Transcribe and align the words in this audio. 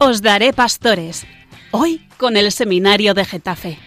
Os 0.00 0.22
daré 0.22 0.52
pastores. 0.52 1.26
Hoy 1.72 2.06
con 2.18 2.36
el 2.36 2.52
seminario 2.52 3.14
de 3.14 3.24
Getafe. 3.24 3.78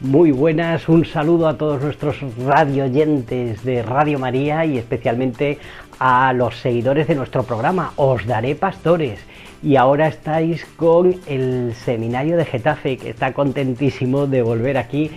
Muy 0.00 0.30
buenas, 0.30 0.88
un 0.88 1.04
saludo 1.04 1.48
a 1.48 1.58
todos 1.58 1.82
nuestros 1.82 2.16
radio 2.46 2.84
oyentes 2.84 3.62
de 3.62 3.82
Radio 3.82 4.18
María 4.18 4.64
y 4.64 4.78
especialmente 4.78 5.58
a 5.98 6.32
los 6.32 6.56
seguidores 6.56 7.06
de 7.06 7.16
nuestro 7.16 7.42
programa 7.42 7.92
Os 7.96 8.24
Daré 8.24 8.54
Pastores. 8.54 9.20
Y 9.62 9.76
ahora 9.76 10.08
estáis 10.08 10.64
con 10.76 11.14
el 11.26 11.74
seminario 11.74 12.38
de 12.38 12.46
Getafe, 12.46 12.96
que 12.96 13.10
está 13.10 13.34
contentísimo 13.34 14.26
de 14.26 14.40
volver 14.40 14.78
aquí, 14.78 15.10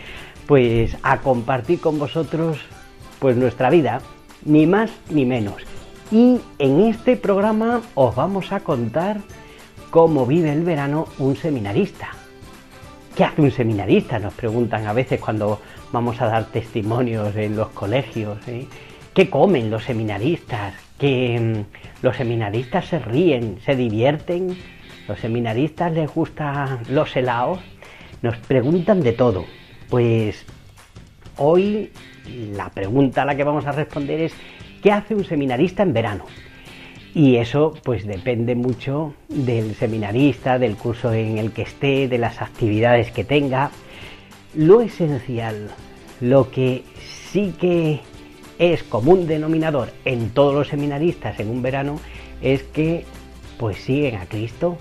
pues 0.45 0.97
a 1.03 1.19
compartir 1.19 1.79
con 1.79 1.97
vosotros 1.97 2.59
pues 3.19 3.35
nuestra 3.37 3.69
vida, 3.69 4.01
ni 4.45 4.65
más 4.65 4.91
ni 5.09 5.25
menos. 5.25 5.55
Y 6.11 6.39
en 6.57 6.79
este 6.81 7.15
programa 7.15 7.81
os 7.93 8.15
vamos 8.15 8.51
a 8.51 8.61
contar 8.61 9.17
cómo 9.91 10.25
vive 10.25 10.51
el 10.51 10.63
verano 10.63 11.07
un 11.19 11.35
seminarista. 11.35 12.09
¿Qué 13.15 13.23
hace 13.23 13.41
un 13.41 13.51
seminarista? 13.51 14.17
Nos 14.17 14.33
preguntan 14.33 14.87
a 14.87 14.93
veces 14.93 15.19
cuando 15.19 15.59
vamos 15.91 16.21
a 16.21 16.27
dar 16.27 16.45
testimonios 16.45 17.35
en 17.35 17.55
los 17.55 17.69
colegios. 17.69 18.37
¿eh? 18.47 18.65
¿Qué 19.13 19.29
comen 19.29 19.69
los 19.69 19.83
seminaristas? 19.83 20.73
¿Que 20.97 21.39
mm, 21.39 22.03
los 22.03 22.15
seminaristas 22.15 22.85
se 22.85 22.99
ríen, 22.99 23.59
se 23.65 23.75
divierten? 23.75 24.57
¿Los 25.07 25.19
seminaristas 25.19 25.91
les 25.91 26.13
gustan 26.13 26.79
los 26.89 27.15
helados? 27.15 27.59
Nos 28.21 28.37
preguntan 28.37 29.01
de 29.01 29.11
todo. 29.11 29.45
Pues 29.89 30.45
hoy 31.39 31.91
la 32.55 32.69
pregunta 32.69 33.23
a 33.23 33.25
la 33.25 33.35
que 33.35 33.43
vamos 33.43 33.65
a 33.65 33.71
responder 33.71 34.21
es 34.21 34.33
¿qué 34.83 34.91
hace 34.91 35.15
un 35.15 35.25
seminarista 35.25 35.83
en 35.83 35.93
verano? 35.93 36.25
Y 37.15 37.37
eso 37.37 37.73
pues 37.83 38.05
depende 38.05 38.53
mucho 38.55 39.15
del 39.29 39.73
seminarista, 39.75 40.59
del 40.59 40.75
curso 40.75 41.11
en 41.11 41.39
el 41.39 41.51
que 41.51 41.63
esté, 41.63 42.07
de 42.07 42.19
las 42.19 42.41
actividades 42.41 43.11
que 43.11 43.23
tenga. 43.23 43.71
Lo 44.53 44.81
esencial, 44.81 45.71
lo 46.21 46.51
que 46.51 46.83
sí 47.31 47.53
que 47.59 48.01
es 48.59 48.83
común 48.83 49.25
denominador 49.25 49.91
en 50.05 50.29
todos 50.29 50.53
los 50.53 50.67
seminaristas 50.67 51.39
en 51.39 51.49
un 51.49 51.61
verano 51.61 51.99
es 52.41 52.63
que 52.63 53.05
pues 53.57 53.77
siguen 53.77 54.15
a 54.15 54.25
Cristo. 54.25 54.77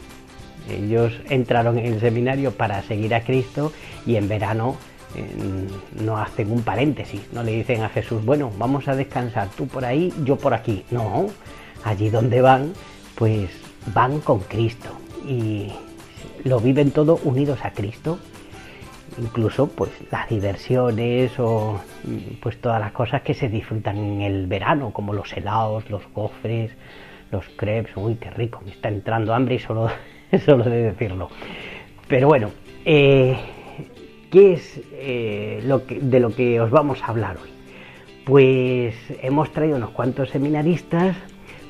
Ellos 0.69 1.15
entraron 1.31 1.79
en 1.79 1.95
el 1.95 2.01
seminario 2.01 2.53
para 2.53 2.83
seguir 2.83 3.15
a 3.15 3.23
Cristo 3.23 3.73
y 4.07 4.17
en 4.17 4.29
verano 4.29 4.77
no 6.05 6.19
hacen 6.19 6.53
un 6.53 6.63
paréntesis, 6.63 7.23
no 7.33 7.43
le 7.43 7.53
dicen 7.53 7.83
a 7.83 7.89
Jesús, 7.89 8.25
bueno, 8.25 8.51
vamos 8.59 8.89
a 8.89 8.95
descansar, 8.95 9.49
tú 9.57 9.67
por 9.67 9.85
ahí, 9.85 10.13
yo 10.25 10.37
por 10.37 10.55
aquí. 10.55 10.85
No, 10.91 11.29
allí 11.85 12.11
donde 12.11 12.41
van, 12.41 12.73
pues 13.15 13.51
van 13.95 14.21
con 14.21 14.41
Cristo 14.41 14.91
y 15.27 15.73
lo 16.45 16.61
viven 16.61 16.91
todo 16.91 17.19
unidos 17.25 17.65
a 17.65 17.73
Cristo. 17.73 18.19
Incluso 19.19 19.67
pues 19.69 19.91
las 20.13 20.29
diversiones 20.29 21.33
o 21.39 21.81
pues 22.41 22.61
todas 22.61 22.81
las 22.81 22.93
cosas 22.93 23.23
que 23.23 23.35
se 23.35 23.49
disfrutan 23.49 23.97
en 23.97 24.21
el 24.21 24.47
verano, 24.47 24.93
como 24.93 25.13
los 25.13 25.33
helados, 25.37 25.91
los 25.91 26.03
gofres, 26.15 26.71
los 27.33 27.45
crepes, 27.57 27.97
uy, 27.97 28.15
qué 28.17 28.31
rico, 28.31 28.61
me 28.65 28.71
está 28.71 28.89
entrando 28.89 29.35
hambre 29.35 29.57
y 29.57 29.59
solo, 29.59 29.91
solo 30.45 30.65
de 30.65 30.83
decirlo. 30.83 31.31
Pero 32.07 32.29
bueno, 32.29 32.51
eh, 32.85 33.37
¿Qué 34.31 34.53
es 34.53 34.81
eh, 34.93 35.63
de 36.03 36.21
lo 36.21 36.35
que 36.35 36.61
os 36.61 36.71
vamos 36.71 37.03
a 37.03 37.07
hablar 37.07 37.39
hoy? 37.43 37.49
Pues 38.27 38.95
hemos 39.23 39.51
traído 39.53 39.77
unos 39.77 39.91
cuantos 39.91 40.29
seminaristas 40.29 41.17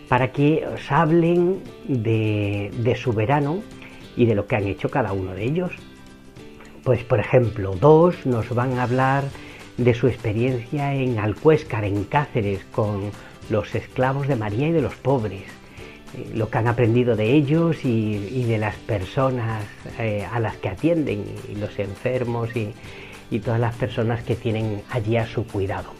para 0.08 0.32
que 0.32 0.66
os 0.66 0.90
hablen 0.90 1.60
de, 1.86 2.72
de 2.78 2.96
su 2.96 3.12
verano 3.12 3.62
y 4.16 4.26
de 4.26 4.34
lo 4.34 4.46
que 4.46 4.56
han 4.56 4.66
hecho 4.66 4.88
cada 4.88 5.12
uno 5.12 5.34
de 5.34 5.44
ellos. 5.44 5.70
Pues 6.82 7.04
por 7.04 7.20
ejemplo, 7.20 7.76
dos 7.76 8.26
nos 8.26 8.52
van 8.52 8.72
a 8.78 8.82
hablar 8.82 9.22
de 9.76 9.94
su 9.94 10.08
experiencia 10.08 10.94
en 10.94 11.20
Alcuéscar, 11.20 11.84
en 11.84 12.02
Cáceres, 12.02 12.64
con 12.72 13.12
los 13.50 13.72
esclavos 13.76 14.26
de 14.26 14.34
María 14.34 14.66
y 14.66 14.72
de 14.72 14.82
los 14.82 14.96
pobres. 14.96 15.57
Eh, 16.14 16.30
lo 16.34 16.48
que 16.48 16.58
han 16.58 16.68
aprendido 16.68 17.16
de 17.16 17.32
ellos 17.34 17.84
y, 17.84 18.44
de 18.44 18.58
las 18.58 18.76
personas 18.76 19.64
eh, 19.98 20.26
a 20.30 20.40
las 20.40 20.56
que 20.56 20.68
atienden, 20.68 21.24
y 21.50 21.56
los 21.56 21.78
enfermos 21.78 22.50
y, 22.56 22.72
todas 23.40 23.60
las 23.60 23.74
personas 23.74 24.22
que 24.22 24.36
tienen 24.36 24.80
allí 24.90 25.18
a 25.18 25.26
su 25.26 25.46
cuidado. 25.46 25.90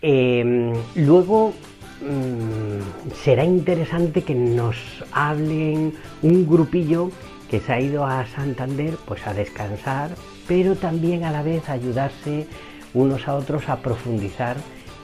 Em, 0.00 0.72
luego 0.94 1.52
mm, 2.00 3.12
será 3.14 3.44
interesante 3.44 4.22
que 4.22 4.34
nos 4.34 4.76
hablen 5.12 5.92
un 6.22 6.48
grupillo 6.48 7.10
que 7.50 7.60
se 7.60 7.72
ha 7.72 7.80
ido 7.80 8.06
a 8.06 8.26
Santander 8.26 8.96
pues 9.06 9.26
a 9.26 9.34
descansar, 9.34 10.10
pero 10.46 10.74
también 10.74 11.24
a 11.24 11.32
la 11.32 11.42
vez 11.42 11.68
ayudarse 11.68 12.46
unos 12.94 13.28
a 13.28 13.34
otros 13.34 13.68
a 13.68 13.82
profundizar 13.82 14.56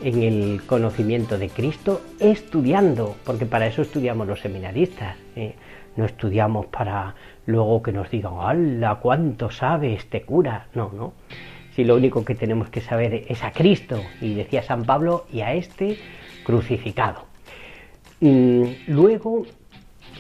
en 0.05 0.23
el 0.23 0.63
conocimiento 0.67 1.39
de 1.39 1.49
Cristo 1.49 2.03
estudiando, 2.21 3.17
porque 3.25 3.47
para 3.47 3.67
eso 3.67 3.81
estudiamos 3.81 4.27
los 4.27 4.39
seminaristas, 4.39 5.17
¿eh? 5.35 5.55
no 5.97 6.05
estudiamos 6.05 6.67
para 6.67 7.15
luego 7.47 7.83
que 7.83 7.93
nos 7.93 8.11
digan, 8.11 8.35
¡hala! 8.39 8.97
¿Cuánto 8.97 9.51
sabe 9.51 9.95
este 9.95 10.23
cura? 10.23 10.67
No, 10.75 10.91
no. 10.95 11.15
Si 11.75 11.85
lo 11.85 11.97
único 11.97 12.23
que 12.23 12.35
tenemos 12.35 12.69
que 12.69 12.83
saber 12.83 13.25
es 13.29 13.43
a 13.43 13.53
Cristo, 13.53 13.99
y 14.21 14.35
decía 14.35 14.63
San 14.63 14.85
Pablo, 14.85 15.25
y 15.33 15.41
a 15.41 15.55
este 15.55 15.97
crucificado. 16.45 17.25
Mm, 18.21 18.65
luego 18.89 19.47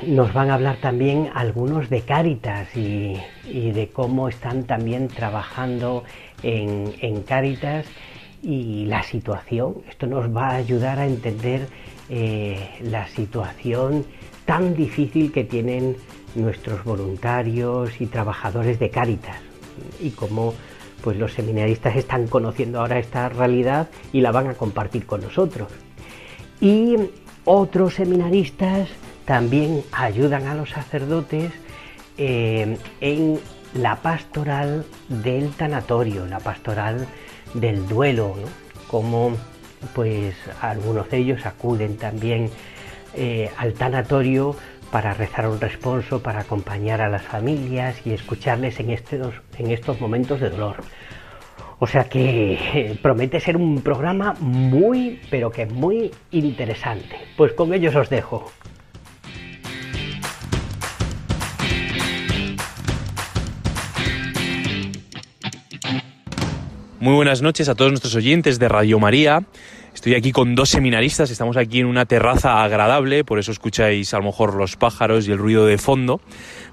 nos 0.06 0.32
van 0.32 0.50
a 0.50 0.54
hablar 0.54 0.78
también 0.78 1.28
algunos 1.34 1.90
de 1.90 2.00
Cáritas 2.00 2.74
y, 2.74 3.20
de 3.44 3.90
cómo 3.92 4.28
están 4.28 4.64
también 4.64 5.08
trabajando 5.08 6.04
en, 6.42 6.94
en 7.00 7.22
Cáritas 7.22 7.86
y 8.44 8.84
la 8.84 9.02
situación. 9.02 9.76
Esto 9.88 10.06
nos 10.06 10.34
va 10.34 10.48
a 10.48 10.56
ayudar 10.56 10.98
a 10.98 11.06
entender 11.06 11.66
eh, 12.08 12.70
la 12.82 13.08
situación 13.08 14.04
tan 14.44 14.74
difícil 14.74 15.32
que 15.32 15.44
tienen 15.44 15.96
nuestros 16.34 16.84
voluntarios 16.84 18.00
y 18.00 18.06
trabajadores 18.06 18.78
de 18.78 18.90
Cáritas 18.90 19.36
y 20.00 20.10
cómo 20.10 20.54
pues 21.02 21.16
los 21.18 21.32
seminaristas 21.32 21.96
están 21.96 22.28
conociendo 22.28 22.80
ahora 22.80 22.98
esta 22.98 23.28
realidad 23.28 23.88
y 24.12 24.20
la 24.20 24.32
van 24.32 24.48
a 24.48 24.54
compartir 24.54 25.06
con 25.06 25.20
nosotros. 25.20 25.68
Y 26.60 26.96
otros 27.44 27.94
seminaristas 27.94 28.88
también 29.24 29.82
ayudan 29.92 30.46
a 30.46 30.54
los 30.54 30.70
sacerdotes 30.70 31.52
eh, 32.16 32.78
en 33.00 33.38
la 33.74 33.96
pastoral 33.96 34.84
del 35.08 35.50
tanatorio, 35.50 36.26
la 36.26 36.38
pastoral 36.38 37.06
del 37.54 37.86
duelo, 37.88 38.34
como 38.88 39.36
pues 39.94 40.34
algunos 40.60 41.10
de 41.10 41.18
ellos 41.18 41.46
acuden 41.46 41.96
también 41.96 42.50
eh, 43.14 43.50
al 43.56 43.74
tanatorio 43.74 44.56
para 44.90 45.14
rezar 45.14 45.48
un 45.48 45.60
responso, 45.60 46.22
para 46.22 46.40
acompañar 46.40 47.00
a 47.00 47.08
las 47.08 47.22
familias 47.22 47.96
y 48.06 48.12
escucharles 48.12 48.78
en 48.80 48.90
estos, 48.90 49.34
en 49.58 49.70
estos 49.70 50.00
momentos 50.00 50.40
de 50.40 50.50
dolor. 50.50 50.76
O 51.80 51.86
sea 51.86 52.04
que 52.04 52.54
eh, 52.54 52.98
promete 53.02 53.40
ser 53.40 53.56
un 53.56 53.82
programa 53.82 54.34
muy, 54.38 55.20
pero 55.30 55.50
que 55.50 55.66
muy 55.66 56.12
interesante. 56.30 57.16
Pues 57.36 57.52
con 57.52 57.74
ellos 57.74 57.94
os 57.96 58.08
dejo. 58.08 58.50
Muy 67.04 67.12
buenas 67.12 67.42
noches 67.42 67.68
a 67.68 67.74
todos 67.74 67.92
nuestros 67.92 68.14
oyentes 68.14 68.58
de 68.58 68.66
Radio 68.66 68.98
María. 68.98 69.42
Estoy 69.94 70.14
aquí 70.14 70.32
con 70.32 70.54
dos 70.54 70.70
seminaristas, 70.70 71.30
estamos 71.30 71.58
aquí 71.58 71.80
en 71.80 71.84
una 71.84 72.06
terraza 72.06 72.64
agradable, 72.64 73.24
por 73.24 73.38
eso 73.38 73.52
escucháis 73.52 74.14
a 74.14 74.20
lo 74.20 74.24
mejor 74.24 74.54
los 74.54 74.76
pájaros 74.76 75.28
y 75.28 75.32
el 75.32 75.36
ruido 75.36 75.66
de 75.66 75.76
fondo, 75.76 76.22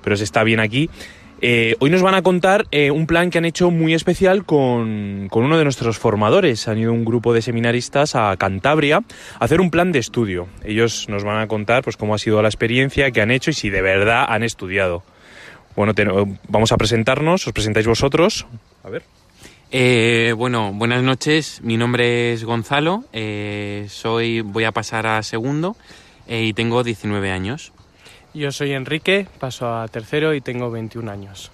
pero 0.02 0.16
se 0.16 0.24
está 0.24 0.46
bien 0.46 0.62
aquí. 0.62 0.90
Eh, 1.42 1.76
hoy 1.80 1.90
nos 1.90 2.02
van 2.02 2.14
a 2.14 2.22
contar 2.22 2.66
eh, 2.72 2.92
un 2.92 3.08
plan 3.08 3.30
que 3.30 3.40
han 3.40 3.44
hecho 3.44 3.72
muy 3.72 3.94
especial 3.94 4.46
con, 4.46 5.28
con, 5.30 5.44
uno 5.44 5.58
de 5.58 5.66
nuestros 5.66 6.00
formadores. 6.00 6.66
Han 6.70 6.78
ido 6.78 6.94
un 6.94 7.04
grupo 7.04 7.34
de 7.34 7.42
seminaristas 7.42 8.16
a 8.16 8.34
Cantabria 8.38 9.04
a 9.38 9.44
hacer 9.44 9.60
un 9.60 9.70
plan 9.70 9.92
de 9.92 10.00
estudio. 10.00 10.48
Ellos 10.64 11.10
nos 11.10 11.26
van 11.26 11.40
a 11.40 11.48
contar 11.48 11.84
pues, 11.84 11.98
cómo 11.98 12.16
ha 12.16 12.18
sido 12.18 12.42
la 12.42 12.48
experiencia 12.48 13.12
que 13.12 13.22
han 13.22 13.32
hecho 13.32 13.50
y 13.52 13.54
si 13.54 13.70
de 13.70 13.82
verdad 13.82 14.28
han 14.30 14.44
estudiado. 14.44 15.04
Bueno, 15.76 15.94
vamos 16.48 16.72
a 16.72 16.78
presentarnos, 16.78 17.48
os 17.48 17.52
presentáis 17.52 17.86
vosotros. 17.86 18.48
A 18.86 18.90
ver. 18.90 19.04
Eh, 19.74 20.34
bueno, 20.36 20.74
buenas 20.74 21.02
noches. 21.02 21.62
Mi 21.64 21.78
nombre 21.78 22.34
es 22.34 22.44
Gonzalo. 22.44 23.06
Eh, 23.14 23.86
soy, 23.88 24.42
voy 24.42 24.66
a 24.66 24.74
pasar 24.74 25.08
a 25.08 25.24
segundo 25.24 25.78
eh, 26.28 26.44
y 26.44 26.54
tengo 26.54 26.84
19 26.84 27.32
años. 27.32 27.72
Yo 28.34 28.52
soy 28.52 28.74
Enrique, 28.74 29.28
paso 29.40 29.74
a 29.74 29.88
tercero 29.88 30.34
y 30.34 30.42
tengo 30.42 30.70
21 30.72 31.10
años. 31.10 31.52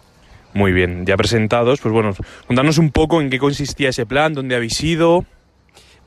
Muy 0.55 0.71
bien, 0.71 1.05
ya 1.05 1.15
presentados, 1.15 1.79
pues 1.79 1.93
bueno, 1.93 2.13
contanos 2.47 2.79
un 2.79 2.91
poco 2.91 3.21
en 3.21 3.29
qué 3.29 3.37
consistía 3.37 3.89
ese 3.89 4.07
plan, 4.07 4.33
dónde 4.33 4.55
habéis 4.55 4.83
ido. 4.83 5.23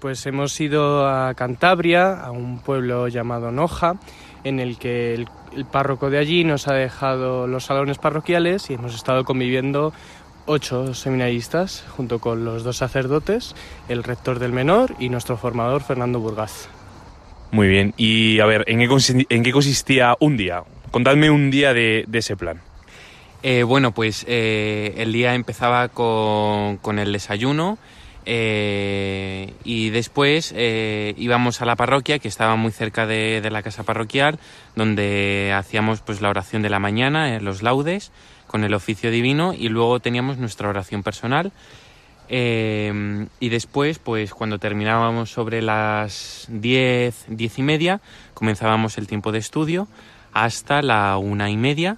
Pues 0.01 0.27
hemos 0.27 0.59
ido 0.61 1.07
a 1.07 1.35
Cantabria, 1.35 2.15
a 2.15 2.33
un 2.33 2.59
pueblo 2.59 3.07
llamado 3.07 3.53
Noja, 3.53 4.01
en 4.43 4.59
el 4.59 4.79
que 4.79 5.15
el, 5.15 5.29
el 5.55 5.65
párroco 5.67 6.11
de 6.11 6.19
allí 6.19 6.43
nos 6.43 6.67
ha 6.67 6.75
dejado 6.75 7.47
los 7.47 7.67
salones 7.67 7.99
parroquiales 7.99 8.71
y 8.71 8.75
hemos 8.75 8.95
estado 8.95 9.25
conviviendo 9.25 9.93
ocho 10.47 10.95
seminaristas 10.95 11.85
junto 11.97 12.19
con 12.19 12.45
los 12.45 12.65
dos 12.65 12.77
sacerdotes, 12.77 13.55
el 13.89 14.03
rector 14.03 14.39
del 14.39 14.53
menor 14.53 14.95
y 14.99 15.09
nuestro 15.09 15.37
formador 15.37 15.83
Fernando 15.83 16.21
Burgaz. 16.21 16.69
Muy 17.53 17.69
bien. 17.69 17.95
Y 17.97 18.41
a 18.41 18.47
ver, 18.47 18.65
¿en 18.69 18.79
qué, 18.79 18.89
consi- 18.89 19.27
en 19.29 19.43
qué 19.43 19.53
consistía 19.53 20.17
un 20.21 20.37
día? 20.37 20.63
Contadme 20.91 21.31
un 21.31 21.51
día 21.51 21.75
de, 21.75 22.05
de 22.07 22.19
ese 22.19 22.37
plan. 22.37 22.61
Eh, 23.43 23.63
bueno, 23.63 23.93
pues 23.93 24.25
eh, 24.29 24.95
el 24.99 25.13
día 25.13 25.35
empezaba 25.35 25.89
con, 25.89 26.77
con 26.77 26.99
el 26.99 27.13
desayuno 27.13 27.79
eh, 28.27 29.55
y 29.65 29.89
después 29.91 30.53
eh, 30.55 31.15
íbamos 31.17 31.63
a 31.63 31.65
la 31.65 31.75
parroquia 31.75 32.19
que 32.19 32.29
estaba 32.29 32.55
muy 32.57 32.71
cerca 32.71 33.07
de, 33.07 33.41
de 33.41 33.51
la 33.51 33.63
casa 33.63 33.83
parroquial 33.83 34.39
donde 34.77 35.55
hacíamos 35.57 36.03
pues 36.03 36.21
la 36.21 36.29
oración 36.29 36.61
de 36.61 36.69
la 36.69 36.79
mañana, 36.79 37.35
eh, 37.35 37.41
los 37.41 37.63
laudes 37.63 38.13
con 38.51 38.65
el 38.65 38.75
oficio 38.75 39.13
divino 39.13 39.55
y 39.57 39.69
luego 39.69 40.01
teníamos 40.01 40.37
nuestra 40.37 40.69
oración 40.69 41.05
personal 41.05 41.53
eh, 42.29 43.29
y 43.39 43.49
después, 43.49 44.01
pues 44.01 44.35
cuando 44.35 44.59
terminábamos 44.59 45.31
sobre 45.31 45.63
las 45.63 46.49
10, 46.49 47.27
10 47.29 47.59
y 47.59 47.63
media, 47.63 48.01
comenzábamos 48.35 48.99
el 48.99 49.07
tiempo 49.07 49.31
de 49.31 49.39
estudio 49.39 49.87
hasta 50.33 50.83
la 50.83 51.17
una 51.17 51.49
y 51.49 51.57
media, 51.57 51.97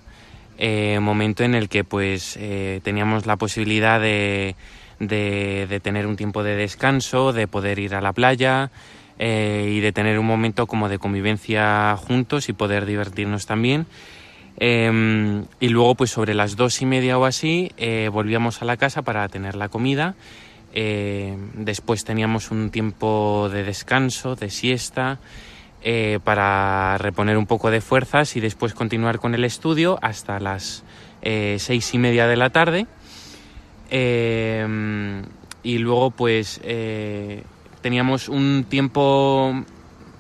eh, 0.59 0.99
momento 1.01 1.43
en 1.43 1.55
el 1.55 1.71
que 1.71 1.85
pues 1.85 2.37
eh, 2.39 2.81
teníamos 2.85 3.25
la 3.25 3.37
posibilidad 3.37 3.99
de, 3.99 4.55
de, 4.99 5.67
de 5.71 5.81
tener 5.81 6.07
un 6.07 6.17
tiempo 6.17 6.43
de 6.43 6.55
descanso, 6.55 7.33
de 7.33 7.49
poder 7.49 7.79
ir 7.79 7.95
a 7.95 8.03
la 8.03 8.13
playa 8.13 8.71
eh, 9.19 9.71
y 9.75 9.81
de 9.81 9.93
tener 9.93 10.19
un 10.19 10.27
momento 10.27 10.67
como 10.67 10.91
de 10.91 10.99
convivencia 10.99 11.97
juntos 11.97 12.51
y 12.51 12.53
poder 12.53 12.85
divertirnos 12.85 13.47
también. 13.47 13.87
Eh, 14.59 15.43
y 15.61 15.69
luego, 15.69 15.95
pues 15.95 16.11
sobre 16.11 16.35
las 16.35 16.57
dos 16.57 16.83
y 16.83 16.87
media 16.87 17.19
o 17.19 17.25
así, 17.25 17.73
eh, 17.77 18.11
volvíamos 18.13 18.63
a 18.63 18.65
la 18.65 18.77
casa 18.77 19.03
para 19.03 19.29
tener 19.29 19.57
la 19.57 19.69
comida. 19.69 20.15
Eh, 20.75 21.37
después 21.55 22.05
teníamos 22.05 22.51
un 22.51 22.71
tiempo 22.71 23.51
de 23.53 23.63
descanso, 23.63 24.37
de 24.37 24.51
siesta, 24.51 25.19
eh, 25.83 26.21
para 26.23 26.97
reponer 26.99 27.37
un 27.37 27.47
poco 27.47 27.71
de 27.71 27.81
fuerzas 27.81 28.37
y 28.37 28.41
después 28.41 28.73
continuar 28.73 29.19
con 29.19 29.35
el 29.35 29.45
estudio 29.45 29.99
hasta 30.01 30.39
las 30.39 30.85
eh, 31.23 31.57
seis 31.59 31.93
y 31.93 31.99
media 31.99 32.27
de 32.27 32.37
la 32.37 32.51
tarde. 32.51 32.87
Eh, 33.91 35.23
y 35.63 35.79
luego, 35.79 36.11
pues 36.11 36.61
teníamos 37.83 38.29
un 38.29 38.65
tiempo 38.69 39.65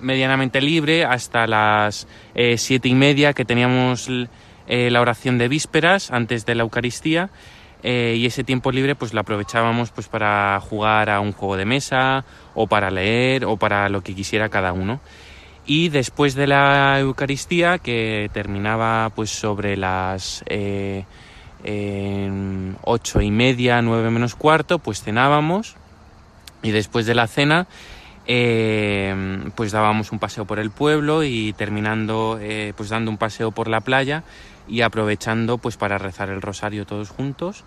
medianamente 0.02 0.60
libre 0.60 1.04
hasta 1.04 1.46
las 1.46 2.06
eh, 2.34 2.58
siete 2.58 2.88
y 2.88 2.94
media 2.94 3.32
que 3.32 3.44
teníamos 3.44 4.08
eh, 4.66 4.90
la 4.90 5.00
oración 5.00 5.38
de 5.38 5.48
vísperas 5.48 6.10
antes 6.10 6.44
de 6.44 6.54
la 6.54 6.64
Eucaristía 6.64 7.30
eh, 7.82 8.16
y 8.18 8.26
ese 8.26 8.44
tiempo 8.44 8.70
libre 8.70 8.94
pues 8.94 9.14
lo 9.14 9.20
aprovechábamos 9.20 9.90
pues 9.90 10.08
para 10.08 10.60
jugar 10.60 11.08
a 11.10 11.20
un 11.20 11.32
juego 11.32 11.56
de 11.56 11.64
mesa 11.64 12.24
o 12.54 12.66
para 12.66 12.90
leer 12.90 13.44
o 13.44 13.56
para 13.56 13.88
lo 13.88 14.02
que 14.02 14.14
quisiera 14.14 14.48
cada 14.48 14.72
uno. 14.72 15.00
Y 15.64 15.88
después 15.88 16.34
de 16.34 16.48
la 16.48 16.98
Eucaristía 16.98 17.78
que 17.78 18.28
terminaba 18.32 19.10
pues 19.14 19.30
sobre 19.30 19.76
las 19.76 20.44
ocho 22.84 23.20
y 23.20 23.30
media 23.30 23.80
nueve 23.80 24.10
menos 24.10 24.34
cuarto 24.34 24.80
pues 24.80 25.02
cenábamos. 25.02 25.76
Y 26.64 26.70
después 26.70 27.06
de 27.06 27.14
la 27.14 27.26
cena 27.26 27.66
eh, 28.26 29.44
pues 29.54 29.72
dábamos 29.72 30.12
un 30.12 30.18
paseo 30.18 30.44
por 30.44 30.58
el 30.58 30.70
pueblo 30.70 31.24
y 31.24 31.52
terminando 31.54 32.38
eh, 32.40 32.72
pues 32.76 32.88
dando 32.88 33.10
un 33.10 33.18
paseo 33.18 33.50
por 33.50 33.68
la 33.68 33.80
playa 33.80 34.22
y 34.68 34.82
aprovechando 34.82 35.58
pues 35.58 35.76
para 35.76 35.98
rezar 35.98 36.28
el 36.30 36.40
rosario 36.40 36.86
todos 36.86 37.10
juntos 37.10 37.64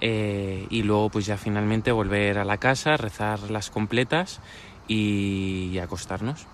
eh, 0.00 0.66
y 0.70 0.82
luego 0.82 1.10
pues 1.10 1.26
ya 1.26 1.36
finalmente 1.36 1.90
volver 1.90 2.38
a 2.38 2.44
la 2.44 2.58
casa 2.58 2.96
rezar 2.96 3.50
las 3.50 3.70
completas 3.70 4.40
y, 4.86 5.70
y 5.72 5.78
acostarnos 5.78 6.46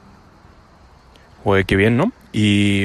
Joder, 1.45 1.67
qué 1.67 1.77
bien, 1.77 1.97
¿no? 1.97 2.13
Y, 2.33 2.85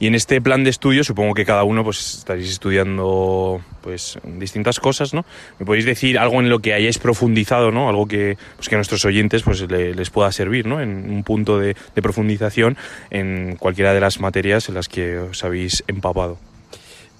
y 0.00 0.06
en 0.08 0.14
este 0.16 0.40
plan 0.40 0.64
de 0.64 0.70
estudio 0.70 1.04
supongo 1.04 1.34
que 1.34 1.44
cada 1.44 1.62
uno 1.62 1.84
pues 1.84 2.16
estaréis 2.18 2.50
estudiando 2.50 3.60
pues 3.82 4.18
distintas 4.24 4.80
cosas, 4.80 5.14
¿no? 5.14 5.24
¿Me 5.58 5.66
podéis 5.66 5.84
decir 5.84 6.18
algo 6.18 6.40
en 6.40 6.48
lo 6.48 6.58
que 6.58 6.74
hayáis 6.74 6.98
profundizado, 6.98 7.70
¿no? 7.70 7.88
Algo 7.88 8.06
que, 8.08 8.36
pues, 8.56 8.68
que 8.68 8.74
a 8.74 8.78
nuestros 8.78 9.04
oyentes 9.04 9.42
pues 9.42 9.60
le- 9.70 9.94
les 9.94 10.10
pueda 10.10 10.32
servir, 10.32 10.66
¿no? 10.66 10.80
En 10.80 11.10
un 11.10 11.22
punto 11.22 11.58
de, 11.58 11.76
de 11.94 12.02
profundización 12.02 12.76
en 13.10 13.56
cualquiera 13.56 13.94
de 13.94 14.00
las 14.00 14.18
materias 14.20 14.68
en 14.68 14.74
las 14.74 14.88
que 14.88 15.18
os 15.18 15.44
habéis 15.44 15.84
empapado. 15.86 16.38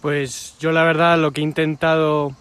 Pues 0.00 0.54
yo 0.58 0.72
la 0.72 0.84
verdad 0.84 1.18
lo 1.18 1.32
que 1.32 1.40
he 1.42 1.44
intentado 1.44 2.32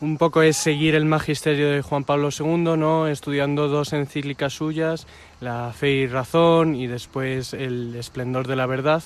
un 0.00 0.18
poco 0.18 0.42
es 0.42 0.58
seguir 0.58 0.94
el 0.94 1.06
magisterio 1.06 1.70
de 1.70 1.80
Juan 1.80 2.04
Pablo 2.04 2.28
II, 2.38 2.58
¿no? 2.76 3.08
Estudiando 3.08 3.68
dos 3.68 3.94
encíclicas 3.94 4.52
suyas, 4.52 5.06
La 5.40 5.72
fe 5.72 5.90
y 5.92 6.06
razón 6.06 6.74
y 6.74 6.86
después 6.86 7.54
El 7.54 7.96
esplendor 7.96 8.46
de 8.46 8.56
la 8.56 8.66
verdad, 8.66 9.02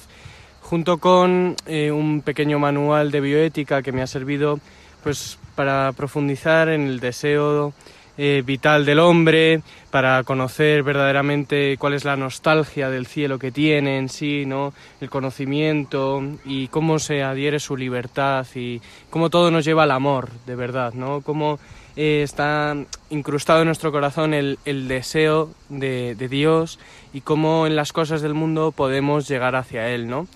junto 0.70 0.99
con 0.99 1.56
eh, 1.67 1.90
un 1.90 2.22
pequeño 2.22 2.61
manual 2.61 3.11
de 3.11 3.20
bioética 3.20 3.82
que 3.82 3.90
me 3.90 4.02
ha 4.02 4.06
servido 4.06 4.61
pues 5.02 5.37
para 5.56 5.90
profundizar 5.96 6.69
en 6.69 6.87
el 6.87 7.00
deseo 7.00 7.72
eh, 8.17 8.44
vital 8.46 8.84
del 8.84 9.00
hombre, 9.00 9.62
para 9.90 10.22
conocer 10.22 10.84
verdaderamente 10.84 11.76
cuál 11.76 11.94
es 11.94 12.05
la 12.05 12.17
nostalgia 12.17 12.88
del 12.88 13.06
cielo 13.06 13.37
que 13.37 13.50
tiene 13.50 13.99
en 13.99 14.08
sí, 14.08 14.46
¿no? 14.46 14.72
el 15.00 15.11
conocimiento 15.11 16.22
y 16.44 16.69
cómo 16.69 17.00
se 17.00 17.25
adhiere 17.25 17.58
su 17.58 17.76
libertad 17.76 18.46
y 18.55 18.81
cómo 19.11 19.28
todo 19.28 19.50
nos 19.50 19.64
lleva 19.64 19.82
al 19.82 19.90
amor, 19.90 20.31
de 20.46 20.55
verdad, 20.55 20.94
¿no? 20.94 21.20
Cómo 21.22 21.58
eh, 21.96 22.22
está 22.22 22.76
incrustado 23.08 23.62
en 23.62 23.67
nuestro 23.67 23.90
corazón 23.90 24.34
el, 24.34 24.61
el 24.64 24.87
deseo 24.87 25.50
de, 25.69 26.14
de 26.14 26.28
Dios 26.28 26.78
y 27.12 27.22
cómo 27.22 27.67
en 27.67 27.75
las 27.75 27.93
cosas 27.93 28.22
del 28.22 28.34
mundo 28.34 28.70
podemos 28.70 29.26
llegar 29.26 29.56
hacia 29.56 29.88
Él, 29.88 30.08
¿no? 30.08 30.28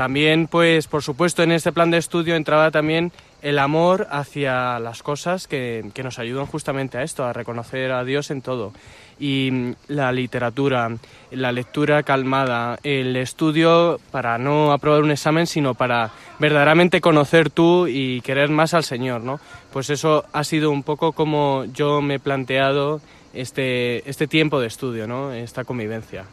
También, 0.00 0.46
pues, 0.46 0.86
por 0.86 1.02
supuesto, 1.02 1.42
en 1.42 1.52
este 1.52 1.72
plan 1.72 1.90
de 1.90 1.98
estudio 1.98 2.34
entraba 2.34 2.70
también 2.70 3.12
el 3.42 3.58
amor 3.58 4.06
hacia 4.10 4.78
las 4.78 5.02
cosas 5.02 5.46
que, 5.46 5.90
que 5.92 6.02
nos 6.02 6.18
ayudan 6.18 6.46
justamente 6.46 6.96
a 6.96 7.02
esto, 7.02 7.22
a 7.22 7.34
reconocer 7.34 7.92
a 7.92 8.02
Dios 8.02 8.30
en 8.30 8.40
todo. 8.40 8.72
Y 9.18 9.50
mm, 9.52 9.74
la 9.88 10.10
literatura, 10.10 10.88
la 11.32 11.52
lectura 11.52 12.02
calmada, 12.02 12.78
el 12.82 13.14
estudio 13.14 14.00
para 14.10 14.38
no 14.38 14.72
aprobar 14.72 15.02
un 15.02 15.10
examen, 15.10 15.46
sino 15.46 15.74
para 15.74 16.12
verdaderamente 16.38 17.02
conocer 17.02 17.50
tú 17.50 17.86
y 17.86 18.22
querer 18.22 18.48
más 18.48 18.72
al 18.72 18.84
Señor, 18.84 19.20
¿no? 19.20 19.38
Pues 19.70 19.90
eso 19.90 20.24
ha 20.32 20.44
sido 20.44 20.70
un 20.70 20.82
poco 20.82 21.12
como 21.12 21.66
yo 21.74 22.00
me 22.00 22.14
he 22.14 22.20
planteado 22.20 23.02
este, 23.34 24.08
este 24.08 24.26
tiempo 24.26 24.60
de 24.60 24.68
estudio, 24.68 25.06
¿no? 25.06 25.34
Esta 25.34 25.64
convivencia. 25.64 26.24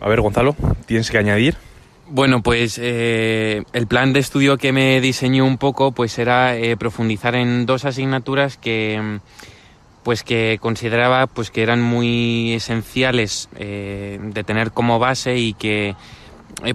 A 0.00 0.08
ver, 0.08 0.20
Gonzalo, 0.20 0.56
¿tienes 0.86 1.10
que 1.10 1.18
añadir? 1.18 1.56
Bueno, 2.06 2.42
pues 2.42 2.78
eh, 2.82 3.62
el 3.72 3.86
plan 3.86 4.12
de 4.12 4.20
estudio 4.20 4.58
que 4.58 4.72
me 4.72 5.00
diseñó 5.00 5.46
un 5.46 5.56
poco 5.56 5.92
pues 5.92 6.18
era 6.18 6.54
eh, 6.56 6.76
profundizar 6.76 7.34
en 7.34 7.64
dos 7.64 7.86
asignaturas 7.86 8.58
que 8.58 9.20
pues 10.02 10.22
que 10.22 10.58
consideraba 10.60 11.26
pues 11.26 11.50
que 11.50 11.62
eran 11.62 11.80
muy 11.80 12.52
esenciales 12.52 13.48
eh, 13.56 14.20
de 14.20 14.44
tener 14.44 14.72
como 14.72 14.98
base 14.98 15.38
y 15.38 15.54
que 15.54 15.96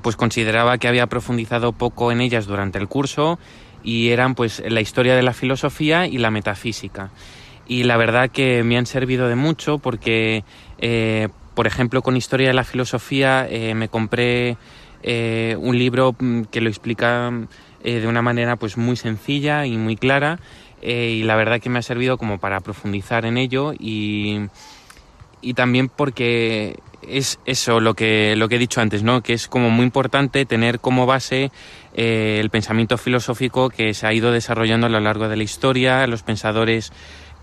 pues 0.01 0.15
consideraba 0.15 0.79
que 0.79 0.87
había 0.87 1.05
profundizado 1.07 1.73
poco 1.73 2.11
en 2.11 2.21
ellas 2.21 2.47
durante 2.47 2.79
el 2.79 2.87
curso 2.87 3.37
y 3.83 4.09
eran 4.09 4.33
pues 4.33 4.63
la 4.67 4.81
historia 4.81 5.15
de 5.15 5.21
la 5.21 5.33
filosofía 5.33 6.07
y 6.07 6.17
la 6.17 6.31
metafísica 6.31 7.11
y 7.67 7.83
la 7.83 7.97
verdad 7.97 8.31
que 8.31 8.63
me 8.63 8.77
han 8.79 8.87
servido 8.87 9.29
de 9.29 9.35
mucho 9.35 9.77
porque 9.77 10.43
por 11.59 11.67
ejemplo 11.67 12.01
con 12.01 12.15
historia 12.15 12.47
de 12.47 12.53
la 12.53 12.63
filosofía 12.63 13.45
eh, 13.49 13.75
me 13.75 13.89
compré 13.89 14.55
eh, 15.03 15.57
un 15.59 15.77
libro 15.77 16.15
mm, 16.17 16.43
que 16.43 16.61
lo 16.61 16.69
explica 16.69 17.33
eh, 17.83 17.99
de 17.99 18.07
una 18.07 18.21
manera 18.21 18.55
pues 18.55 18.77
muy 18.77 18.95
sencilla 18.95 19.65
y 19.65 19.75
muy 19.75 19.97
clara 19.97 20.39
y 20.81 21.23
la 21.23 21.35
verdad 21.35 21.59
que 21.59 21.69
me 21.69 21.79
ha 21.79 21.81
servido 21.81 22.17
como 22.17 22.37
para 22.37 22.61
profundizar 22.61 23.25
en 23.25 23.37
ello 23.37 23.73
y, 23.77 24.47
y 25.41 25.53
también 25.53 25.89
porque 25.89 26.79
es 27.05 27.41
eso 27.43 27.81
lo 27.81 27.93
que 27.93 28.37
lo 28.37 28.47
que 28.47 28.55
he 28.55 28.59
dicho 28.59 28.79
antes 28.79 29.03
no 29.03 29.21
que 29.21 29.33
es 29.33 29.49
como 29.49 29.69
muy 29.69 29.83
importante 29.83 30.45
tener 30.45 30.79
como 30.79 31.07
base 31.07 31.51
el 31.93 32.49
pensamiento 32.49 32.97
filosófico 32.97 33.69
que 33.69 33.93
se 33.93 34.07
ha 34.07 34.13
ido 34.13 34.31
desarrollando 34.31 34.87
a 34.87 34.89
lo 34.89 35.01
largo 35.01 35.27
de 35.27 35.35
la 35.35 35.43
historia 35.43 36.07
los 36.07 36.23
pensadores 36.23 36.93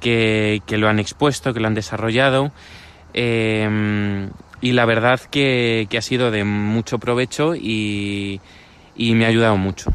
que, 0.01 0.63
que 0.65 0.79
lo 0.79 0.89
han 0.89 1.01
expuesto 1.01 1.53
que 1.53 1.61
lo 1.61 1.67
han 1.67 1.75
desarrollado 1.75 2.51
eh, 3.17 4.29
y 4.61 4.73
la 4.73 4.85
verdad 4.85 5.21
que, 5.21 5.89
que 5.91 5.99
ha 5.99 6.03
sido 6.03 6.31
de 6.31 6.45
mucho 6.45 6.99
provecho 6.99 7.55
y, 7.57 8.41
y 8.95 9.15
me 9.15 9.25
ha 9.25 9.29
ayudado 9.29 9.57
mucho 9.57 9.93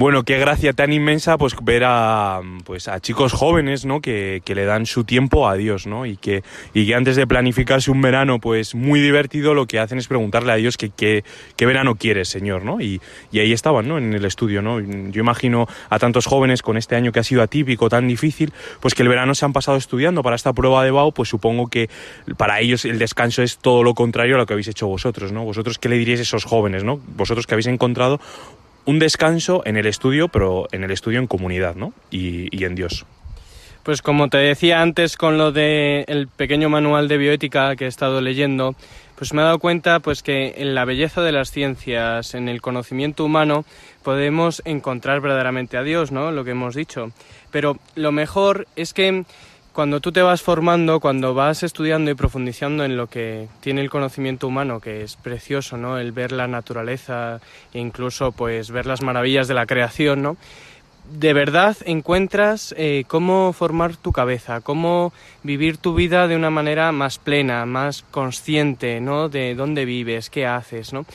Bueno, 0.00 0.22
qué 0.22 0.38
gracia 0.38 0.72
tan 0.72 0.94
inmensa 0.94 1.36
pues 1.36 1.54
ver 1.62 1.84
a, 1.84 2.40
pues, 2.64 2.88
a 2.88 3.00
chicos 3.00 3.34
jóvenes, 3.34 3.84
¿no? 3.84 4.00
Que, 4.00 4.40
que 4.46 4.54
le 4.54 4.64
dan 4.64 4.86
su 4.86 5.04
tiempo 5.04 5.46
a 5.46 5.56
Dios, 5.56 5.86
¿no? 5.86 6.06
Y 6.06 6.16
que, 6.16 6.42
y 6.72 6.86
que 6.86 6.94
antes 6.94 7.16
de 7.16 7.26
planificarse 7.26 7.90
un 7.90 8.00
verano 8.00 8.38
pues 8.38 8.74
muy 8.74 8.98
divertido 8.98 9.52
lo 9.52 9.66
que 9.66 9.78
hacen 9.78 9.98
es 9.98 10.08
preguntarle 10.08 10.52
a 10.52 10.54
Dios 10.54 10.78
que, 10.78 10.88
qué 10.88 11.66
verano 11.66 11.96
quieres, 11.96 12.30
Señor, 12.30 12.64
¿no? 12.64 12.80
Y, 12.80 13.02
y, 13.30 13.40
ahí 13.40 13.52
estaban, 13.52 13.88
¿no? 13.88 13.98
En 13.98 14.14
el 14.14 14.24
estudio, 14.24 14.62
¿no? 14.62 14.80
Yo 14.80 15.20
imagino 15.20 15.68
a 15.90 15.98
tantos 15.98 16.24
jóvenes 16.24 16.62
con 16.62 16.78
este 16.78 16.96
año 16.96 17.12
que 17.12 17.20
ha 17.20 17.22
sido 17.24 17.42
atípico, 17.42 17.90
tan 17.90 18.08
difícil, 18.08 18.54
pues 18.80 18.94
que 18.94 19.02
el 19.02 19.08
verano 19.10 19.34
se 19.34 19.44
han 19.44 19.52
pasado 19.52 19.76
estudiando 19.76 20.22
para 20.22 20.34
esta 20.34 20.54
prueba 20.54 20.82
de 20.82 20.92
BAU, 20.92 21.12
pues 21.12 21.28
supongo 21.28 21.66
que 21.66 21.90
para 22.38 22.60
ellos 22.60 22.86
el 22.86 22.98
descanso 22.98 23.42
es 23.42 23.58
todo 23.58 23.82
lo 23.82 23.92
contrario 23.92 24.36
a 24.36 24.38
lo 24.38 24.46
que 24.46 24.54
habéis 24.54 24.68
hecho 24.68 24.86
vosotros, 24.86 25.30
¿no? 25.30 25.44
Vosotros, 25.44 25.78
¿qué 25.78 25.90
le 25.90 25.98
diríais 25.98 26.20
a 26.20 26.22
esos 26.22 26.46
jóvenes, 26.46 26.84
¿no? 26.84 26.98
Vosotros 27.16 27.46
que 27.46 27.52
habéis 27.52 27.66
encontrado 27.66 28.18
un 28.84 28.98
descanso 28.98 29.62
en 29.64 29.76
el 29.76 29.86
estudio, 29.86 30.28
pero 30.28 30.66
en 30.72 30.84
el 30.84 30.90
estudio 30.90 31.18
en 31.18 31.26
comunidad, 31.26 31.74
¿no? 31.74 31.92
Y, 32.10 32.64
en 32.64 32.74
Dios. 32.74 33.06
Pues 33.82 34.02
como 34.02 34.28
te 34.28 34.38
decía 34.38 34.82
antes 34.82 35.16
con 35.16 35.38
lo 35.38 35.52
del 35.52 36.04
el 36.06 36.28
pequeño 36.28 36.68
manual 36.68 37.08
de 37.08 37.16
bioética 37.16 37.74
que 37.76 37.86
he 37.86 37.88
estado 37.88 38.20
leyendo, 38.20 38.74
pues 39.16 39.32
me 39.32 39.40
he 39.40 39.44
dado 39.44 39.58
cuenta 39.58 40.00
pues 40.00 40.22
que 40.22 40.54
en 40.58 40.74
la 40.74 40.84
belleza 40.84 41.22
de 41.22 41.32
las 41.32 41.50
ciencias, 41.50 42.34
en 42.34 42.48
el 42.48 42.60
conocimiento 42.60 43.24
humano, 43.24 43.64
podemos 44.02 44.60
encontrar 44.66 45.20
verdaderamente 45.20 45.78
a 45.78 45.82
Dios, 45.82 46.12
¿no? 46.12 46.30
Lo 46.30 46.44
que 46.44 46.50
hemos 46.50 46.74
dicho. 46.74 47.10
Pero 47.50 47.78
lo 47.94 48.12
mejor 48.12 48.66
es 48.76 48.92
que 48.92 49.24
cuando 49.72 50.00
tú 50.00 50.12
te 50.12 50.22
vas 50.22 50.42
formando, 50.42 51.00
cuando 51.00 51.34
vas 51.34 51.62
estudiando 51.62 52.10
y 52.10 52.14
profundizando 52.14 52.84
en 52.84 52.96
lo 52.96 53.06
que 53.06 53.48
tiene 53.60 53.80
el 53.80 53.90
conocimiento 53.90 54.48
humano, 54.48 54.80
que 54.80 55.02
es 55.02 55.16
precioso, 55.16 55.76
¿no? 55.76 55.98
El 55.98 56.12
ver 56.12 56.32
la 56.32 56.48
naturaleza 56.48 57.40
e 57.72 57.78
incluso 57.78 58.32
pues 58.32 58.70
ver 58.70 58.86
las 58.86 59.02
maravillas 59.02 59.48
de 59.48 59.54
la 59.54 59.66
creación, 59.66 60.22
¿no? 60.22 60.36
De 61.12 61.32
verdad 61.32 61.76
encuentras 61.86 62.74
eh, 62.76 63.04
cómo 63.08 63.52
formar 63.52 63.96
tu 63.96 64.12
cabeza, 64.12 64.60
cómo 64.60 65.12
vivir 65.42 65.76
tu 65.76 65.94
vida 65.94 66.28
de 66.28 66.36
una 66.36 66.50
manera 66.50 66.92
más 66.92 67.18
plena, 67.18 67.64
más 67.66 68.04
consciente, 68.10 69.00
¿no? 69.00 69.28
De 69.28 69.54
dónde 69.54 69.84
vives, 69.84 70.30
qué 70.30 70.46
haces, 70.46 70.92
¿no? 70.92 71.06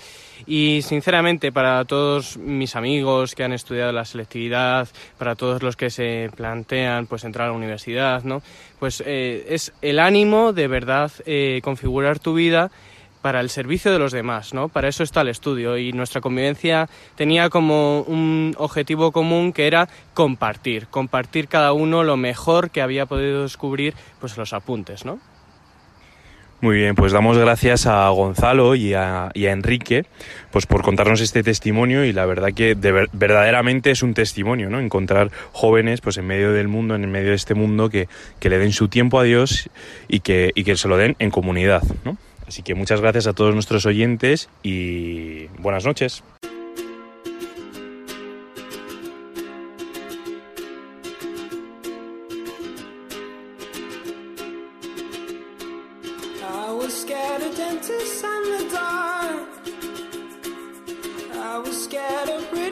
Y 0.47 0.81
sinceramente, 0.83 1.51
para 1.51 1.83
todos 1.85 2.37
mis 2.37 2.75
amigos 2.75 3.33
que 3.33 3.43
han 3.43 3.53
estudiado 3.53 3.91
la 3.91 4.05
selectividad, 4.05 4.87
para 5.17 5.35
todos 5.35 5.63
los 5.63 5.75
que 5.75 5.89
se 5.89 6.29
plantean 6.35 7.07
pues 7.07 7.23
entrar 7.23 7.47
a 7.47 7.51
la 7.51 7.57
universidad, 7.57 8.23
¿no? 8.23 8.41
Pues 8.79 9.01
eh, 9.05 9.45
es 9.49 9.73
el 9.81 9.99
ánimo 9.99 10.53
de 10.53 10.67
verdad 10.67 11.11
eh, 11.25 11.61
configurar 11.63 12.19
tu 12.19 12.35
vida 12.35 12.69
para 13.25 13.39
el 13.39 13.49
servicio 13.49 13.91
de 13.91 13.97
los 13.97 14.11
demás, 14.11 14.53
¿no? 14.53 14.69
Para 14.69 14.87
eso 14.87 15.01
está 15.01 15.21
el 15.21 15.29
estudio 15.29 15.79
y 15.79 15.91
nuestra 15.93 16.21
convivencia 16.21 16.87
tenía 17.15 17.49
como 17.49 18.01
un 18.01 18.53
objetivo 18.59 19.11
común 19.11 19.51
que 19.51 19.65
era 19.65 19.89
compartir, 20.13 20.85
compartir 20.89 21.47
cada 21.47 21.73
uno 21.73 22.03
lo 22.03 22.17
mejor 22.17 22.69
que 22.69 22.83
había 22.83 23.07
podido 23.07 23.41
descubrir 23.41 23.95
pues 24.19 24.37
los 24.37 24.53
apuntes, 24.53 25.05
¿no? 25.05 25.19
Muy 26.61 26.77
bien, 26.77 26.95
pues 26.95 27.11
damos 27.11 27.37
gracias 27.37 27.85
a 27.85 28.09
Gonzalo 28.09 28.75
y 28.75 28.93
a, 28.93 29.29
Enrique 29.35 30.05
pues 30.51 30.65
por 30.65 30.81
contarnos 30.83 31.19
este 31.19 31.43
testimonio 31.43 32.05
y 32.05 32.13
la 32.13 32.25
verdad 32.25 32.53
que 32.53 32.75
verdaderamente 32.75 33.91
es 33.91 34.01
un 34.01 34.13
testimonio, 34.13 34.69
¿no? 34.69 34.79
Encontrar 34.79 35.31
jóvenes 35.51 35.99
pues 36.01 36.17
en 36.17 36.25
medio 36.25 36.53
del 36.53 36.69
mundo, 36.69 36.95
en 36.95 37.11
medio 37.11 37.29
de 37.29 37.35
este 37.35 37.55
mundo 37.55 37.89
que, 37.89 38.07
que 38.39 38.49
le 38.49 38.57
den 38.57 38.71
su 38.71 38.87
tiempo 38.87 39.19
a 39.19 39.23
Dios 39.23 39.69
y 40.07 40.21
que, 40.21 40.53
y 40.55 40.63
que 40.63 40.77
se 40.77 40.87
lo 40.87 40.97
den 40.97 41.15
en 41.19 41.29
comunidad, 41.29 41.83
¿no? 42.05 42.17
Así 42.47 42.63
que 42.63 42.73
muchas 42.73 43.01
gracias 43.01 43.27
a 43.27 43.33
todos 43.33 43.53
nuestros 43.53 43.85
oyentes 43.85 44.49
y 44.63 45.47
buenas 45.59 45.85
noches. 45.85 46.23
dentist 57.55 58.23
and 58.23 58.45
the 58.53 58.69
dark. 58.75 59.49
I 61.33 61.57
was 61.59 61.83
scared 61.85 62.29
of. 62.29 62.64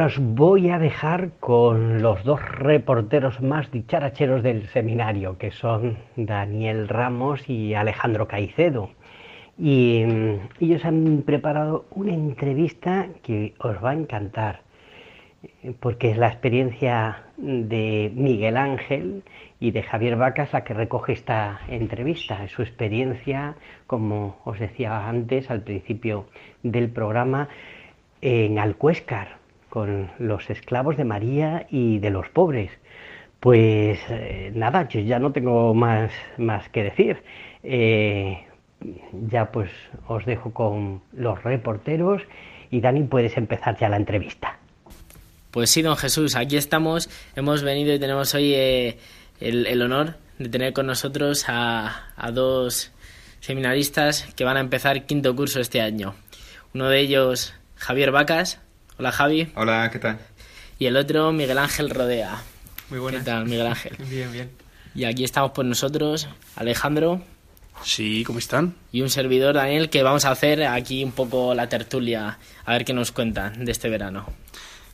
Os 0.00 0.18
voy 0.18 0.70
a 0.70 0.78
dejar 0.78 1.32
con 1.38 2.00
los 2.00 2.24
dos 2.24 2.40
reporteros 2.48 3.42
más 3.42 3.70
dicharacheros 3.70 4.42
del 4.42 4.66
seminario, 4.68 5.36
que 5.36 5.50
son 5.50 5.98
Daniel 6.16 6.88
Ramos 6.88 7.48
y 7.48 7.74
Alejandro 7.74 8.26
Caicedo. 8.26 8.90
Y 9.58 10.04
mm, 10.06 10.64
ellos 10.64 10.84
han 10.86 11.22
preparado 11.26 11.84
una 11.90 12.14
entrevista 12.14 13.08
que 13.22 13.52
os 13.58 13.84
va 13.84 13.90
a 13.90 13.94
encantar, 13.94 14.62
porque 15.78 16.10
es 16.10 16.16
la 16.16 16.28
experiencia 16.28 17.24
de 17.36 18.10
Miguel 18.14 18.56
Ángel 18.56 19.22
y 19.60 19.72
de 19.72 19.82
Javier 19.82 20.16
Vacas 20.16 20.54
la 20.54 20.64
que 20.64 20.72
recoge 20.72 21.12
esta 21.12 21.60
entrevista. 21.68 22.48
Su 22.48 22.62
experiencia, 22.62 23.56
como 23.86 24.38
os 24.44 24.58
decía 24.58 25.06
antes, 25.06 25.50
al 25.50 25.60
principio 25.60 26.24
del 26.62 26.88
programa, 26.88 27.50
en 28.22 28.58
Alcuéscar, 28.58 29.41
con 29.72 30.10
los 30.18 30.50
esclavos 30.50 30.98
de 30.98 31.04
María 31.04 31.66
y 31.70 31.98
de 31.98 32.10
los 32.10 32.28
pobres. 32.28 32.70
Pues 33.40 33.98
eh, 34.10 34.52
nada, 34.54 34.86
yo 34.86 35.00
ya 35.00 35.18
no 35.18 35.32
tengo 35.32 35.72
más, 35.72 36.12
más 36.36 36.68
que 36.68 36.82
decir. 36.82 37.22
Eh, 37.62 38.44
ya 39.30 39.50
pues 39.50 39.70
os 40.08 40.26
dejo 40.26 40.52
con 40.52 41.00
los 41.14 41.42
reporteros 41.42 42.20
y 42.70 42.82
Dani 42.82 43.04
puedes 43.04 43.38
empezar 43.38 43.78
ya 43.78 43.88
la 43.88 43.96
entrevista. 43.96 44.58
Pues 45.50 45.70
sí, 45.70 45.80
don 45.80 45.96
Jesús, 45.96 46.36
aquí 46.36 46.58
estamos. 46.58 47.08
Hemos 47.34 47.62
venido 47.62 47.94
y 47.94 47.98
tenemos 47.98 48.34
hoy 48.34 48.52
eh, 48.52 48.98
el, 49.40 49.80
honor 49.80 50.16
de 50.38 50.50
tener 50.50 50.74
con 50.74 50.86
nosotros 50.86 51.46
a, 51.48 52.12
a 52.14 52.30
dos 52.30 52.92
seminaristas 53.40 54.34
que 54.36 54.44
van 54.44 54.58
a 54.58 54.60
empezar 54.60 55.06
quinto 55.06 55.34
curso 55.34 55.60
este 55.60 55.80
año. 55.80 56.14
Uno 56.74 56.90
de 56.90 57.00
ellos, 57.00 57.54
Javier 57.76 58.10
Vacas. 58.10 58.61
Hola, 59.02 59.10
Javi. 59.10 59.48
Hola, 59.56 59.90
¿qué 59.92 59.98
tal? 59.98 60.20
Y 60.78 60.86
el 60.86 60.96
otro, 60.96 61.32
Miguel 61.32 61.58
Ángel 61.58 61.90
Rodea. 61.90 62.40
Muy 62.88 63.00
buenas. 63.00 63.22
¿Qué 63.22 63.30
tal, 63.32 63.46
Miguel 63.46 63.66
Ángel? 63.66 63.96
bien, 64.08 64.30
bien. 64.30 64.50
Y 64.94 65.06
aquí 65.06 65.24
estamos 65.24 65.50
por 65.50 65.64
nosotros, 65.64 66.28
Alejandro. 66.54 67.20
Sí, 67.82 68.22
¿cómo 68.24 68.38
están? 68.38 68.76
Y 68.92 69.02
un 69.02 69.10
servidor, 69.10 69.56
Daniel, 69.56 69.90
que 69.90 70.04
vamos 70.04 70.24
a 70.24 70.30
hacer 70.30 70.62
aquí 70.62 71.02
un 71.02 71.10
poco 71.10 71.52
la 71.52 71.68
tertulia, 71.68 72.38
a 72.64 72.72
ver 72.74 72.84
qué 72.84 72.92
nos 72.92 73.10
cuentan 73.10 73.64
de 73.64 73.72
este 73.72 73.88
verano. 73.88 74.24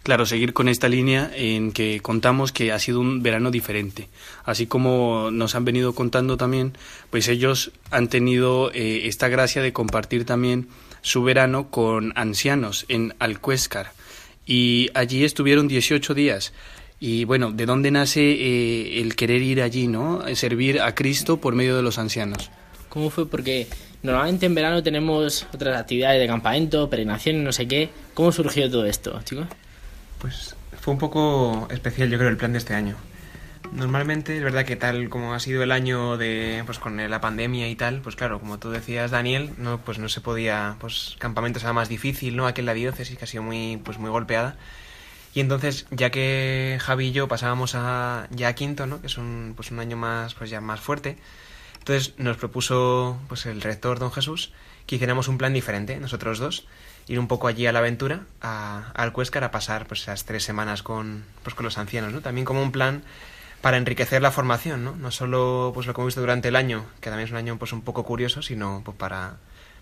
Claro, 0.04 0.24
seguir 0.24 0.54
con 0.54 0.70
esta 0.70 0.88
línea 0.88 1.30
en 1.34 1.72
que 1.72 2.00
contamos 2.00 2.50
que 2.50 2.72
ha 2.72 2.78
sido 2.78 3.00
un 3.00 3.22
verano 3.22 3.50
diferente. 3.50 4.08
Así 4.42 4.66
como 4.66 5.28
nos 5.30 5.54
han 5.54 5.66
venido 5.66 5.94
contando 5.94 6.38
también, 6.38 6.78
pues 7.10 7.28
ellos 7.28 7.72
han 7.90 8.08
tenido 8.08 8.70
eh, 8.72 9.02
esta 9.04 9.28
gracia 9.28 9.60
de 9.60 9.74
compartir 9.74 10.24
también 10.24 10.68
su 11.02 11.22
verano 11.22 11.70
con 11.70 12.12
ancianos 12.16 12.84
en 12.88 13.14
Alcuéscar. 13.18 13.92
Y 14.46 14.90
allí 14.94 15.24
estuvieron 15.24 15.68
18 15.68 16.14
días. 16.14 16.52
Y 17.00 17.24
bueno, 17.24 17.52
¿de 17.52 17.66
dónde 17.66 17.90
nace 17.90 18.20
eh, 18.20 19.00
el 19.00 19.14
querer 19.14 19.42
ir 19.42 19.62
allí, 19.62 19.86
no? 19.86 20.22
Servir 20.34 20.80
a 20.80 20.94
Cristo 20.94 21.36
por 21.36 21.54
medio 21.54 21.76
de 21.76 21.82
los 21.82 21.98
ancianos. 21.98 22.50
¿Cómo 22.88 23.10
fue? 23.10 23.28
Porque 23.28 23.68
normalmente 24.02 24.46
en 24.46 24.54
verano 24.54 24.82
tenemos 24.82 25.46
otras 25.52 25.78
actividades 25.78 26.20
de 26.20 26.26
campamento, 26.26 26.90
peregrinaciones, 26.90 27.42
no 27.42 27.52
sé 27.52 27.68
qué. 27.68 27.90
¿Cómo 28.14 28.32
surgió 28.32 28.70
todo 28.70 28.84
esto, 28.86 29.20
chicos? 29.24 29.46
Pues 30.18 30.56
fue 30.80 30.94
un 30.94 30.98
poco 30.98 31.68
especial, 31.70 32.10
yo 32.10 32.18
creo, 32.18 32.30
el 32.30 32.36
plan 32.36 32.52
de 32.52 32.58
este 32.58 32.74
año. 32.74 32.96
Normalmente 33.72 34.36
es 34.36 34.42
verdad 34.42 34.64
que 34.64 34.76
tal 34.76 35.08
como 35.08 35.34
ha 35.34 35.40
sido 35.40 35.62
el 35.62 35.70
año 35.70 36.16
de 36.16 36.62
pues 36.66 36.78
con 36.78 36.96
la 36.96 37.20
pandemia 37.20 37.68
y 37.68 37.76
tal, 37.76 38.00
pues 38.00 38.16
claro, 38.16 38.40
como 38.40 38.58
tú 38.58 38.70
decías 38.70 39.10
Daniel, 39.10 39.50
no 39.56 39.78
pues 39.78 39.98
no 39.98 40.08
se 40.08 40.20
podía, 40.20 40.76
pues 40.80 41.16
campamentos 41.18 41.62
era 41.62 41.72
más 41.72 41.88
difícil, 41.88 42.36
¿no? 42.36 42.46
Aquí 42.46 42.60
en 42.60 42.66
la 42.66 42.74
diócesis 42.74 43.16
que 43.16 43.24
ha 43.24 43.28
sido 43.28 43.42
muy 43.42 43.80
pues 43.84 43.98
muy 43.98 44.10
golpeada. 44.10 44.56
Y 45.34 45.40
entonces, 45.40 45.86
ya 45.90 46.10
que 46.10 46.78
Javi 46.80 47.08
y 47.08 47.12
yo 47.12 47.28
pasábamos 47.28 47.74
a 47.74 48.26
ya 48.30 48.48
a 48.48 48.54
quinto, 48.54 48.86
¿no? 48.86 49.00
Que 49.00 49.06
es 49.06 49.18
un 49.18 49.52
pues 49.54 49.70
un 49.70 49.78
año 49.78 49.96
más 49.96 50.34
pues 50.34 50.50
ya 50.50 50.60
más 50.60 50.80
fuerte, 50.80 51.16
entonces 51.78 52.14
nos 52.18 52.36
propuso 52.36 53.18
pues 53.28 53.46
el 53.46 53.60
rector 53.60 53.98
don 53.98 54.10
Jesús 54.12 54.52
que 54.86 54.96
hiciéramos 54.96 55.28
un 55.28 55.38
plan 55.38 55.52
diferente, 55.52 55.98
nosotros 56.00 56.38
dos, 56.38 56.66
ir 57.08 57.18
un 57.20 57.28
poco 57.28 57.46
allí 57.46 57.66
a 57.66 57.72
la 57.72 57.80
aventura, 57.80 58.22
a, 58.40 58.90
a 58.94 59.02
Alcuéscar, 59.02 59.44
a 59.44 59.50
pasar 59.50 59.86
pues 59.86 60.02
esas 60.02 60.24
tres 60.24 60.42
semanas 60.42 60.82
con, 60.82 61.24
pues, 61.42 61.54
con 61.54 61.64
los 61.64 61.76
ancianos, 61.76 62.12
¿no? 62.12 62.22
También 62.22 62.46
como 62.46 62.62
un 62.62 62.72
plan 62.72 63.02
para 63.60 63.76
enriquecer 63.76 64.22
la 64.22 64.30
formación, 64.30 64.84
¿no? 64.84 64.96
No 64.96 65.10
solo 65.10 65.72
pues 65.74 65.86
lo 65.86 65.94
que 65.94 66.00
hemos 66.00 66.08
visto 66.08 66.20
durante 66.20 66.48
el 66.48 66.56
año, 66.56 66.84
que 67.00 67.10
también 67.10 67.26
es 67.26 67.32
un 67.32 67.38
año 67.38 67.58
pues 67.58 67.72
un 67.72 67.82
poco 67.82 68.04
curioso, 68.04 68.42
sino 68.42 68.82
pues 68.84 68.96
para 68.96 69.36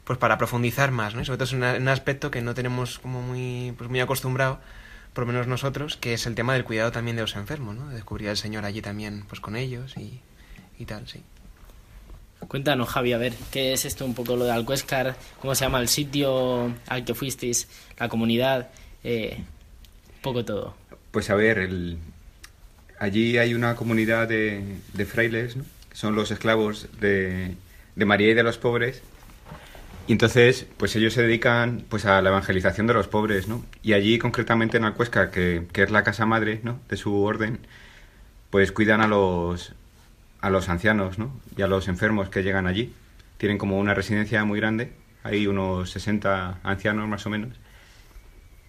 pues 0.05 0.19
para 0.19 0.39
profundizar 0.39 0.93
más, 0.93 1.15
¿no? 1.15 1.23
Y 1.23 1.25
sobre 1.25 1.39
todo 1.39 1.45
es 1.45 1.53
un 1.53 1.89
aspecto 1.89 2.31
que 2.31 2.41
no 2.41 2.55
tenemos 2.55 2.99
como 2.99 3.23
muy 3.23 3.75
pues 3.77 3.91
muy 3.91 4.01
acostumbrado, 4.01 4.61
por 5.13 5.27
lo 5.27 5.33
menos 5.33 5.47
nosotros, 5.47 5.97
que 5.97 6.15
es 6.15 6.27
el 6.27 6.35
tema 6.35 6.55
del 6.55 6.65
cuidado 6.65 6.93
también 6.93 7.17
de 7.17 7.23
los 7.23 7.37
enfermos, 7.37 7.75
¿no? 7.75 7.89
De 7.89 7.97
descubrir 7.97 8.29
al 8.29 8.37
Señor 8.37 8.65
allí 8.65 8.83
también 8.83 9.25
pues 9.29 9.41
con 9.41 9.57
ellos 9.57 9.97
y, 9.97 10.21
y 10.79 10.85
tal, 10.87 11.09
sí. 11.09 11.23
Cuéntanos, 12.49 12.89
Javi, 12.89 13.13
a 13.13 13.19
ver, 13.19 13.33
¿qué 13.51 13.73
es 13.73 13.85
esto 13.85 14.05
un 14.05 14.15
poco 14.15 14.37
lo 14.37 14.45
de 14.45 14.53
Alcuéscar? 14.53 15.17
¿Cómo 15.41 15.55
se 15.55 15.65
llama 15.65 15.81
el 15.81 15.89
sitio 15.89 16.73
al 16.87 17.05
que 17.05 17.15
fuisteis? 17.15 17.69
¿La 17.99 18.09
comunidad? 18.09 18.69
Eh, 19.03 19.39
un 19.39 20.23
poco 20.23 20.45
todo. 20.45 20.77
Pues 21.11 21.31
a 21.31 21.35
ver, 21.35 21.59
el... 21.59 21.99
allí 22.99 23.39
hay 23.39 23.55
una 23.55 23.77
comunidad 23.77 24.29
de, 24.29 24.79
frailes, 25.07 25.57
¿no? 25.57 25.65
que 25.89 25.97
son 25.97 26.15
los 26.15 26.31
esclavos 26.31 26.89
de, 27.01 27.55
de 27.95 28.05
María 28.05 28.31
y 28.31 28.35
de 28.35 28.43
los 28.43 28.59
pobres. 28.59 29.03
Y 30.09 30.13
entonces, 30.13 30.67
pues 30.77 30.95
ellos 30.95 31.15
se 31.15 31.23
dedican 31.23 31.85
pues 31.89 32.07
a 32.07 32.23
la 32.23 32.31
evangelización 32.31 32.87
de 32.87 32.95
los 32.95 33.09
pobres, 33.09 33.49
¿no? 33.49 33.65
Y 33.83 33.93
allí, 33.95 34.19
concretamente 34.19 34.77
en 34.77 34.85
Alcuéscar, 34.85 35.33
que, 35.33 35.67
que 35.73 35.83
es 35.83 35.91
la 35.91 36.05
casa 36.05 36.27
madre, 36.27 36.61
¿no? 36.63 36.79
De 36.89 36.97
su 36.97 37.23
orden, 37.23 37.59
pues 38.51 38.73
cuidan 38.73 39.01
a 39.01 39.09
los, 39.09 39.75
a 40.41 40.51
los 40.51 40.69
ancianos 40.69 41.19
¿no? 41.19 41.31
y 41.57 41.63
a 41.63 41.67
los 41.67 41.89
enfermos 41.89 42.29
que 42.29 42.43
llegan 42.43 42.67
allí. 42.67 42.95
Tienen 43.37 43.59
como 43.59 43.79
una 43.79 43.95
residencia 43.95 44.45
muy 44.45 44.61
grande, 44.61 44.93
hay 45.23 45.47
unos 45.47 45.91
60 45.91 46.61
ancianos 46.63 47.09
más 47.09 47.27
o 47.27 47.31
menos. 47.31 47.51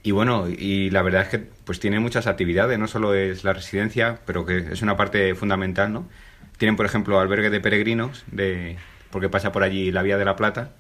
Y 0.08 0.12
bueno, 0.12 0.48
y 0.48 0.90
la 0.90 1.02
verdad 1.02 1.24
es 1.24 1.28
que 1.28 1.40
pues 1.40 1.82
tiene 1.82 2.00
muchas 2.00 2.28
actividades, 2.28 2.80
no 2.80 2.88
solo 2.88 3.14
es 3.14 3.44
la 3.44 3.52
residencia, 3.52 4.20
pero 4.26 4.46
que 4.46 4.60
es 4.60 4.82
una 4.82 4.96
parte 4.96 5.36
fundamental, 5.36 5.92
¿no? 5.92 6.08
Tienen, 6.58 6.78
por 6.78 6.86
ejemplo, 6.86 7.20
albergue 7.20 7.50
de 7.50 7.60
peregrinos, 7.60 8.24
de, 8.32 8.78
porque 9.12 9.28
pasa 9.28 9.52
por 9.52 9.64
allí 9.64 9.92
la 9.92 10.04
Vía 10.04 10.18
de 10.18 10.24
la 10.24 10.38
Plata, 10.38 10.72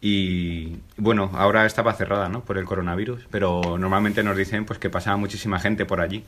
y 0.00 0.78
bueno, 0.96 1.30
ahora 1.34 1.64
estaba 1.64 1.92
cerrada, 1.92 2.28
¿no? 2.28 2.42
Por 2.44 2.58
el 2.58 2.64
coronavirus, 2.64 3.28
pero 3.30 3.78
normalmente 3.78 4.24
nos 4.24 4.36
dicen 4.36 4.64
pues 4.64 4.80
que 4.80 4.90
pasaba 4.90 5.16
muchísima 5.16 5.60
gente 5.60 5.84
por 5.86 6.00
allí. 6.00 6.24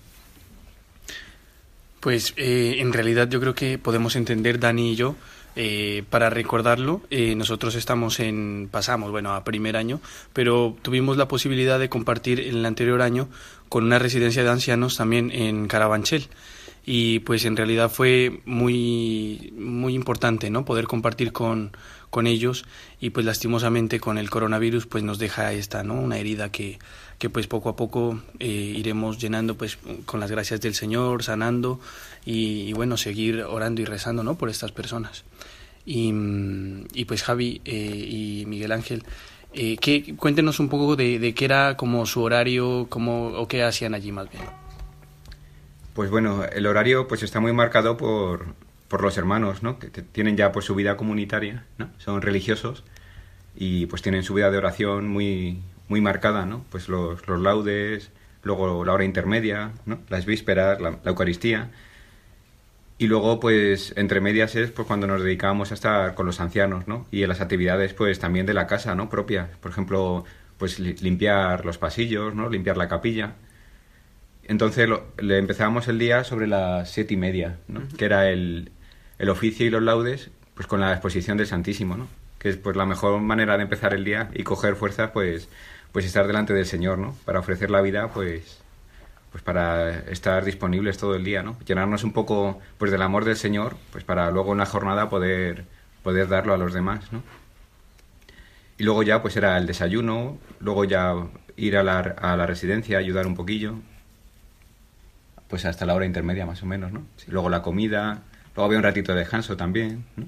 Pues 1.98 2.34
eh, 2.36 2.76
en 2.78 2.92
realidad 2.92 3.28
yo 3.30 3.40
creo 3.40 3.56
que 3.56 3.78
podemos 3.78 4.14
entender, 4.14 4.60
Dani 4.60 4.92
y 4.92 4.94
yo, 4.94 5.16
eh, 5.54 6.04
para 6.08 6.30
recordarlo, 6.30 7.02
eh, 7.10 7.34
nosotros 7.34 7.74
estamos 7.74 8.20
en, 8.20 8.68
pasamos, 8.70 9.10
bueno, 9.10 9.34
a 9.34 9.44
primer 9.44 9.76
año, 9.76 10.00
pero 10.32 10.76
tuvimos 10.82 11.16
la 11.16 11.28
posibilidad 11.28 11.78
de 11.78 11.88
compartir 11.88 12.40
en 12.40 12.56
el 12.56 12.66
anterior 12.66 13.02
año 13.02 13.28
con 13.68 13.84
una 13.84 13.98
residencia 13.98 14.42
de 14.42 14.50
ancianos 14.50 14.96
también 14.96 15.30
en 15.30 15.68
Carabanchel. 15.68 16.28
Y 16.84 17.20
pues 17.20 17.44
en 17.44 17.56
realidad 17.56 17.90
fue 17.90 18.40
muy, 18.44 19.52
muy 19.56 19.94
importante, 19.94 20.50
¿no? 20.50 20.64
Poder 20.64 20.88
compartir 20.88 21.32
con, 21.32 21.70
con 22.10 22.26
ellos 22.26 22.64
y 23.00 23.10
pues 23.10 23.24
lastimosamente 23.24 24.00
con 24.00 24.18
el 24.18 24.30
coronavirus 24.30 24.86
pues 24.86 25.04
nos 25.04 25.18
deja 25.20 25.52
esta, 25.52 25.84
¿no? 25.84 25.94
Una 25.94 26.18
herida 26.18 26.50
que, 26.50 26.80
que 27.22 27.30
pues 27.30 27.46
poco 27.46 27.68
a 27.68 27.76
poco 27.76 28.20
eh, 28.40 28.48
iremos 28.48 29.16
llenando 29.16 29.56
pues 29.56 29.78
con 30.06 30.18
las 30.18 30.28
gracias 30.28 30.60
del 30.60 30.74
Señor, 30.74 31.22
sanando 31.22 31.78
y, 32.24 32.72
bueno, 32.72 32.96
seguir 32.96 33.42
orando 33.42 33.80
y 33.80 33.84
rezando 33.84 34.24
¿no? 34.24 34.34
por 34.36 34.50
estas 34.50 34.72
personas. 34.72 35.22
Y, 35.84 37.04
pues 37.06 37.22
Javi 37.22 37.60
eh, 37.64 37.74
y 37.74 38.44
Miguel 38.46 38.72
Ángel, 38.72 39.04
eh, 39.52 39.76
¿qué, 39.80 40.14
cuéntenos 40.16 40.60
un 40.60 40.68
poco 40.68 40.96
de, 40.96 41.34
qué 41.34 41.44
era 41.44 41.76
como 41.76 42.06
su 42.06 42.22
horario 42.22 42.86
cómo, 42.88 43.28
o 43.28 43.48
qué 43.48 43.62
hacían 43.62 43.94
allí 43.94 44.12
más 44.12 44.30
bien. 44.30 44.44
Pues 45.94 46.10
bueno, 46.10 46.44
el 46.44 46.66
horario 46.66 47.06
pues 47.06 47.22
está 47.22 47.40
muy 47.40 47.52
marcado 47.52 47.96
por, 47.96 48.54
por 48.88 49.02
los 49.02 49.18
hermanos, 49.18 49.62
¿no? 49.62 49.78
Que 49.78 49.88
tienen 49.88 50.36
ya 50.36 50.52
pues 50.52 50.64
su 50.64 50.74
vida 50.74 50.96
comunitaria, 50.96 51.66
¿no? 51.78 51.90
Son 51.98 52.22
religiosos 52.22 52.84
y 53.54 53.86
pues 53.86 54.02
tienen 54.02 54.22
su 54.22 54.34
vida 54.34 54.50
de 54.50 54.58
oración 54.58 55.08
muy, 55.08 55.60
muy 55.88 56.00
marcada, 56.00 56.46
¿no? 56.46 56.64
Pues 56.70 56.88
los, 56.88 57.26
los 57.28 57.40
laudes, 57.40 58.10
luego 58.42 58.84
la 58.84 58.92
hora 58.92 59.04
intermedia, 59.04 59.72
¿no? 59.84 60.00
Las 60.08 60.24
vísperas, 60.24 60.80
la, 60.80 60.98
Eucaristía. 61.04 61.70
Y 63.02 63.08
luego, 63.08 63.40
pues, 63.40 63.92
entre 63.96 64.20
medias 64.20 64.54
es 64.54 64.70
pues, 64.70 64.86
cuando 64.86 65.08
nos 65.08 65.24
dedicábamos 65.24 65.72
a 65.72 65.74
estar 65.74 66.14
con 66.14 66.24
los 66.24 66.38
ancianos, 66.38 66.86
¿no? 66.86 67.04
Y 67.10 67.24
en 67.24 67.30
las 67.30 67.40
actividades, 67.40 67.94
pues, 67.94 68.20
también 68.20 68.46
de 68.46 68.54
la 68.54 68.68
casa, 68.68 68.94
¿no? 68.94 69.10
Propia. 69.10 69.50
Por 69.60 69.72
ejemplo, 69.72 70.24
pues, 70.56 70.78
limpiar 70.78 71.64
los 71.64 71.78
pasillos, 71.78 72.32
¿no? 72.32 72.48
Limpiar 72.48 72.76
la 72.76 72.86
capilla. 72.86 73.34
Entonces, 74.44 74.88
le 75.18 75.38
empezábamos 75.38 75.88
el 75.88 75.98
día 75.98 76.22
sobre 76.22 76.46
las 76.46 76.92
siete 76.92 77.14
y 77.14 77.16
media, 77.16 77.58
¿no? 77.66 77.82
Que 77.98 78.04
era 78.04 78.30
el, 78.30 78.70
el 79.18 79.30
oficio 79.30 79.66
y 79.66 79.70
los 79.70 79.82
laudes, 79.82 80.30
pues, 80.54 80.68
con 80.68 80.78
la 80.78 80.92
exposición 80.92 81.36
del 81.36 81.48
Santísimo, 81.48 81.96
¿no? 81.96 82.06
Que 82.38 82.50
es, 82.50 82.56
pues, 82.56 82.76
la 82.76 82.86
mejor 82.86 83.20
manera 83.20 83.56
de 83.56 83.64
empezar 83.64 83.94
el 83.94 84.04
día 84.04 84.30
y 84.32 84.44
coger 84.44 84.76
fuerzas, 84.76 85.10
pues, 85.10 85.48
pues 85.90 86.06
estar 86.06 86.28
delante 86.28 86.54
del 86.54 86.66
Señor, 86.66 86.98
¿no? 86.98 87.16
Para 87.24 87.40
ofrecer 87.40 87.68
la 87.68 87.80
vida, 87.80 88.12
pues, 88.12 88.61
pues 89.32 89.42
para 89.42 89.98
estar 90.10 90.44
disponibles 90.44 90.98
todo 90.98 91.16
el 91.16 91.24
día, 91.24 91.42
¿no? 91.42 91.58
Llenarnos 91.66 92.04
un 92.04 92.12
poco 92.12 92.60
pues 92.78 92.90
del 92.90 93.02
amor 93.02 93.24
del 93.24 93.36
Señor, 93.36 93.76
pues 93.90 94.04
para 94.04 94.30
luego 94.30 94.52
en 94.52 94.58
la 94.58 94.66
jornada 94.66 95.08
poder, 95.08 95.64
poder 96.02 96.28
darlo 96.28 96.54
a 96.54 96.58
los 96.58 96.72
demás, 96.72 97.12
¿no? 97.12 97.22
Y 98.78 98.84
luego 98.84 99.02
ya 99.02 99.22
pues 99.22 99.36
era 99.36 99.56
el 99.58 99.66
desayuno, 99.66 100.38
luego 100.60 100.84
ya 100.84 101.14
ir 101.56 101.76
a 101.76 101.82
la, 101.82 101.98
a 102.00 102.36
la 102.36 102.46
residencia, 102.46 102.98
ayudar 102.98 103.26
un 103.26 103.34
poquillo, 103.34 103.76
pues 105.48 105.64
hasta 105.64 105.86
la 105.86 105.94
hora 105.94 106.06
intermedia 106.06 106.46
más 106.46 106.62
o 106.62 106.66
menos, 106.66 106.92
¿no? 106.92 107.02
Luego 107.28 107.48
la 107.48 107.62
comida, 107.62 108.22
luego 108.54 108.66
había 108.66 108.78
un 108.78 108.84
ratito 108.84 109.12
de 109.12 109.20
descanso 109.20 109.56
también, 109.56 110.04
¿no? 110.16 110.26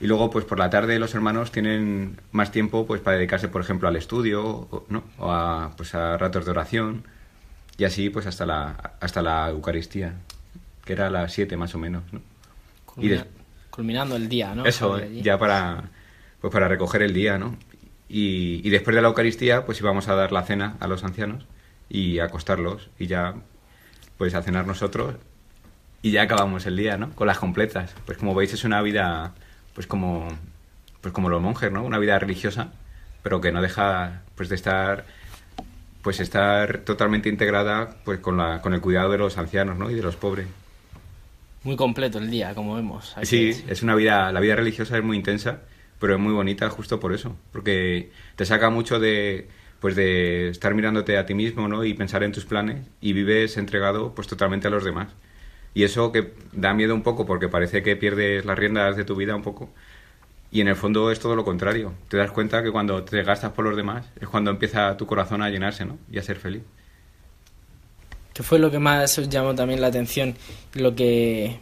Y 0.00 0.06
luego, 0.06 0.30
pues 0.30 0.44
por 0.44 0.58
la 0.58 0.70
tarde 0.70 0.98
los 0.98 1.14
hermanos 1.14 1.52
tienen 1.52 2.20
más 2.32 2.50
tiempo 2.50 2.86
pues 2.86 3.00
para 3.00 3.16
dedicarse, 3.16 3.48
por 3.48 3.62
ejemplo, 3.62 3.88
al 3.88 3.96
estudio, 3.96 4.68
¿no? 4.88 5.04
O 5.18 5.30
a, 5.30 5.72
pues 5.76 5.94
a 5.94 6.18
ratos 6.18 6.44
de 6.44 6.50
oración, 6.50 7.04
y 7.78 7.84
así 7.84 8.10
pues 8.10 8.26
hasta 8.26 8.46
la, 8.46 8.92
hasta 9.00 9.22
la 9.22 9.48
Eucaristía, 9.50 10.14
que 10.84 10.92
era 10.92 11.08
a 11.08 11.10
las 11.10 11.32
7 11.32 11.56
más 11.56 11.74
o 11.74 11.78
menos, 11.78 12.02
¿no? 12.12 12.20
Culmina- 12.86 13.26
culminando 13.70 14.16
el 14.16 14.28
día, 14.28 14.54
¿no? 14.54 14.64
Eso, 14.66 14.98
ya 15.22 15.38
para, 15.38 15.84
pues 16.40 16.52
para 16.52 16.68
recoger 16.68 17.02
el 17.02 17.12
día, 17.12 17.38
¿no? 17.38 17.56
Y, 18.08 18.60
y 18.62 18.70
después 18.70 18.94
de 18.94 19.02
la 19.02 19.08
Eucaristía, 19.08 19.64
pues 19.66 19.80
íbamos 19.80 20.08
a 20.08 20.14
dar 20.14 20.30
la 20.30 20.42
cena 20.44 20.76
a 20.80 20.86
los 20.86 21.02
ancianos 21.04 21.46
y 21.88 22.18
a 22.20 22.24
acostarlos 22.26 22.90
y 22.98 23.06
ya, 23.08 23.34
pues 24.18 24.34
a 24.34 24.42
cenar 24.42 24.66
nosotros 24.66 25.16
y 26.02 26.10
ya 26.12 26.22
acabamos 26.22 26.66
el 26.66 26.76
día, 26.76 26.96
¿no? 26.98 27.10
Con 27.14 27.26
las 27.26 27.38
completas. 27.38 27.94
Pues 28.06 28.18
como 28.18 28.34
veis 28.34 28.52
es 28.52 28.62
una 28.64 28.80
vida, 28.82 29.32
pues 29.74 29.86
como, 29.86 30.28
pues 31.00 31.12
como 31.14 31.28
los 31.30 31.40
monjes, 31.42 31.72
¿no? 31.72 31.82
Una 31.82 31.98
vida 31.98 32.18
religiosa, 32.18 32.68
pero 33.22 33.40
que 33.40 33.50
no 33.52 33.62
deja, 33.62 34.22
pues 34.36 34.48
de 34.50 34.54
estar, 34.54 35.06
pues 36.04 36.20
estar 36.20 36.80
totalmente 36.84 37.28
integrada, 37.30 38.02
pues 38.04 38.20
con 38.20 38.38
la, 38.38 38.62
con 38.62 38.74
el 38.74 38.82
cuidado 38.82 39.12
de 39.12 39.18
los 39.18 39.38
ancianos, 39.38 39.78
¿no? 39.78 39.90
Y 39.90 39.96
de 39.96 40.02
los 40.02 40.16
pobres. 40.16 40.48
Muy 41.64 41.74
completo 41.76 42.18
el 42.18 42.30
día, 42.30 42.54
como 42.54 42.76
vemos. 42.76 43.16
Sí, 43.22 43.50
que- 43.56 43.64
es 43.68 43.82
una 43.82 43.94
vida, 43.94 44.32
la 44.32 44.40
vida 44.40 44.56
religiosa 44.56 44.98
es 44.98 45.04
muy 45.04 45.16
intensa, 45.16 45.62
pero 45.98 46.14
es 46.14 46.20
muy 46.20 46.32
bonita 46.34 46.68
justo 46.68 47.00
por 47.00 47.12
eso, 47.14 47.36
porque 47.52 48.10
te 48.36 48.44
saca 48.44 48.70
mucho 48.70 48.98
de 49.00 49.48
pues 49.80 49.96
de 49.96 50.48
estar 50.48 50.74
mirándote 50.74 51.18
a 51.18 51.26
ti 51.26 51.34
mismo, 51.34 51.68
¿no? 51.68 51.84
Y 51.84 51.92
pensar 51.94 52.22
en 52.22 52.32
tus 52.32 52.46
planes 52.46 52.86
y 53.02 53.12
vives 53.12 53.56
entregado 53.58 54.14
pues 54.14 54.26
totalmente 54.28 54.68
a 54.68 54.70
los 54.70 54.84
demás. 54.84 55.08
Y 55.74 55.84
eso 55.84 56.12
que 56.12 56.32
da 56.52 56.74
miedo 56.74 56.94
un 56.94 57.02
poco 57.02 57.26
porque 57.26 57.48
parece 57.48 57.82
que 57.82 57.96
pierdes 57.96 58.44
las 58.46 58.58
riendas 58.58 58.96
de 58.96 59.04
tu 59.04 59.16
vida 59.16 59.36
un 59.36 59.42
poco. 59.42 59.70
Y 60.54 60.60
en 60.60 60.68
el 60.68 60.76
fondo 60.76 61.10
es 61.10 61.18
todo 61.18 61.34
lo 61.34 61.44
contrario. 61.44 61.92
Te 62.08 62.16
das 62.16 62.30
cuenta 62.30 62.62
que 62.62 62.70
cuando 62.70 63.02
te 63.02 63.24
gastas 63.24 63.50
por 63.50 63.64
los 63.64 63.76
demás 63.76 64.06
es 64.20 64.28
cuando 64.28 64.52
empieza 64.52 64.96
tu 64.96 65.04
corazón 65.04 65.42
a 65.42 65.50
llenarse, 65.50 65.84
¿no? 65.84 65.98
Y 66.08 66.16
a 66.16 66.22
ser 66.22 66.36
feliz. 66.36 66.62
¿Qué 68.32 68.44
fue 68.44 68.60
lo 68.60 68.70
que 68.70 68.78
más 68.78 69.18
os 69.18 69.28
llamó 69.28 69.56
también 69.56 69.80
la 69.80 69.88
atención 69.88 70.36
y 70.72 70.78
lo 70.78 70.94
que 70.94 71.58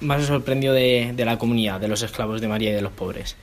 más 0.00 0.22
os 0.22 0.28
sorprendió 0.28 0.72
de, 0.72 1.12
de 1.14 1.24
la 1.26 1.36
comunidad, 1.36 1.80
de 1.80 1.88
los 1.88 2.00
esclavos 2.00 2.40
de 2.40 2.48
María 2.48 2.70
y 2.70 2.74
de 2.74 2.80
los 2.80 2.92
pobres? 2.92 3.36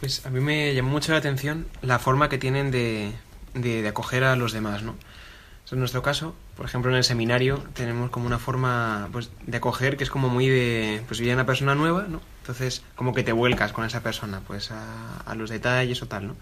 Pues 0.00 0.26
a 0.26 0.28
mí 0.28 0.40
me 0.40 0.74
llamó 0.74 0.90
mucho 0.90 1.12
la 1.12 1.18
atención 1.18 1.66
la 1.80 1.98
forma 1.98 2.28
que 2.28 2.36
tienen 2.36 2.70
de, 2.70 3.12
de, 3.54 3.80
de 3.80 3.88
acoger 3.88 4.22
a 4.24 4.36
los 4.36 4.52
demás, 4.52 4.82
¿no? 4.82 4.96
En 5.72 5.80
nuestro 5.80 6.00
caso, 6.00 6.34
por 6.56 6.64
ejemplo, 6.64 6.92
en 6.92 6.96
el 6.96 7.04
seminario 7.04 7.62
tenemos 7.74 8.10
como 8.10 8.26
una 8.26 8.38
forma 8.38 9.08
pues, 9.10 9.30
de 9.46 9.56
acoger 9.56 9.96
que 9.96 10.04
es 10.04 10.10
como 10.10 10.28
muy 10.28 10.48
de... 10.48 11.02
Pues 11.08 11.18
viene 11.18 11.34
una 11.34 11.46
persona 11.46 11.74
nueva, 11.74 12.06
¿no? 12.08 12.20
Entonces, 12.42 12.84
como 12.94 13.12
que 13.14 13.24
te 13.24 13.32
vuelcas 13.32 13.72
con 13.72 13.84
esa 13.84 14.00
persona, 14.00 14.42
pues 14.46 14.70
a, 14.70 15.18
a 15.26 15.34
los 15.34 15.50
detalles 15.50 16.00
o 16.02 16.06
tal, 16.06 16.28
¿no? 16.28 16.36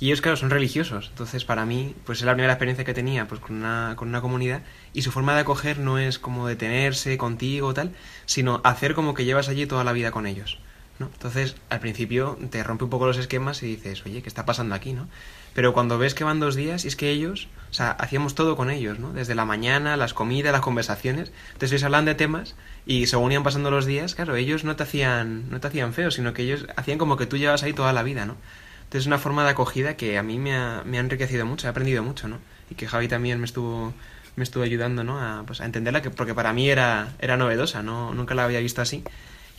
Y 0.00 0.06
ellos, 0.06 0.22
claro, 0.22 0.36
son 0.36 0.48
religiosos. 0.48 1.08
Entonces, 1.10 1.44
para 1.44 1.66
mí, 1.66 1.94
pues 2.04 2.20
es 2.20 2.24
la 2.24 2.32
primera 2.32 2.54
experiencia 2.54 2.84
que 2.84 2.94
tenía 2.94 3.28
pues, 3.28 3.40
con, 3.40 3.56
una, 3.56 3.94
con 3.96 4.08
una 4.08 4.22
comunidad. 4.22 4.62
Y 4.94 5.02
su 5.02 5.12
forma 5.12 5.34
de 5.34 5.40
acoger 5.40 5.78
no 5.78 5.98
es 5.98 6.18
como 6.18 6.48
detenerse 6.48 7.18
contigo 7.18 7.68
o 7.68 7.74
tal, 7.74 7.92
sino 8.24 8.62
hacer 8.64 8.94
como 8.94 9.12
que 9.12 9.26
llevas 9.26 9.50
allí 9.50 9.66
toda 9.66 9.84
la 9.84 9.92
vida 9.92 10.10
con 10.10 10.26
ellos. 10.26 10.58
¿no? 10.98 11.10
Entonces, 11.12 11.56
al 11.68 11.80
principio 11.80 12.38
te 12.50 12.62
rompe 12.62 12.84
un 12.84 12.90
poco 12.90 13.06
los 13.06 13.18
esquemas 13.18 13.62
y 13.62 13.66
dices, 13.76 14.02
oye, 14.06 14.22
¿qué 14.22 14.28
está 14.28 14.46
pasando 14.46 14.74
aquí, 14.74 14.94
no? 14.94 15.06
Pero 15.54 15.72
cuando 15.72 15.98
ves 15.98 16.14
que 16.14 16.24
van 16.24 16.40
dos 16.40 16.54
días, 16.54 16.84
y 16.84 16.88
es 16.88 16.96
que 16.96 17.10
ellos, 17.10 17.48
o 17.70 17.74
sea, 17.74 17.90
hacíamos 17.90 18.34
todo 18.34 18.56
con 18.56 18.70
ellos, 18.70 18.98
¿no? 18.98 19.12
Desde 19.12 19.34
la 19.34 19.44
mañana, 19.44 19.96
las 19.96 20.14
comidas, 20.14 20.52
las 20.52 20.60
conversaciones. 20.60 21.32
Entonces 21.48 21.72
ellos 21.72 21.84
hablan 21.84 22.04
de 22.04 22.14
temas 22.14 22.54
y 22.86 23.06
según 23.06 23.32
iban 23.32 23.44
pasando 23.44 23.70
los 23.70 23.86
días, 23.86 24.14
claro, 24.14 24.36
ellos 24.36 24.64
no 24.64 24.76
te 24.76 24.84
hacían, 24.84 25.50
no 25.50 25.60
te 25.60 25.68
hacían 25.68 25.92
feo, 25.92 26.10
sino 26.10 26.32
que 26.32 26.42
ellos 26.42 26.66
hacían 26.76 26.98
como 26.98 27.16
que 27.16 27.26
tú 27.26 27.36
llevas 27.36 27.62
ahí 27.62 27.72
toda 27.72 27.92
la 27.92 28.02
vida, 28.02 28.26
¿no? 28.26 28.36
Entonces 28.84 29.02
es 29.02 29.06
una 29.06 29.18
forma 29.18 29.44
de 29.44 29.50
acogida 29.50 29.96
que 29.96 30.18
a 30.18 30.22
mí 30.22 30.38
me 30.38 30.56
ha, 30.56 30.82
me 30.84 30.96
ha 30.98 31.00
enriquecido 31.00 31.46
mucho, 31.46 31.66
he 31.66 31.70
aprendido 31.70 32.02
mucho, 32.02 32.26
¿no? 32.26 32.38
Y 32.70 32.74
que 32.74 32.88
Javi 32.88 33.06
también 33.06 33.38
me 33.38 33.44
estuvo, 33.44 33.94
me 34.36 34.42
estuvo 34.42 34.64
ayudando, 34.64 35.04
¿no? 35.04 35.20
A, 35.20 35.44
pues, 35.46 35.60
a 35.60 35.64
entenderla, 35.64 36.02
que, 36.02 36.10
porque 36.10 36.34
para 36.34 36.52
mí 36.52 36.68
era, 36.68 37.08
era 37.20 37.36
novedosa, 37.36 37.82
¿no? 37.82 38.12
Nunca 38.14 38.34
la 38.34 38.44
había 38.44 38.60
visto 38.60 38.82
así. 38.82 39.04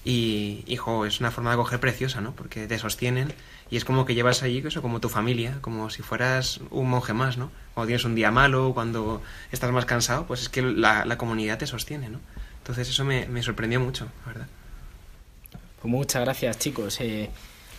Y, 0.04 0.64
hijo, 0.66 1.06
es 1.06 1.20
una 1.20 1.30
forma 1.30 1.52
de 1.52 1.56
acoger 1.56 1.80
preciosa, 1.80 2.22
¿no? 2.22 2.34
Porque 2.34 2.68
te 2.68 2.80
sostienen 2.80 3.34
y 3.70 3.78
es 3.78 3.86
como 3.86 4.06
que 4.06 4.16
llevas 4.16 4.42
allí 4.44 4.64
eso 4.66 4.82
como 4.82 5.00
tu 5.00 5.10
familia, 5.10 5.60
como 5.62 5.90
si 5.90 6.02
fueras 6.02 6.60
un 6.72 6.90
monje 6.90 7.14
más, 7.14 7.38
¿no? 7.38 7.52
Cuando 7.74 7.88
tienes 7.88 8.06
un 8.06 8.16
día 8.16 8.32
malo, 8.32 8.74
cuando 8.74 9.22
estás 9.52 9.72
más 9.72 9.86
cansado, 9.86 10.26
pues 10.26 10.42
es 10.42 10.50
que 10.50 10.62
la, 10.62 11.06
la 11.06 11.18
comunidad 11.18 11.58
te 11.60 11.68
sostiene, 11.68 12.10
¿no? 12.10 12.20
Entonces 12.58 12.90
eso 12.90 13.06
me, 13.06 13.28
me 13.28 13.44
sorprendió 13.44 13.80
mucho, 13.80 14.08
la 14.26 14.34
verdad. 14.34 14.48
Pues 15.82 15.92
muchas 15.92 16.24
gracias, 16.24 16.60
chicos. 16.60 17.00
Eh, 17.00 17.30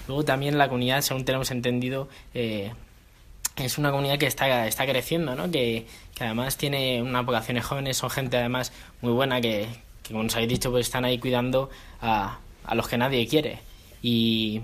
luego 0.06 0.24
también 0.24 0.58
la 0.58 0.68
comunidad, 0.68 1.02
según 1.02 1.24
tenemos 1.24 1.50
entendido, 1.50 2.08
eh, 2.34 2.72
es 3.56 3.78
una 3.78 3.90
comunidad 3.90 4.18
que 4.18 4.26
está, 4.26 4.66
está 4.66 4.86
creciendo, 4.86 5.34
¿no? 5.34 5.50
Que, 5.50 5.86
que 6.14 6.24
además 6.24 6.56
tiene 6.56 7.02
unas 7.02 7.26
vocaciones 7.26 7.64
jóvenes, 7.64 7.96
son 7.96 8.10
gente 8.10 8.36
además 8.36 8.72
muy 9.02 9.12
buena 9.12 9.40
que, 9.40 9.68
que 10.02 10.12
como 10.12 10.26
os 10.26 10.34
habéis 10.34 10.50
dicho, 10.50 10.70
pues 10.70 10.86
están 10.86 11.04
ahí 11.04 11.18
cuidando 11.18 11.70
a, 12.00 12.38
a 12.64 12.74
los 12.74 12.88
que 12.88 12.98
nadie 12.98 13.26
quiere. 13.26 13.60
Y, 14.02 14.60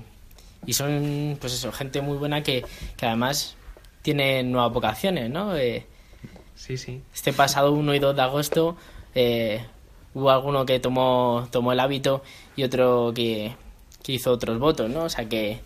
y 0.67 0.73
son, 0.73 1.37
pues 1.41 1.53
eso, 1.55 1.71
gente 1.73 2.01
muy 2.01 2.17
buena 2.19 2.43
que, 2.43 2.65
que 2.97 3.07
además 3.07 3.57
tiene 4.03 4.43
nuevas 4.43 4.73
vocaciones, 4.73 5.31
¿no? 5.31 5.57
Eh, 5.57 5.87
Sí, 6.55 6.77
sí. 6.77 7.01
este 7.15 7.33
pasado 7.33 7.71
1 7.73 7.95
y 7.95 7.99
2 8.01 8.17
de 8.17 8.23
agosto 8.23 8.77
eh, 9.15 9.65
hubo 10.13 10.29
alguno 10.31 10.67
que 10.67 10.81
tomó, 10.81 11.47
tomó 11.53 11.73
el 11.73 11.79
hábito 11.79 12.25
y 12.57 12.65
otro 12.65 13.13
que, 13.15 13.55
que 14.03 14.13
hizo 14.13 14.33
otros 14.33 14.59
votos, 14.59 14.91
¿no? 14.91 15.05
O 15.05 15.09
sea 15.09 15.29
que 15.29 15.61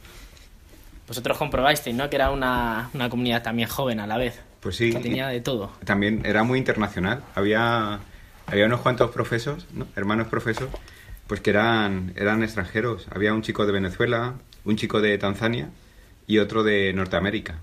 vosotros 1.09 1.39
comprobasteis, 1.39 1.97
¿no? 1.97 2.11
Que 2.11 2.17
era 2.17 2.31
una, 2.31 2.91
una 2.93 3.09
comunidad 3.09 3.43
también 3.43 3.69
joven 3.71 4.01
a 4.01 4.07
la 4.07 4.19
vez. 4.19 4.39
Pues 4.61 4.77
sí. 4.77 4.93
Que 4.93 4.99
tenía 5.01 5.29
de 5.29 5.41
todo. 5.41 5.71
También 5.85 6.25
era 6.27 6.43
muy 6.45 6.59
internacional. 6.59 7.23
Había, 7.35 7.99
había 8.53 8.67
unos 8.67 8.81
cuantos 8.81 9.11
profesos, 9.11 9.67
¿no? 9.73 9.89
hermanos 9.97 10.29
profesos, 10.29 10.69
pues 11.27 11.41
que 11.41 11.51
eran, 11.51 12.13
eran 12.17 12.43
extranjeros. 12.43 13.09
Había 13.11 13.33
un 13.33 13.41
chico 13.41 13.65
de 13.65 13.73
Venezuela, 13.73 14.35
un 14.65 14.77
chico 14.77 15.01
de 15.01 15.17
Tanzania 15.17 15.71
y 16.27 16.39
otro 16.39 16.63
de 16.63 16.93
Norteamérica. 16.93 17.61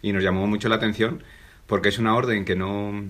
Y 0.00 0.12
nos 0.12 0.22
llamó 0.22 0.46
mucho 0.46 0.70
la 0.70 0.76
atención 0.76 1.22
porque 1.66 1.90
es 1.90 1.98
una 1.98 2.16
orden 2.16 2.44
que 2.44 2.56
no 2.56 3.04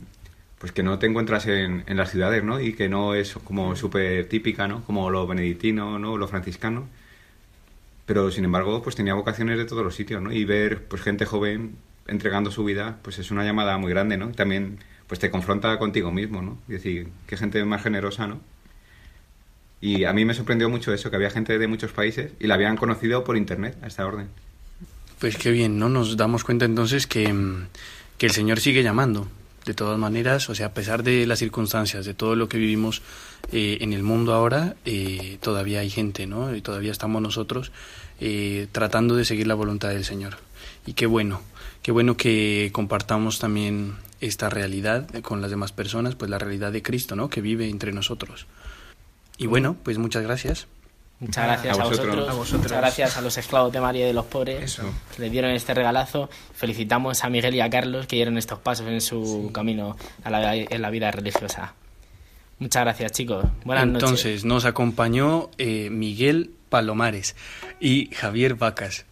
pues 0.58 0.72
que 0.72 0.82
no 0.82 0.98
te 0.98 1.06
encuentras 1.06 1.46
en, 1.46 1.84
en 1.86 1.96
las 1.96 2.10
ciudades, 2.10 2.44
¿no? 2.44 2.60
Y 2.60 2.74
que 2.74 2.88
no 2.88 3.14
es 3.14 3.32
como 3.32 3.76
súper 3.76 4.28
típica, 4.28 4.68
¿no? 4.68 4.84
Como 4.84 5.08
los 5.08 5.26
benedictinos, 5.26 5.98
¿no? 5.98 6.18
Los 6.18 6.28
franciscanos. 6.28 6.84
Pero, 8.04 8.30
sin 8.30 8.44
embargo, 8.44 8.82
pues 8.82 8.96
tenía 8.96 9.14
vocaciones 9.14 9.56
de 9.56 9.64
todos 9.64 9.82
los 9.82 9.94
sitios, 9.94 10.20
¿no? 10.20 10.32
Y 10.32 10.44
ver, 10.44 10.84
pues, 10.88 11.00
gente 11.00 11.24
joven 11.24 11.76
entregando 12.08 12.50
su 12.50 12.64
vida, 12.64 12.98
pues 13.02 13.18
es 13.18 13.30
una 13.30 13.44
llamada 13.44 13.78
muy 13.78 13.90
grande, 13.90 14.18
¿no? 14.18 14.32
También, 14.32 14.80
pues 15.10 15.18
te 15.18 15.28
confronta 15.28 15.76
contigo 15.76 16.12
mismo, 16.12 16.40
¿no? 16.40 16.56
Es 16.68 16.84
decir, 16.84 17.08
qué 17.26 17.36
gente 17.36 17.64
más 17.64 17.82
generosa, 17.82 18.28
¿no? 18.28 18.38
Y 19.80 20.04
a 20.04 20.12
mí 20.12 20.24
me 20.24 20.34
sorprendió 20.34 20.70
mucho 20.70 20.94
eso, 20.94 21.10
que 21.10 21.16
había 21.16 21.30
gente 21.30 21.58
de 21.58 21.66
muchos 21.66 21.90
países 21.90 22.30
y 22.38 22.46
la 22.46 22.54
habían 22.54 22.76
conocido 22.76 23.24
por 23.24 23.36
internet 23.36 23.76
a 23.82 23.88
esta 23.88 24.06
orden. 24.06 24.28
Pues 25.18 25.36
qué 25.36 25.50
bien, 25.50 25.80
¿no? 25.80 25.88
Nos 25.88 26.16
damos 26.16 26.44
cuenta 26.44 26.64
entonces 26.64 27.08
que, 27.08 27.32
mm, 27.32 27.66
que 28.18 28.26
el 28.26 28.32
Señor 28.32 28.60
sigue 28.60 28.84
llamando. 28.84 29.26
De 29.64 29.74
todas 29.74 29.98
maneras, 29.98 30.48
o 30.48 30.54
sea, 30.54 30.66
a 30.66 30.74
pesar 30.74 31.02
de 31.02 31.26
las 31.26 31.40
circunstancias, 31.40 32.06
de 32.06 32.14
todo 32.14 32.36
lo 32.36 32.48
que 32.48 32.58
vivimos 32.58 33.02
eh, 33.50 33.78
en 33.80 33.92
el 33.92 34.04
mundo 34.04 34.32
ahora, 34.32 34.76
eh, 34.84 35.38
todavía 35.40 35.80
hay 35.80 35.90
gente, 35.90 36.28
¿no? 36.28 36.54
Y 36.54 36.60
todavía 36.60 36.92
estamos 36.92 37.20
nosotros 37.20 37.72
eh, 38.20 38.68
tratando 38.70 39.16
de 39.16 39.24
seguir 39.24 39.48
la 39.48 39.54
voluntad 39.54 39.88
del 39.88 40.04
Señor. 40.04 40.36
Y 40.86 40.92
qué 40.92 41.06
bueno, 41.06 41.42
qué 41.82 41.90
bueno 41.90 42.16
que 42.16 42.70
compartamos 42.72 43.40
también 43.40 43.96
esta 44.20 44.48
realidad 44.50 45.08
con 45.22 45.40
las 45.42 45.50
demás 45.50 45.72
personas, 45.72 46.14
pues 46.14 46.30
la 46.30 46.38
realidad 46.38 46.72
de 46.72 46.82
Cristo, 46.82 47.16
¿no? 47.16 47.28
Que 47.30 47.40
vive 47.40 47.68
entre 47.68 47.92
nosotros. 47.92 48.46
Y 49.38 49.46
bueno, 49.46 49.76
pues 49.82 49.98
muchas 49.98 50.22
gracias. 50.22 50.66
Muchas 51.20 51.44
gracias 51.44 51.78
A 51.78 51.82
a 51.82 51.84
vosotros. 51.84 52.06
vosotros, 52.08 52.28
A 52.30 52.32
vosotros. 52.34 52.62
muchas 52.62 52.78
gracias 52.78 53.16
a 53.18 53.20
los 53.20 53.36
esclavos 53.36 53.72
de 53.72 53.80
María 53.80 54.04
y 54.04 54.08
de 54.08 54.14
los 54.14 54.24
pobres 54.26 54.62
Eso. 54.64 54.82
que 55.14 55.22
le 55.22 55.30
dieron 55.30 55.50
este 55.50 55.74
regalazo. 55.74 56.30
Felicitamos 56.54 57.22
a 57.24 57.28
Miguel 57.28 57.54
y 57.54 57.60
a 57.60 57.68
Carlos 57.68 58.06
que 58.06 58.16
dieron 58.16 58.38
estos 58.38 58.58
pasos 58.58 58.86
en 58.86 59.00
su 59.02 59.50
camino 59.52 59.96
a 60.24 60.30
la, 60.30 60.56
en 60.56 60.80
la 60.82 60.88
vida 60.90 61.10
religiosa. 61.10 61.74
Muchas 62.58 62.82
gracias, 62.84 63.12
chicos. 63.12 63.44
Buenas 63.64 63.86
noches. 63.86 64.02
Entonces 64.02 64.44
nos 64.44 64.64
acompañó 64.64 65.50
eh, 65.58 65.88
Miguel 65.90 66.52
Palomares 66.70 67.36
y 67.80 68.06
Javier 68.14 68.54
Vacas. 68.54 69.04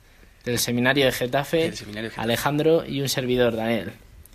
Del 0.45 0.59
seminario 0.59 1.05
de 1.07 1.13
Getafe, 1.13 1.57
Del 1.59 1.77
seminario 1.77 2.05
de 2.05 2.11
Getafe. 2.11 2.25
Alejandro 2.25 2.87
y 2.87 3.01
un 3.03 3.09
servidor, 3.11 3.55
Daniel. 3.57 3.93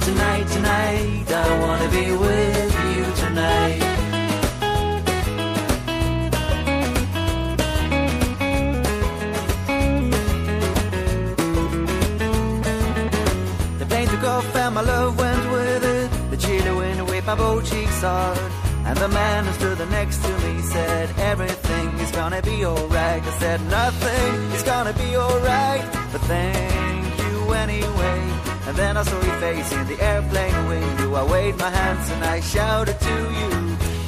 tonight, 0.00 0.46
tonight, 0.48 1.32
I 1.32 1.58
wanna 1.60 1.88
be 1.90 2.12
with 2.12 2.72
you 2.96 3.04
tonight. 3.22 3.80
The 13.78 13.86
plane 13.86 14.08
took 14.08 14.24
off 14.24 14.56
and 14.56 14.74
my 14.74 14.82
love 14.82 15.18
went 15.18 15.52
with 15.52 15.84
it. 15.84 16.30
The 16.30 16.36
chilly 16.36 16.72
wind 16.78 17.08
whipped 17.08 17.26
my 17.26 17.34
both 17.34 17.70
cheeks 17.70 18.00
hard. 18.02 18.38
And 18.86 18.96
the 18.98 19.08
man 19.08 19.44
who 19.44 19.52
stood 19.52 19.90
next 19.90 20.18
to 20.24 20.32
me 20.38 20.62
said, 20.62 21.10
Everything 21.18 21.88
is 21.98 22.10
gonna 22.10 22.42
be 22.42 22.64
alright. 22.64 23.22
I 23.22 23.38
said, 23.38 23.60
Nothing 23.68 24.34
is 24.56 24.62
gonna 24.62 24.92
be 24.94 25.16
alright, 25.16 25.84
but 26.12 26.22
thank 26.22 27.18
you 27.18 27.52
anyway. 27.52 28.49
And 28.70 28.78
then 28.78 28.96
I 28.96 29.02
saw 29.02 29.20
your 29.20 29.34
face 29.40 29.72
in 29.72 29.84
the 29.88 30.00
airplane 30.00 30.68
window. 30.68 31.14
I 31.16 31.24
waved 31.24 31.58
my 31.58 31.70
hands 31.70 32.08
and 32.08 32.22
I 32.22 32.38
shouted 32.38 33.00
to 33.00 33.16
you, 33.38 33.50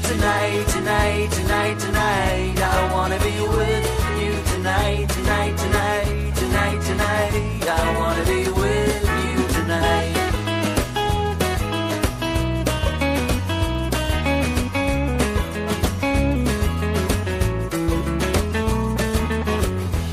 Tonight, 0.06 0.68
tonight, 0.68 1.32
tonight, 1.32 1.78
tonight, 1.80 2.60
I 2.60 2.92
wanna 2.92 3.18
be 3.18 3.40
with 3.58 3.84
you 4.22 4.32
tonight, 4.54 5.08
tonight, 5.08 5.56
tonight, 5.58 6.34
tonight, 6.36 6.80
tonight, 6.80 7.66
I 7.66 7.98
wanna 7.98 8.24
be 8.24 8.42
with 8.52 9.02
you 9.34 9.48
tonight. 9.58 10.16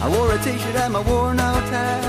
I 0.02 0.10
wore 0.10 0.32
a 0.34 0.38
t-shirt 0.40 0.76
and 0.76 0.94
my 0.94 1.02
worn 1.02 1.40
out 1.40 1.60
Abandoned 1.70 2.09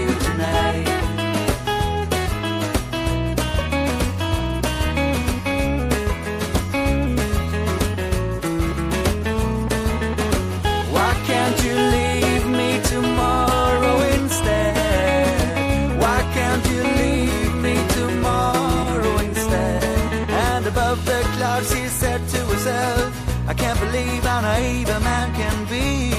herself, 22.61 23.49
I 23.49 23.53
can't 23.53 23.79
believe 23.79 24.23
how 24.23 24.41
naive 24.41 24.89
a 24.89 24.99
man 24.99 25.33
can 25.33 25.65
be. 25.65 26.11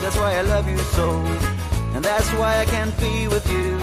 That's 0.00 0.16
why 0.16 0.36
I 0.36 0.42
love 0.42 0.68
you 0.68 0.78
so, 0.96 1.10
and 1.94 2.02
that's 2.04 2.30
why 2.32 2.58
I 2.58 2.64
can't 2.64 2.96
be 2.98 3.28
with 3.28 3.46
you. 3.50 3.78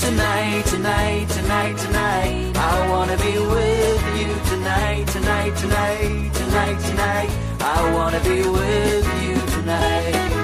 Tonight, 0.00 0.64
tonight, 0.66 1.28
tonight, 1.28 1.76
tonight, 1.78 2.56
I 2.56 2.90
wanna 2.90 3.16
be 3.18 3.38
with 3.54 4.02
you 4.18 4.30
tonight, 4.50 5.06
tonight, 5.08 5.56
tonight, 5.56 6.30
tonight, 6.34 6.78
tonight. 6.88 7.30
I 7.60 7.92
wanna 7.94 8.20
be 8.20 8.42
with 8.48 9.06
you 9.24 9.34
tonight. 9.54 10.35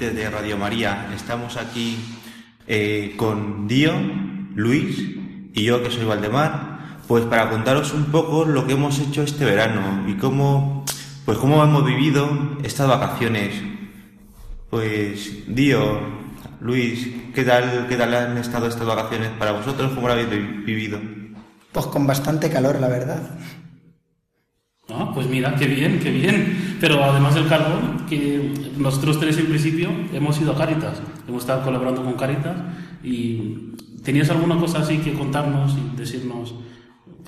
De 0.00 0.30
Radio 0.30 0.56
María. 0.56 1.08
Estamos 1.14 1.58
aquí 1.58 1.98
eh, 2.66 3.12
con 3.18 3.68
Dio, 3.68 3.92
Luis 4.54 4.98
y 5.52 5.62
yo, 5.62 5.82
que 5.82 5.90
soy 5.90 6.06
Valdemar, 6.06 6.96
pues 7.06 7.24
para 7.26 7.50
contaros 7.50 7.92
un 7.92 8.06
poco 8.06 8.46
lo 8.46 8.66
que 8.66 8.72
hemos 8.72 8.98
hecho 8.98 9.22
este 9.22 9.44
verano 9.44 10.06
y 10.08 10.14
cómo, 10.14 10.86
pues 11.26 11.36
cómo 11.36 11.62
hemos 11.62 11.84
vivido 11.84 12.56
estas 12.62 12.88
vacaciones. 12.88 13.52
Pues 14.70 15.54
Dio, 15.54 16.00
Luis, 16.62 17.06
¿qué 17.34 17.44
tal, 17.44 17.86
qué 17.86 17.96
tal 17.96 18.14
han 18.14 18.38
estado 18.38 18.68
estas 18.68 18.86
vacaciones 18.86 19.28
para 19.38 19.52
vosotros? 19.52 19.92
¿Cómo 19.94 20.06
lo 20.06 20.14
habéis 20.14 20.30
vi- 20.30 20.62
vivido? 20.64 20.98
Pues 21.72 21.86
con 21.86 22.06
bastante 22.06 22.48
calor, 22.50 22.80
la 22.80 22.88
verdad. 22.88 23.20
Ah, 24.92 25.10
pues 25.14 25.26
mira, 25.28 25.54
qué 25.56 25.66
bien, 25.66 26.00
qué 26.00 26.10
bien. 26.10 26.76
Pero 26.80 27.02
además 27.04 27.34
del 27.34 27.46
calor, 27.48 28.06
que 28.08 28.52
nosotros 28.76 29.20
tres 29.20 29.38
en 29.38 29.46
principio 29.46 29.90
hemos 30.12 30.40
ido 30.40 30.52
a 30.52 30.56
Caritas, 30.58 31.00
hemos 31.28 31.42
estado 31.42 31.62
colaborando 31.64 32.02
con 32.02 32.14
Caritas 32.14 32.56
y 33.04 33.72
¿tenías 34.02 34.30
alguna 34.30 34.56
cosa 34.58 34.80
así 34.80 34.98
que 34.98 35.12
contarnos 35.12 35.76
y 35.76 35.96
decirnos? 35.96 36.54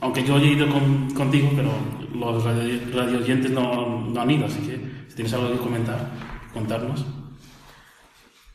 Aunque 0.01 0.25
yo 0.25 0.39
he 0.39 0.47
ido 0.53 0.69
con- 0.69 1.11
contigo, 1.15 1.51
pero 1.55 1.71
los 2.19 2.43
radio, 2.45 3.37
no, 3.51 4.01
no 4.09 4.21
han 4.21 4.31
ido, 4.31 4.47
así 4.47 4.59
que 4.61 4.81
si 5.09 5.15
tienes 5.15 5.33
algo 5.35 5.53
que 5.53 5.59
comentar, 5.59 6.11
contarnos. 6.53 7.05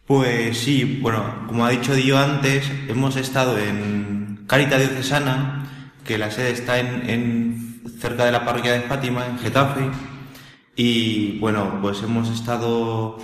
Pues 0.06 0.58
sí, 0.58 1.00
bueno, 1.02 1.24
como 1.48 1.66
ha 1.66 1.70
dicho 1.70 1.94
Dio 1.94 2.18
antes, 2.18 2.70
hemos 2.88 3.16
estado 3.18 3.58
en 3.58 4.40
Carita 4.48 4.78
Diocesana, 4.78 5.66
que 6.06 6.18
la 6.18 6.32
sede 6.32 6.52
está 6.52 6.80
en- 6.80 7.67
cerca 8.00 8.26
de 8.26 8.32
la 8.32 8.44
parroquia 8.46 8.74
de 8.74 8.82
Fátima, 8.82 9.26
en 9.26 9.38
Getafe, 9.40 9.90
y 10.76 11.40
bueno, 11.40 11.80
pues 11.82 12.02
hemos 12.04 12.30
estado 12.30 13.18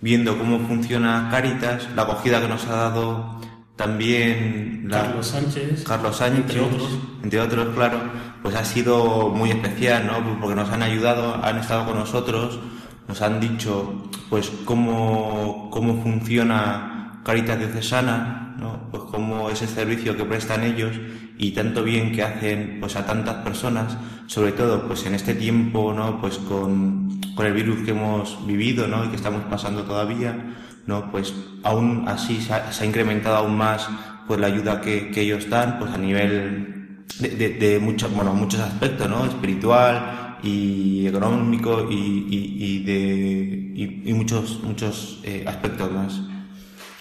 viendo 0.00 0.38
cómo 0.38 0.60
funciona 0.66 1.28
Caritas, 1.30 1.88
la 1.94 2.02
acogida 2.02 2.40
que 2.40 2.48
nos 2.48 2.66
ha 2.66 2.74
dado 2.76 3.40
también 3.76 4.84
la- 4.88 5.02
Carlos 5.02 5.26
Sánchez, 5.26 5.84
Carlos 5.84 6.16
Sánchez, 6.16 6.40
entre 6.40 6.60
otros. 6.60 6.98
entre 7.22 7.40
otros, 7.40 7.74
claro, 7.74 8.00
pues 8.42 8.54
ha 8.54 8.64
sido 8.64 9.28
muy 9.30 9.50
especial, 9.50 10.06
¿no? 10.06 10.40
Porque 10.40 10.54
nos 10.56 10.70
han 10.70 10.82
ayudado, 10.82 11.44
han 11.44 11.58
estado 11.58 11.84
con 11.86 11.98
nosotros, 11.98 12.58
nos 13.06 13.22
han 13.22 13.38
dicho, 13.40 14.08
pues, 14.30 14.50
cómo, 14.64 15.68
cómo 15.70 16.02
funciona 16.02 17.20
Caritas 17.24 17.58
Diocesana, 17.58 18.56
¿no? 18.58 18.88
Pues 18.90 19.02
cómo 19.10 19.50
es 19.50 19.62
el 19.62 19.68
servicio 19.68 20.16
que 20.16 20.24
prestan 20.24 20.64
ellos 20.64 20.92
y 21.38 21.52
tanto 21.52 21.84
bien 21.84 22.12
que 22.12 22.22
hacen, 22.22 22.78
pues, 22.80 22.96
a 22.96 23.06
tantas 23.06 23.36
personas, 23.36 23.96
sobre 24.26 24.52
todo, 24.52 24.86
pues, 24.86 25.06
en 25.06 25.14
este 25.14 25.34
tiempo, 25.34 25.94
¿no? 25.94 26.20
Pues 26.20 26.38
con, 26.38 27.20
con 27.34 27.46
el 27.46 27.52
virus 27.52 27.84
que 27.84 27.92
hemos 27.92 28.46
vivido, 28.46 28.86
¿no? 28.88 29.04
Y 29.04 29.08
que 29.08 29.16
estamos 29.16 29.42
pasando 29.48 29.84
todavía, 29.84 30.56
¿no? 30.86 31.10
Pues 31.10 31.32
aún 31.62 32.04
así 32.08 32.40
se 32.40 32.54
ha, 32.54 32.84
incrementado 32.84 33.36
aún 33.36 33.56
más 33.56 33.88
pues 34.26 34.40
la 34.40 34.48
ayuda 34.48 34.80
que, 34.80 35.10
que 35.10 35.22
ellos 35.22 35.48
dan 35.48 35.78
pues 35.78 35.92
a 35.92 35.98
nivel 35.98 37.04
de, 37.20 37.28
de, 37.30 37.48
de 37.50 37.78
muchos 37.78 38.12
bueno 38.14 38.34
muchos 38.34 38.60
aspectos 38.60 39.08
no 39.08 39.24
espiritual 39.24 40.38
y 40.42 41.06
económico 41.06 41.88
y, 41.90 41.94
y, 41.94 42.56
y 42.58 42.82
de 42.84 43.72
y, 43.74 44.10
y 44.10 44.12
muchos 44.14 44.60
muchos 44.62 45.20
eh, 45.24 45.44
aspectos 45.46 45.90
más 45.90 46.20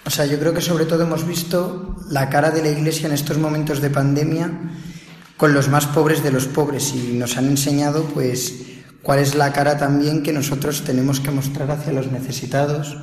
O 0.07 0.09
sea, 0.09 0.25
yo 0.25 0.39
creo 0.39 0.53
que 0.53 0.61
sobre 0.61 0.85
todo 0.85 1.03
hemos 1.03 1.27
visto 1.27 1.97
la 2.09 2.29
cara 2.29 2.49
de 2.49 2.61
la 2.61 2.69
Iglesia 2.69 3.07
en 3.07 3.13
estos 3.13 3.37
momentos 3.37 3.81
de 3.81 3.89
pandemia 3.89 4.49
con 5.35 5.53
los 5.53 5.67
más 5.67 5.85
pobres 5.85 6.23
de 6.23 6.31
los 6.31 6.47
pobres 6.47 6.95
y 6.95 7.17
nos 7.17 7.35
han 7.35 7.47
enseñado 7.47 8.05
pues 8.13 8.55
cuál 9.03 9.19
es 9.19 9.35
la 9.35 9.51
cara 9.51 9.77
también 9.77 10.23
que 10.23 10.31
nosotros 10.31 10.83
tenemos 10.85 11.19
que 11.19 11.31
mostrar 11.31 11.71
hacia 11.71 11.91
los 11.91 12.09
necesitados 12.09 12.95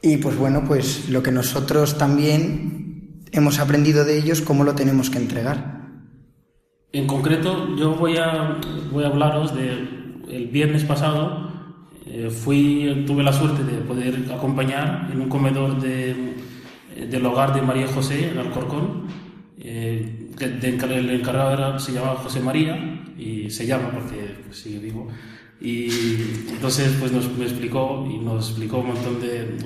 y 0.00 0.18
pues 0.18 0.36
bueno, 0.36 0.62
pues 0.64 1.08
lo 1.08 1.24
que 1.24 1.32
nosotros 1.32 1.98
también 1.98 3.24
hemos 3.32 3.58
aprendido 3.58 4.04
de 4.04 4.18
ellos, 4.18 4.42
cómo 4.42 4.62
lo 4.62 4.76
tenemos 4.76 5.10
que 5.10 5.18
entregar. 5.18 5.80
En 6.92 7.08
concreto, 7.08 7.74
yo 7.76 7.96
voy 7.96 8.18
a, 8.18 8.60
voy 8.92 9.02
a 9.02 9.08
hablaros 9.08 9.52
de 9.52 10.46
viernes 10.52 10.84
pasado. 10.84 11.45
Eh, 12.06 12.30
fui, 12.30 13.04
tuve 13.06 13.22
la 13.22 13.32
suerte 13.32 13.64
de 13.64 13.78
poder 13.82 14.24
acompañar 14.32 15.08
en 15.12 15.20
un 15.20 15.28
comedor 15.28 15.80
de, 15.80 16.34
del 17.10 17.26
hogar 17.26 17.54
de 17.54 17.62
María 17.62 17.86
José 17.88 18.30
en 18.30 18.38
Alcorcón. 18.38 19.06
Eh, 19.58 20.30
el 20.38 21.10
encargado 21.10 21.52
era- 21.52 21.78
se 21.78 21.92
llamaba 21.92 22.16
José 22.16 22.40
María 22.40 22.76
y 23.18 23.50
se 23.50 23.66
llama 23.66 23.90
porque 23.90 24.36
sigue 24.52 24.78
vivo. 24.78 25.08
Y 25.60 25.88
entonces 26.50 26.94
pues 27.00 27.12
nos 27.12 27.32
me 27.36 27.44
explicó 27.44 28.06
y 28.10 28.18
nos 28.18 28.50
explicó 28.50 28.78
un 28.78 28.88
montón 28.88 29.20
de... 29.20 29.56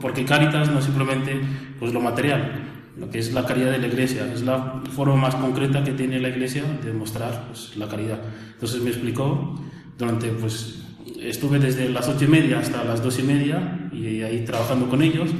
Porque 0.00 0.24
Cáritas 0.24 0.70
no 0.70 0.78
es 0.78 0.86
simplemente 0.86 1.38
pues, 1.78 1.92
lo 1.92 2.00
material, 2.00 2.62
lo 2.98 3.10
que 3.10 3.18
es 3.18 3.32
la 3.34 3.44
caridad 3.44 3.70
de 3.70 3.78
la 3.78 3.86
iglesia, 3.88 4.32
es 4.32 4.42
la 4.42 4.82
forma 4.90 5.16
más 5.16 5.34
concreta 5.34 5.84
que 5.84 5.92
tiene 5.92 6.18
la 6.18 6.30
iglesia 6.30 6.62
de 6.82 6.92
mostrar 6.94 7.48
pues, 7.48 7.76
la 7.76 7.86
caridad. 7.88 8.20
Entonces 8.54 8.80
me 8.80 8.88
explicó 8.88 9.54
durante 9.98 10.28
pues 10.28 10.83
estuve 11.28 11.58
desde 11.58 11.88
las 11.88 12.08
ocho 12.08 12.24
y 12.24 12.28
media 12.28 12.58
hasta 12.58 12.84
las 12.84 13.02
dos 13.02 13.18
y 13.18 13.22
media 13.22 13.88
y 13.92 14.22
ahí 14.22 14.44
trabajando 14.44 14.88
con 14.88 15.02
ellos 15.02 15.30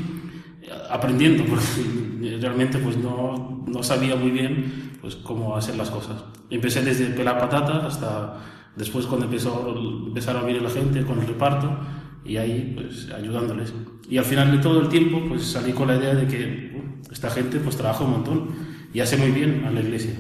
aprendiendo 0.90 1.44
porque 1.48 2.38
realmente 2.40 2.78
pues 2.78 2.96
no, 2.96 3.64
no 3.66 3.82
sabía 3.82 4.16
muy 4.16 4.30
bien 4.30 4.94
pues 5.00 5.16
cómo 5.16 5.56
hacer 5.56 5.76
las 5.76 5.90
cosas. 5.90 6.24
Empecé 6.50 6.82
desde 6.82 7.06
pelar 7.06 7.38
patatas 7.38 7.84
hasta 7.84 8.40
después 8.76 9.06
cuando 9.06 9.26
empezó 9.26 9.74
empezaron 10.06 10.42
a 10.42 10.46
venir 10.46 10.62
la 10.62 10.70
gente 10.70 11.02
con 11.04 11.20
el 11.20 11.26
reparto 11.26 11.70
y 12.24 12.36
ahí 12.36 12.74
pues 12.74 13.10
ayudándoles. 13.12 13.72
Y 14.08 14.18
al 14.18 14.24
final 14.24 14.50
de 14.52 14.58
todo 14.58 14.80
el 14.80 14.88
tiempo 14.88 15.22
pues 15.28 15.44
salí 15.44 15.72
con 15.72 15.88
la 15.88 15.96
idea 15.96 16.14
de 16.14 16.26
que 16.26 16.72
uh, 16.74 17.12
esta 17.12 17.30
gente 17.30 17.58
pues 17.58 17.76
trabaja 17.76 18.04
un 18.04 18.12
montón 18.12 18.48
y 18.92 19.00
hace 19.00 19.16
muy 19.16 19.30
bien 19.30 19.64
a 19.66 19.70
la 19.70 19.80
iglesia. 19.80 20.14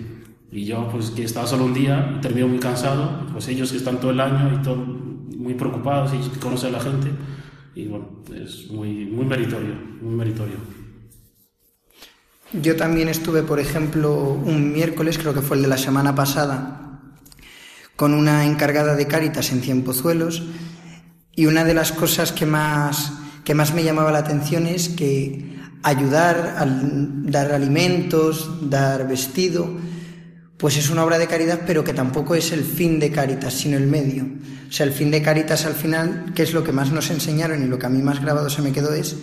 Y 0.52 0.66
yo 0.66 0.88
pues 0.88 1.10
que 1.10 1.24
estaba 1.24 1.46
solo 1.46 1.64
un 1.64 1.74
día 1.74 2.18
termino 2.20 2.48
muy 2.48 2.58
cansado 2.58 3.26
pues 3.32 3.48
ellos 3.48 3.70
que 3.72 3.78
están 3.78 3.98
todo 3.98 4.10
el 4.10 4.20
año 4.20 4.58
y 4.58 4.62
todo 4.62 5.03
muy 5.36 5.54
preocupados 5.54 6.12
y 6.14 6.38
conocen 6.38 6.74
a 6.74 6.78
la 6.78 6.84
gente 6.84 7.10
y 7.74 7.86
bueno, 7.86 8.08
es 8.34 8.70
muy, 8.70 9.04
muy 9.06 9.26
meritorio, 9.26 9.74
muy 10.00 10.14
meritorio. 10.14 10.56
Yo 12.52 12.76
también 12.76 13.08
estuve, 13.08 13.42
por 13.42 13.58
ejemplo, 13.58 14.30
un 14.30 14.72
miércoles, 14.72 15.18
creo 15.18 15.34
que 15.34 15.42
fue 15.42 15.56
el 15.56 15.64
de 15.64 15.68
la 15.68 15.78
semana 15.78 16.14
pasada, 16.14 17.00
con 17.96 18.14
una 18.14 18.46
encargada 18.46 18.94
de 18.94 19.08
Cáritas 19.08 19.50
en 19.50 19.60
Cienpozuelos 19.60 20.44
y 21.34 21.46
una 21.46 21.64
de 21.64 21.74
las 21.74 21.90
cosas 21.90 22.30
que 22.30 22.46
más, 22.46 23.12
que 23.44 23.54
más 23.54 23.74
me 23.74 23.82
llamaba 23.82 24.12
la 24.12 24.18
atención 24.18 24.66
es 24.66 24.88
que 24.88 25.58
ayudar, 25.82 26.54
al 26.58 27.30
dar 27.30 27.52
alimentos, 27.52 28.70
dar 28.70 29.08
vestido, 29.08 29.68
pues 30.64 30.78
es 30.78 30.88
una 30.88 31.04
obra 31.04 31.18
de 31.18 31.26
caridad, 31.26 31.60
pero 31.66 31.84
que 31.84 31.92
tampoco 31.92 32.34
es 32.34 32.50
el 32.50 32.64
fin 32.64 32.98
de 32.98 33.10
Cáritas, 33.10 33.52
sino 33.52 33.76
el 33.76 33.86
medio. 33.86 34.24
O 34.66 34.72
sea, 34.72 34.86
el 34.86 34.94
fin 34.94 35.10
de 35.10 35.20
Cáritas 35.20 35.66
al 35.66 35.74
final, 35.74 36.32
que 36.34 36.42
es 36.42 36.54
lo 36.54 36.64
que 36.64 36.72
más 36.72 36.90
nos 36.90 37.10
enseñaron 37.10 37.62
y 37.62 37.66
lo 37.66 37.78
que 37.78 37.84
a 37.84 37.90
mí 37.90 38.00
más 38.00 38.22
grabado 38.22 38.48
se 38.48 38.62
me 38.62 38.72
quedó 38.72 38.94
es 38.94 39.14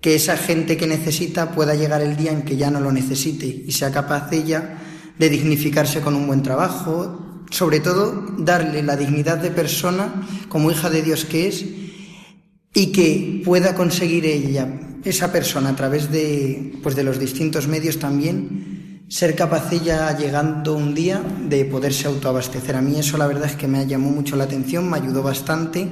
que 0.00 0.14
esa 0.14 0.38
gente 0.38 0.78
que 0.78 0.86
necesita 0.86 1.50
pueda 1.50 1.74
llegar 1.74 2.00
el 2.00 2.16
día 2.16 2.32
en 2.32 2.40
que 2.40 2.56
ya 2.56 2.70
no 2.70 2.80
lo 2.80 2.90
necesite 2.90 3.44
y 3.44 3.70
sea 3.72 3.90
capaz 3.90 4.32
ella 4.32 4.78
de 5.18 5.28
dignificarse 5.28 6.00
con 6.00 6.14
un 6.14 6.26
buen 6.26 6.42
trabajo, 6.42 7.44
sobre 7.50 7.80
todo 7.80 8.24
darle 8.38 8.82
la 8.82 8.96
dignidad 8.96 9.36
de 9.36 9.50
persona 9.50 10.26
como 10.48 10.70
hija 10.70 10.88
de 10.88 11.02
Dios 11.02 11.26
que 11.26 11.48
es 11.48 11.66
y 12.72 12.92
que 12.92 13.42
pueda 13.44 13.74
conseguir 13.74 14.24
ella, 14.24 14.72
esa 15.04 15.30
persona 15.30 15.68
a 15.68 15.76
través 15.76 16.10
de 16.10 16.78
pues 16.82 16.96
de 16.96 17.04
los 17.04 17.18
distintos 17.18 17.68
medios 17.68 17.98
también 17.98 18.71
ser 19.12 19.36
capaz 19.36 19.70
ella 19.74 20.16
llegando 20.16 20.72
un 20.72 20.94
día 20.94 21.20
de 21.38 21.66
poderse 21.66 22.06
autoabastecer. 22.06 22.76
A 22.76 22.80
mí 22.80 22.98
eso 22.98 23.18
la 23.18 23.26
verdad 23.26 23.44
es 23.44 23.56
que 23.56 23.68
me 23.68 23.86
llamó 23.86 24.10
mucho 24.10 24.36
la 24.36 24.44
atención, 24.44 24.88
me 24.88 24.96
ayudó 24.96 25.22
bastante 25.22 25.86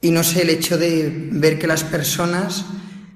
y 0.00 0.12
no 0.12 0.22
sé, 0.22 0.42
el 0.42 0.50
hecho 0.50 0.78
de 0.78 1.30
ver 1.32 1.58
que 1.58 1.66
las 1.66 1.82
personas, 1.82 2.64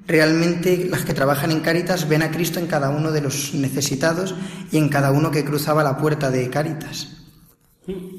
realmente 0.08 0.88
las 0.90 1.04
que 1.04 1.14
trabajan 1.14 1.52
en 1.52 1.60
Cáritas, 1.60 2.08
ven 2.08 2.22
a 2.22 2.32
Cristo 2.32 2.58
en 2.58 2.66
cada 2.66 2.90
uno 2.90 3.12
de 3.12 3.20
los 3.20 3.54
necesitados 3.54 4.34
y 4.72 4.78
en 4.78 4.88
cada 4.88 5.12
uno 5.12 5.30
que 5.30 5.44
cruzaba 5.44 5.84
la 5.84 5.96
puerta 5.96 6.32
de 6.32 6.50
Cáritas. 6.50 7.18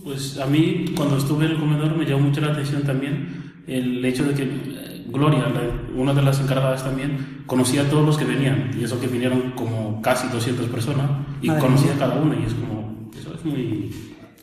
Pues 0.06 0.38
a 0.38 0.46
mí, 0.46 0.86
cuando 0.96 1.18
estuve 1.18 1.48
en 1.48 1.52
el 1.52 1.60
comedor, 1.60 1.98
me 1.98 2.06
llamó 2.06 2.30
mucho 2.30 2.40
la 2.40 2.54
atención 2.54 2.84
también 2.84 3.52
el 3.68 4.04
hecho 4.06 4.24
de 4.24 4.34
que 4.34 4.44
eh, 4.44 4.93
Gloria, 5.14 5.48
la- 5.48 6.02
una 6.02 6.14
de 6.14 6.22
las 6.24 6.40
encargadas 6.40 6.84
también, 6.84 7.44
conocía 7.46 7.84
a 7.84 7.86
todos 7.90 8.06
los 8.06 8.18
que 8.18 8.26
venían, 8.26 8.72
y 8.78 8.84
eso 8.84 9.00
que 9.00 9.08
vinieron 9.08 9.52
como 9.52 10.02
casi 10.02 10.28
200 10.28 10.68
personas, 10.68 11.10
y 11.42 11.48
Madre 11.48 11.62
conocía 11.62 11.94
mía. 11.94 11.96
a 11.96 12.00
cada 12.10 12.22
una, 12.22 12.36
y 12.36 12.44
es 12.46 12.54
como, 12.54 13.10
eso 13.18 13.34
es 13.36 13.46
muy, 13.46 13.92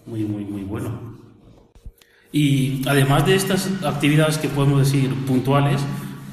muy, 0.06 0.24
muy, 0.24 0.44
muy 0.44 0.62
bueno. 0.62 1.10
Y 2.32 2.82
además 2.88 3.26
de 3.26 3.34
estas 3.34 3.68
actividades 3.84 4.38
que 4.38 4.48
podemos 4.48 4.78
decir 4.78 5.12
puntuales, 5.26 5.80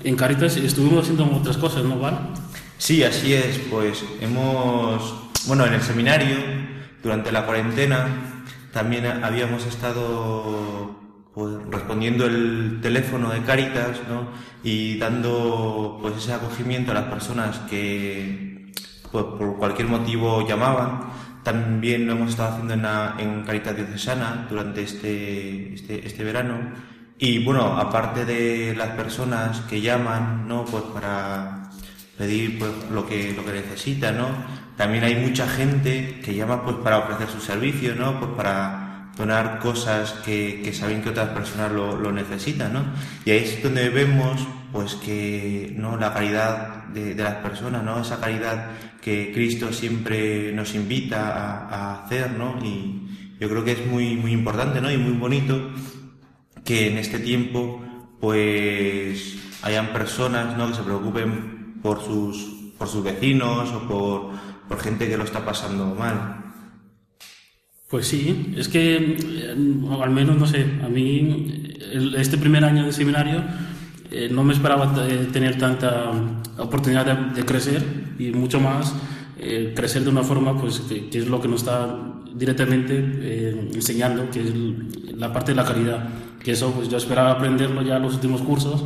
en 0.04 0.16
Caritas 0.16 0.56
estuvimos 0.58 1.02
haciendo 1.04 1.26
otras 1.36 1.58
cosas, 1.58 1.84
¿no, 1.84 1.98
Val? 2.00 2.20
Sí, 2.78 3.04
así 3.04 3.34
es. 3.34 3.58
Pues 3.72 4.06
hemos, 4.22 5.16
bueno, 5.48 5.66
en 5.66 5.74
el 5.74 5.82
seminario, 5.82 6.36
durante 7.02 7.32
la 7.32 7.46
cuarentena, 7.48 8.06
también 8.72 9.08
habíamos 9.24 9.66
estado 9.66 10.97
pues, 11.38 11.54
respondiendo 11.70 12.26
el 12.26 12.80
teléfono 12.82 13.30
de 13.30 13.44
Cáritas, 13.44 14.00
¿no? 14.10 14.28
Y 14.64 14.98
dando 14.98 16.00
pues 16.02 16.18
ese 16.18 16.34
acogimiento 16.34 16.90
a 16.90 16.96
las 16.96 17.04
personas 17.04 17.60
que 17.70 18.72
pues, 19.12 19.24
por 19.24 19.56
cualquier 19.58 19.88
motivo 19.88 20.48
llamaban. 20.48 21.12
También 21.44 22.08
lo 22.08 22.14
hemos 22.14 22.32
estado 22.32 22.56
haciendo 22.56 22.74
en, 22.74 23.44
Caritas 23.44 23.76
Diocesana 23.76 24.48
durante 24.50 24.82
este, 24.82 25.76
este, 25.76 26.08
este 26.08 26.24
verano. 26.24 26.72
Y 27.20 27.46
bueno, 27.46 27.78
aparte 27.78 28.26
de 28.26 28.74
las 28.76 28.90
personas 28.96 29.62
que 29.70 29.80
llaman, 29.80 30.48
¿no? 30.48 30.66
Pues 30.66 30.86
para 30.86 31.70
pedir 32.18 32.58
pues 32.58 32.72
lo 32.92 33.06
que 33.06 33.34
lo 33.34 33.46
que 33.46 33.52
necesita, 33.52 34.12
¿no? 34.12 34.26
También 34.76 35.04
hay 35.04 35.16
mucha 35.18 35.48
gente 35.48 36.20
que 36.26 36.34
llama 36.34 36.64
pues 36.64 36.78
para 36.78 36.98
ofrecer 36.98 37.28
sus 37.30 37.44
servicios, 37.44 37.96
¿no? 37.96 38.20
Pues 38.20 38.32
para 38.36 38.87
donar 39.18 39.60
cosas 39.60 40.14
que, 40.24 40.62
que 40.64 40.74
saben 40.74 41.02
que 41.02 41.10
otras 41.10 41.30
personas 41.30 41.72
lo, 41.72 41.98
lo 41.98 42.12
necesitan, 42.12 42.74
¿no? 42.74 42.86
Y 43.26 43.32
ahí 43.32 43.40
es 43.40 43.64
donde 43.64 43.90
vemos 43.90 44.48
pues 44.72 44.96
que 44.96 45.74
no 45.76 45.98
la 45.98 46.14
caridad 46.14 46.86
de, 46.88 47.16
de 47.16 47.24
las 47.24 47.36
personas, 47.36 47.84
¿no? 47.84 48.02
Esa 48.02 48.20
caridad 48.20 48.72
que 49.02 49.32
Cristo 49.34 49.74
siempre 49.74 50.52
nos 50.54 50.76
invita 50.76 51.30
a, 51.30 51.68
a 51.68 52.04
hacer, 52.04 52.32
¿no? 52.32 52.60
Y 52.64 53.36
yo 53.40 53.50
creo 53.50 53.64
que 53.64 53.72
es 53.74 53.86
muy 53.86 54.16
muy 54.16 54.32
importante, 54.32 54.82
¿no? 54.82 54.92
Y 54.92 54.98
muy 54.98 55.14
bonito 55.14 55.72
que 56.64 56.92
en 56.92 56.98
este 56.98 57.20
tiempo 57.20 57.82
pues 58.20 59.38
hayan 59.64 59.94
personas 59.94 60.58
¿no? 60.58 60.68
que 60.68 60.76
se 60.76 60.84
preocupen 60.84 61.80
por 61.82 62.04
sus 62.04 62.58
por 62.78 62.88
sus 62.88 63.04
vecinos 63.04 63.72
o 63.72 63.88
por, 63.88 64.32
por 64.68 64.80
gente 64.80 65.08
que 65.08 65.18
lo 65.18 65.24
está 65.24 65.44
pasando 65.44 65.96
mal. 65.96 66.47
Pues 67.90 68.08
sí, 68.08 68.54
es 68.58 68.68
que 68.68 68.98
eh, 69.18 69.56
al 70.02 70.10
menos, 70.10 70.38
no 70.38 70.46
sé, 70.46 70.66
a 70.84 70.90
mí 70.90 71.78
este 72.18 72.38
primer 72.38 72.66
año 72.66 72.86
de 72.86 72.92
seminario 72.92 73.42
eh, 74.12 74.28
no 74.30 74.44
me 74.44 74.52
esperaba 74.54 74.94
eh, 75.08 75.30
tener 75.32 75.58
tanta 75.58 76.12
oportunidad 76.58 77.06
de, 77.06 77.34
de 77.34 77.46
crecer 77.46 77.82
y 78.20 78.32
mucho 78.32 78.60
más 78.60 78.94
eh, 79.40 79.72
crecer 79.74 80.04
de 80.04 80.10
una 80.10 80.24
forma 80.24 80.60
pues 80.60 80.82
que, 80.82 81.08
que 81.08 81.20
es 81.20 81.28
lo 81.28 81.40
que 81.40 81.48
nos 81.48 81.62
está 81.62 81.96
directamente 82.34 82.94
eh, 82.98 83.70
enseñando, 83.74 84.30
que 84.32 84.42
es 84.42 84.54
la 85.16 85.32
parte 85.32 85.54
de 85.54 85.56
la 85.56 85.64
caridad, 85.64 86.10
que 86.44 86.52
eso 86.52 86.74
pues 86.74 86.90
yo 86.90 86.98
esperaba 86.98 87.32
aprenderlo 87.32 87.84
ya 87.84 87.96
en 87.96 88.04
los 88.04 88.16
últimos 88.16 88.42
cursos 88.42 88.84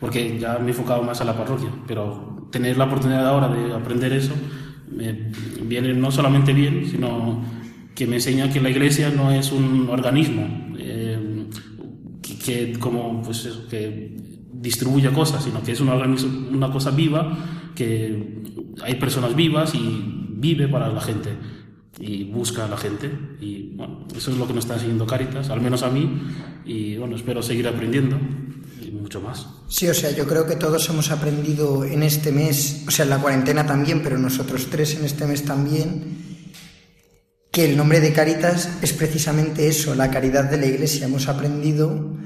porque 0.00 0.40
ya 0.40 0.58
me 0.58 0.66
he 0.66 0.70
enfocado 0.70 1.02
más 1.04 1.20
a 1.20 1.24
la 1.24 1.36
parroquia, 1.36 1.68
pero 1.86 2.48
tener 2.50 2.76
la 2.76 2.86
oportunidad 2.86 3.28
ahora 3.28 3.46
de 3.46 3.72
aprender 3.74 4.12
eso 4.12 4.32
me 4.90 5.30
viene 5.62 5.94
no 5.94 6.10
solamente 6.10 6.52
bien, 6.52 6.84
sino 6.90 7.59
que 8.00 8.06
me 8.06 8.16
enseña 8.16 8.50
que 8.50 8.62
la 8.62 8.70
iglesia 8.70 9.10
no 9.10 9.30
es 9.30 9.52
un 9.52 9.90
organismo 9.90 10.72
eh, 10.78 11.44
que, 12.22 12.38
que 12.38 12.78
como 12.78 13.20
pues 13.20 13.44
eso, 13.44 13.68
que 13.68 14.16
distribuye 14.54 15.12
cosas, 15.12 15.44
sino 15.44 15.62
que 15.62 15.72
es 15.72 15.80
un 15.82 15.90
organismo, 15.90 16.48
una 16.48 16.72
cosa 16.72 16.92
viva, 16.92 17.36
que 17.74 18.42
hay 18.82 18.94
personas 18.94 19.36
vivas 19.36 19.74
y 19.74 20.24
vive 20.30 20.66
para 20.66 20.88
la 20.88 21.02
gente 21.02 21.28
y 21.98 22.24
busca 22.24 22.64
a 22.64 22.68
la 22.68 22.78
gente 22.78 23.10
y 23.38 23.74
bueno, 23.74 24.06
eso 24.16 24.30
es 24.30 24.38
lo 24.38 24.46
que 24.46 24.54
nos 24.54 24.64
está 24.64 24.76
enseñando 24.76 25.04
Caritas, 25.04 25.50
al 25.50 25.60
menos 25.60 25.82
a 25.82 25.90
mí 25.90 26.10
y 26.64 26.96
bueno, 26.96 27.16
espero 27.16 27.42
seguir 27.42 27.68
aprendiendo 27.68 28.18
y 28.80 28.92
mucho 28.92 29.20
más. 29.20 29.46
Sí, 29.68 29.86
o 29.88 29.92
sea, 29.92 30.10
yo 30.10 30.26
creo 30.26 30.46
que 30.46 30.56
todos 30.56 30.88
hemos 30.88 31.10
aprendido 31.10 31.84
en 31.84 32.02
este 32.02 32.32
mes, 32.32 32.82
o 32.88 32.90
sea, 32.90 33.04
en 33.04 33.10
la 33.10 33.18
cuarentena 33.18 33.66
también, 33.66 34.02
pero 34.02 34.16
nosotros 34.16 34.68
tres 34.70 34.94
en 34.94 35.04
este 35.04 35.26
mes 35.26 35.44
también, 35.44 36.29
que 37.50 37.64
el 37.64 37.76
nombre 37.76 38.00
de 38.00 38.12
Caritas 38.12 38.68
es 38.80 38.92
precisamente 38.92 39.66
eso, 39.66 39.94
la 39.94 40.10
caridad 40.10 40.44
de 40.44 40.56
la 40.56 40.66
Iglesia. 40.66 41.06
Hemos 41.06 41.28
aprendido 41.28 42.16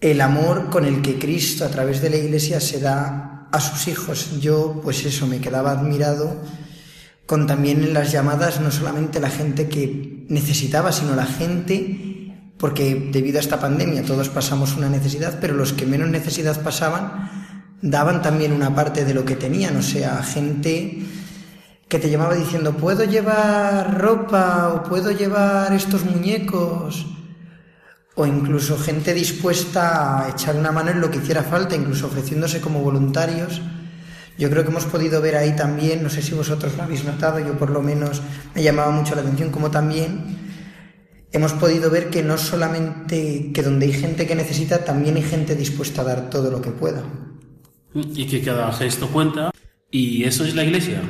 el 0.00 0.20
amor 0.20 0.70
con 0.70 0.84
el 0.84 1.02
que 1.02 1.18
Cristo 1.18 1.64
a 1.64 1.70
través 1.70 2.02
de 2.02 2.10
la 2.10 2.16
Iglesia 2.16 2.60
se 2.60 2.80
da 2.80 3.48
a 3.50 3.60
sus 3.60 3.88
hijos. 3.88 4.40
Yo, 4.40 4.80
pues 4.82 5.04
eso, 5.04 5.26
me 5.26 5.40
quedaba 5.40 5.70
admirado 5.70 6.42
con 7.26 7.46
también 7.46 7.82
en 7.82 7.92
las 7.92 8.10
llamadas 8.10 8.60
no 8.60 8.70
solamente 8.70 9.20
la 9.20 9.28
gente 9.30 9.68
que 9.68 10.24
necesitaba, 10.28 10.92
sino 10.92 11.14
la 11.14 11.26
gente, 11.26 12.34
porque 12.56 13.10
debido 13.12 13.38
a 13.38 13.42
esta 13.42 13.60
pandemia 13.60 14.02
todos 14.02 14.30
pasamos 14.30 14.76
una 14.76 14.88
necesidad, 14.88 15.38
pero 15.38 15.54
los 15.54 15.74
que 15.74 15.84
menos 15.84 16.08
necesidad 16.08 16.62
pasaban 16.62 17.30
daban 17.82 18.22
también 18.22 18.52
una 18.52 18.74
parte 18.74 19.04
de 19.04 19.14
lo 19.14 19.24
que 19.24 19.36
tenían, 19.36 19.76
o 19.76 19.82
sea, 19.82 20.22
gente 20.22 21.02
que 21.88 21.98
te 21.98 22.10
llamaba 22.10 22.34
diciendo, 22.34 22.76
¿puedo 22.76 23.04
llevar 23.04 23.98
ropa 23.98 24.74
o 24.74 24.88
puedo 24.88 25.10
llevar 25.10 25.72
estos 25.72 26.04
muñecos? 26.04 27.06
O 28.14 28.26
incluso 28.26 28.76
gente 28.78 29.14
dispuesta 29.14 30.24
a 30.24 30.30
echar 30.30 30.56
una 30.56 30.70
mano 30.70 30.90
en 30.90 31.00
lo 31.00 31.10
que 31.10 31.18
hiciera 31.18 31.42
falta, 31.42 31.76
incluso 31.76 32.06
ofreciéndose 32.06 32.60
como 32.60 32.80
voluntarios. 32.80 33.62
Yo 34.36 34.50
creo 34.50 34.64
que 34.64 34.70
hemos 34.70 34.84
podido 34.84 35.20
ver 35.22 35.36
ahí 35.36 35.56
también, 35.56 36.02
no 36.02 36.10
sé 36.10 36.20
si 36.20 36.34
vosotros 36.34 36.76
lo 36.76 36.82
habéis 36.82 37.04
notado, 37.04 37.40
yo 37.40 37.56
por 37.58 37.70
lo 37.70 37.80
menos 37.80 38.22
me 38.54 38.62
llamaba 38.62 38.90
mucho 38.90 39.14
la 39.14 39.22
atención, 39.22 39.50
como 39.50 39.70
también 39.70 40.36
hemos 41.32 41.52
podido 41.54 41.90
ver 41.90 42.10
que 42.10 42.22
no 42.22 42.38
solamente 42.38 43.50
que 43.52 43.62
donde 43.62 43.86
hay 43.86 43.92
gente 43.92 44.26
que 44.26 44.34
necesita, 44.34 44.84
también 44.84 45.16
hay 45.16 45.22
gente 45.22 45.54
dispuesta 45.54 46.02
a 46.02 46.04
dar 46.04 46.30
todo 46.30 46.50
lo 46.50 46.60
que 46.60 46.70
pueda. 46.70 47.02
Y 47.94 48.26
que 48.26 48.42
cada 48.42 48.72
gesto 48.72 49.08
cuenta, 49.08 49.50
y 49.90 50.24
eso 50.24 50.44
es 50.44 50.54
la 50.54 50.64
iglesia. 50.64 51.00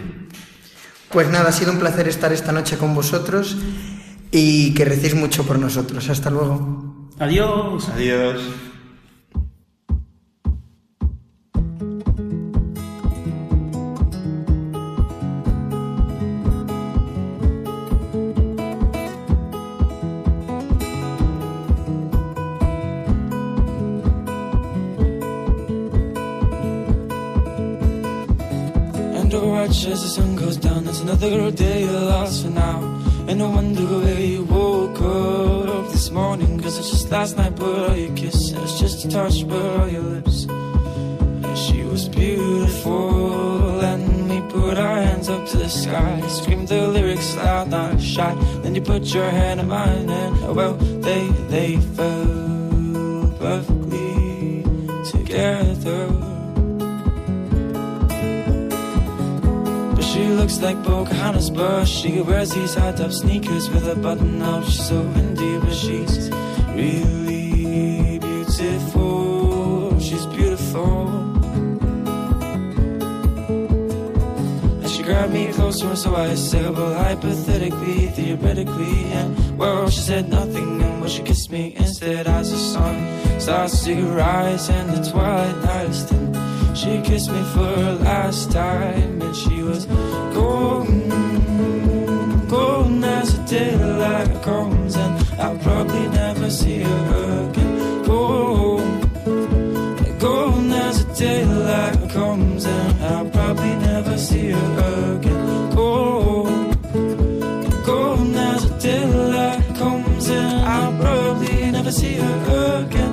Pues 1.11 1.28
nada, 1.30 1.48
ha 1.48 1.52
sido 1.52 1.72
un 1.72 1.78
placer 1.78 2.06
estar 2.06 2.32
esta 2.32 2.52
noche 2.52 2.76
con 2.76 2.94
vosotros 2.94 3.56
y 4.30 4.74
que 4.74 4.84
recéis 4.84 5.14
mucho 5.14 5.44
por 5.44 5.59
nosotros. 5.59 6.09
Hasta 6.11 6.30
luego. 6.30 7.06
Adiós. 7.18 7.88
Adiós. 7.88 8.42
And 29.16 29.30
to 29.30 29.40
watch 29.40 29.86
as 29.86 30.02
the 30.02 30.09
sun 30.09 30.36
goes 30.36 30.36
down, 30.36 30.38
it's 30.89 31.01
another 31.01 31.28
girl 31.28 31.51
day 31.51 31.82
you 31.82 31.91
lost 31.91 32.45
for 32.45 32.51
now. 32.51 32.78
And 33.28 33.43
I 33.43 33.47
wonder 33.47 33.82
where 33.82 34.20
you 34.20 34.45
woke 34.45 35.01
up 35.03 35.91
this 35.91 36.11
morning, 36.11 36.59
cause 36.61 36.78
it's 36.78 36.91
just 36.91 37.11
last 37.11 37.36
night, 37.36 37.57
but 37.57 37.91
all 37.91 37.97
your 37.97 38.14
kiss, 38.16 38.53
and 38.53 38.62
it's 38.62 38.78
just 38.80 39.05
a 39.05 39.09
touch, 39.11 39.47
but 39.47 39.80
all 39.80 39.89
your 39.89 40.03
lips. 40.03 40.45
And 40.45 41.59
she 41.59 41.84
was 41.84 42.09
beautiful, 42.09 43.80
and 43.80 44.30
we 44.30 44.41
put 44.51 44.78
our 44.78 45.03
hands 45.03 45.28
up 45.28 45.47
to 45.49 45.59
the 45.59 45.68
sky, 45.68 46.22
screamed 46.28 46.68
the 46.68 46.89
lyrics 46.89 47.36
loud, 47.36 47.68
not 47.68 48.01
shy. 48.01 48.34
Then 48.62 48.74
you 48.74 48.80
put 48.80 49.03
your 49.12 49.28
hand 49.28 49.61
in 49.61 49.68
mine, 49.68 50.09
and 50.09 50.45
oh 50.45 50.55
well, 50.55 50.74
they, 50.74 51.28
they 51.49 51.76
fell 51.97 53.34
perfectly 53.39 54.62
together. 55.05 56.18
She 60.19 60.27
looks 60.27 60.61
like 60.61 60.83
Pocahontas, 60.83 61.51
but 61.51 61.85
she 61.85 62.21
wears 62.21 62.51
these 62.51 62.75
high 62.75 62.93
top 62.93 63.12
sneakers 63.12 63.71
with 63.71 63.87
a 63.87 63.95
button 63.95 64.43
up. 64.43 64.64
She's 64.64 64.89
so 64.89 65.01
indie, 65.21 65.61
but 65.61 65.75
she's 65.75 66.29
really 66.75 68.19
beautiful. 68.19 70.01
She's 70.01 70.27
beautiful. 70.27 71.09
And 74.83 74.91
she 74.91 75.03
grabbed 75.05 75.33
me 75.33 75.53
closer, 75.53 75.95
so 75.95 76.16
I 76.16 76.35
said, 76.35 76.71
well, 76.77 76.95
hypothetically, 76.95 78.09
theoretically, 78.09 79.05
and 79.19 79.57
well, 79.57 79.89
she 79.89 80.01
said 80.01 80.29
nothing, 80.29 80.83
and 80.83 81.01
well, 81.01 81.11
she 81.11 81.23
kissed 81.23 81.53
me 81.53 81.75
instead 81.77 82.27
as 82.27 82.51
the 82.51 82.59
sun 82.59 83.41
starts 83.41 83.85
to 83.85 83.95
rise 84.23 84.69
and 84.69 84.91
the 84.91 85.11
twilight 85.11 85.95
thin. 85.95 86.38
She 86.79 87.03
kissed 87.03 87.31
me 87.33 87.43
for 87.55 87.66
her 87.66 87.95
last 87.95 88.53
time, 88.53 89.20
and 89.20 89.35
she 89.35 89.62
was 89.62 89.87
golden, 90.33 91.09
golden 92.47 93.03
as 93.03 93.37
the 93.37 93.43
daylight 93.59 94.43
comes, 94.45 94.95
and 94.95 95.41
I'll 95.41 95.59
probably 95.59 96.07
never 96.09 96.49
see 96.49 96.83
her 96.83 97.51
again. 97.51 98.05
Golden, 98.05 99.01
golden 100.20 100.70
as 100.70 101.05
the 101.05 101.14
daylight 101.14 102.11
comes, 102.11 102.64
and 102.64 103.05
I'll 103.05 103.29
probably 103.29 103.74
never 103.74 104.16
see 104.16 104.51
her 104.51 105.16
again. 105.18 105.70
Golden, 105.74 106.70
golden 107.85 108.35
as 108.37 108.70
the 108.70 108.79
daylight 108.79 109.74
comes, 109.74 110.29
and 110.31 110.61
I'll 110.64 110.97
probably 110.97 111.72
never 111.72 111.91
see 111.91 112.14
her 112.14 112.85
again. 112.87 113.07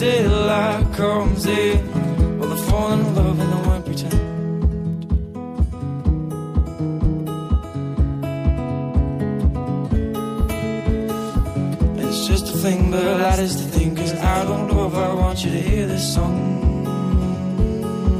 Daylight 0.00 0.94
comes 0.94 1.44
in. 1.44 2.38
Well, 2.38 2.48
they 2.48 2.62
fall 2.70 2.92
in 2.92 3.14
love 3.14 3.38
and 3.38 3.52
they 3.52 3.68
won't 3.68 3.84
pretend. 3.84 4.14
It's 12.00 12.26
just 12.26 12.54
a 12.54 12.56
thing, 12.56 12.90
but 12.90 13.18
that 13.18 13.38
is 13.40 13.62
the 13.62 13.78
thing. 13.78 13.94
Cause 13.94 14.14
I 14.14 14.44
don't 14.44 14.68
know 14.68 14.86
if 14.86 14.94
I 14.94 15.12
want 15.12 15.44
you 15.44 15.50
to 15.50 15.60
hear 15.60 15.86
this 15.86 16.14
song. 16.14 16.38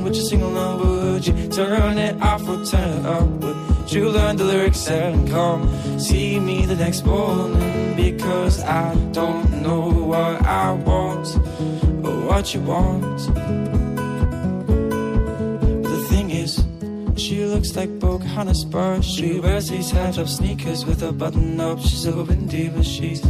Would 0.04 0.14
you 0.14 0.22
sing 0.22 0.42
along? 0.42 0.80
Would 0.80 1.26
you 1.26 1.48
turn 1.48 1.96
it 1.96 2.20
off 2.20 2.46
or 2.46 2.62
turn 2.62 2.98
it 2.98 3.06
up? 3.06 3.26
Would 3.42 3.90
you 3.90 4.10
learn 4.10 4.36
the 4.36 4.44
lyrics 4.44 4.86
and 4.86 5.26
come 5.30 5.98
see 5.98 6.38
me 6.38 6.66
the 6.66 6.76
next 6.76 7.06
morning? 7.06 7.96
Because 7.96 8.62
I 8.64 8.94
don't 9.12 9.62
know 9.62 9.88
what 9.88 10.44
I 10.44 10.72
want 10.72 11.26
what 12.30 12.54
you 12.54 12.60
want. 12.60 13.18
But 15.82 15.90
the 15.96 16.02
thing 16.10 16.30
is, 16.30 16.62
she 17.16 17.44
looks 17.44 17.74
like 17.74 17.90
Pocahontas, 17.98 18.64
but 18.64 19.02
she 19.02 19.40
wears 19.40 19.68
these 19.68 19.90
high 19.90 20.12
top 20.12 20.28
sneakers 20.28 20.86
with 20.86 21.02
a 21.02 21.10
button 21.10 21.58
up. 21.60 21.80
She's 21.80 22.06
a 22.06 22.14
windy, 22.22 22.68
but 22.68 22.86
she's 22.86 23.20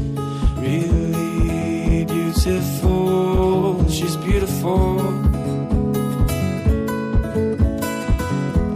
really 0.67 2.05
beautiful. 2.05 3.89
She's 3.89 4.17
beautiful. 4.19 5.01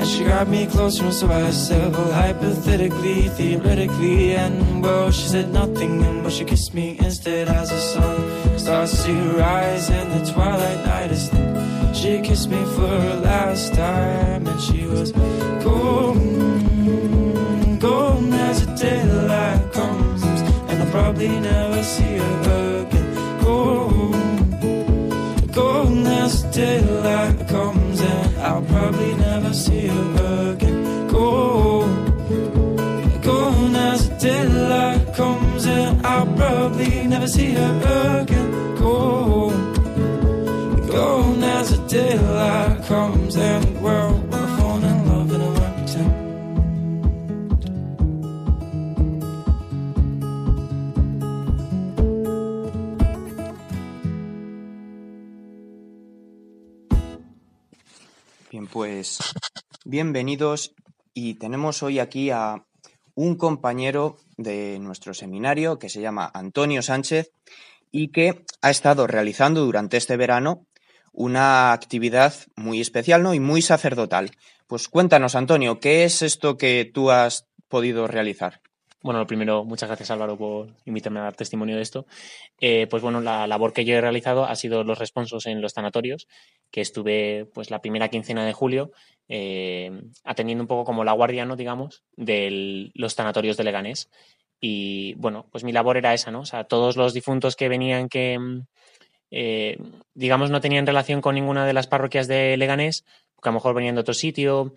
And 0.01 0.09
she 0.09 0.25
grabbed 0.25 0.51
me 0.51 0.67
closer, 0.67 1.13
so 1.13 1.27
I 1.31 1.51
said, 1.51 1.93
well, 1.93 2.13
hypothetically, 2.13 3.29
theoretically, 3.37 4.37
and 4.37 4.83
well, 4.83 5.11
she 5.11 5.29
said 5.29 5.53
nothing, 5.53 6.03
and 6.03 6.23
well, 6.23 6.31
she 6.31 6.47
kissed 6.47 6.73
me 6.73 6.97
instead 6.99 7.49
as 7.49 7.69
the 7.69 7.79
sun 7.79 8.34
starts 8.59 9.05
to 9.05 9.13
rise 9.37 9.91
and 9.91 10.11
the 10.13 10.25
twilight 10.33 10.87
night 10.87 11.11
is. 11.11 11.31
She 11.95 12.21
kissed 12.21 12.49
me 12.51 12.63
for 12.77 12.87
her 12.87 13.17
last 13.21 13.73
time, 13.75 14.47
and 14.47 14.61
she 14.61 14.87
was 14.87 15.13
golden, 15.63 17.79
golden 17.79 18.33
as 18.35 18.67
the 18.67 18.75
daylight 18.75 19.73
comes, 19.73 20.23
and 20.23 20.83
I'll 20.83 20.91
probably 20.91 21.29
never 21.29 21.83
see 21.83 22.19
her 22.19 22.85
again. 22.87 23.15
Golden, 23.43 25.47
golden 25.53 26.07
as 26.07 26.43
the 26.43 26.51
daylight 26.51 27.49
comes, 27.49 28.01
and 28.01 28.37
I'll 28.39 28.63
probably 28.63 29.15
never 29.15 29.53
see 29.55 29.87
her 29.87 30.53
again. 30.53 31.07
Golden, 31.09 33.21
golden 33.23 33.77
as 33.77 34.09
the 34.11 34.17
daylight 34.17 34.64
Bien, 58.51 58.69
pues 58.69 59.19
bienvenidos 59.85 60.75
y 61.13 61.35
tenemos 61.35 61.83
hoy 61.83 61.99
aquí 61.99 62.31
a 62.31 62.65
un 63.15 63.37
compañero 63.37 64.17
de 64.37 64.79
nuestro 64.79 65.15
seminario 65.15 65.79
que 65.79 65.89
se 65.89 66.01
llama 66.01 66.31
Antonio 66.35 66.83
Sánchez 66.83 67.31
y 67.91 68.09
que 68.09 68.45
ha 68.61 68.71
estado 68.71 69.07
realizando 69.07 69.65
durante 69.65 69.97
este 69.97 70.17
verano 70.17 70.67
una 71.13 71.73
actividad 71.73 72.35
muy 72.57 72.81
especial 72.81 73.23
¿no? 73.23 73.35
y 73.35 73.41
muy 73.41 73.63
sacerdotal. 73.63 74.33
Pues 74.67 74.89
cuéntanos, 74.89 75.37
Antonio, 75.37 75.79
¿qué 75.79 76.05
es 76.05 76.23
esto 76.23 76.57
que 76.57 76.91
tú 76.93 77.11
has 77.11 77.47
podido 77.69 78.09
realizar? 78.09 78.61
Bueno, 79.05 79.21
lo 79.21 79.27
primero, 79.27 79.65
muchas 79.67 79.91
gracias 79.91 80.11
Álvaro 80.11 80.39
por 80.39 80.69
invitarme 80.87 81.21
a 81.21 81.25
dar 81.25 81.37
testimonio 81.37 81.77
de 81.77 81.83
esto. 81.83 82.07
Eh, 82.59 82.87
pues 82.89 83.03
bueno, 83.03 83.21
la 83.21 83.47
labor 83.47 83.75
que 83.75 83.85
yo 83.85 83.95
he 83.95 84.01
realizado 84.01 84.47
ha 84.47 84.57
sido 84.57 84.83
los 84.83 84.99
responsos 84.99 85.45
en 85.45 85.61
los 85.61 85.73
sanatorios, 85.73 86.27
que 86.71 86.81
estuve 86.81 87.45
pues 87.53 87.71
la 87.71 87.83
primera 87.83 88.09
quincena 88.09 88.47
de 88.47 88.55
julio 88.55 88.93
eh, 89.29 89.91
atendiendo 90.25 90.65
un 90.65 90.69
poco 90.69 90.85
como 90.85 91.05
la 91.05 91.13
guardia, 91.13 91.45
¿no? 91.45 91.55
digamos, 91.55 92.03
de 92.17 92.91
los 92.95 93.15
tanatorios 93.15 93.59
de 93.59 93.65
Leganés. 93.65 94.09
Y 94.59 95.13
bueno, 95.17 95.49
pues 95.53 95.65
mi 95.65 95.73
labor 95.73 95.99
era 95.99 96.15
esa, 96.15 96.31
¿no? 96.31 96.41
O 96.41 96.47
sea, 96.47 96.65
todos 96.65 96.97
los 96.97 97.13
difuntos 97.13 97.57
que 97.57 97.69
venían 97.69 98.09
que, 98.09 98.39
eh, 99.31 99.77
digamos, 100.15 100.49
no 100.49 100.63
tenían 100.63 100.87
relación 100.87 101.21
con 101.21 101.35
ninguna 101.35 101.67
de 101.67 101.75
las 101.75 101.89
parroquias 101.89 102.27
de 102.27 102.57
Leganés, 102.57 103.05
que 103.43 103.51
a 103.51 103.53
lo 103.53 103.57
mejor 103.59 103.75
venían 103.75 103.97
de 103.97 104.01
otro 104.01 104.15
sitio, 104.15 104.73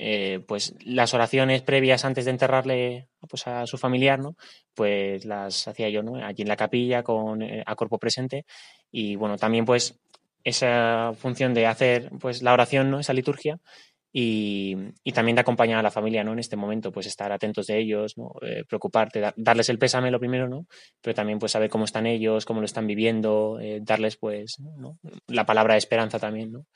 eh, 0.00 0.40
pues 0.46 0.74
las 0.84 1.12
oraciones 1.12 1.62
previas 1.62 2.04
antes 2.04 2.24
de 2.24 2.30
enterrarle 2.30 3.08
pues, 3.28 3.46
a 3.46 3.66
su 3.66 3.78
familiar, 3.78 4.20
¿no? 4.20 4.36
Pues 4.74 5.24
las 5.24 5.66
hacía 5.66 5.88
yo, 5.88 6.02
¿no? 6.02 6.16
Allí 6.16 6.42
en 6.42 6.48
la 6.48 6.56
capilla 6.56 7.02
con 7.02 7.42
a 7.42 7.74
cuerpo 7.74 7.98
presente 7.98 8.44
y 8.90 9.16
bueno, 9.16 9.36
también 9.36 9.64
pues 9.64 9.98
esa 10.44 11.12
función 11.14 11.52
de 11.52 11.66
hacer 11.66 12.10
pues 12.20 12.42
la 12.42 12.52
oración, 12.52 12.90
¿no? 12.90 13.00
Esa 13.00 13.12
liturgia 13.12 13.58
y, 14.12 14.74
también 15.12 15.36
de 15.36 15.42
acompañar 15.42 15.78
a 15.78 15.82
la 15.82 15.90
familia, 15.90 16.24
¿no? 16.24 16.32
En 16.32 16.38
este 16.38 16.56
momento, 16.56 16.90
pues 16.90 17.06
estar 17.06 17.30
atentos 17.30 17.66
de 17.66 17.78
ellos. 17.78 18.14
Eh, 18.42 18.64
preocuparte, 18.66 19.22
darles 19.36 19.68
el 19.68 19.78
pésame 19.78 20.10
lo 20.10 20.18
primero, 20.18 20.48
¿no? 20.48 20.66
Pero 21.00 21.14
también 21.14 21.38
pues 21.38 21.52
saber 21.52 21.68
cómo 21.68 21.84
están 21.84 22.06
ellos, 22.06 22.44
cómo 22.44 22.60
lo 22.60 22.66
están 22.66 22.86
viviendo, 22.86 23.58
eh, 23.60 23.80
darles 23.82 24.16
pues 24.16 24.56
la 25.26 25.44
palabra 25.44 25.74
de 25.74 25.78
esperanza 25.78 26.18
también, 26.18 26.52
¿no? 26.52 26.66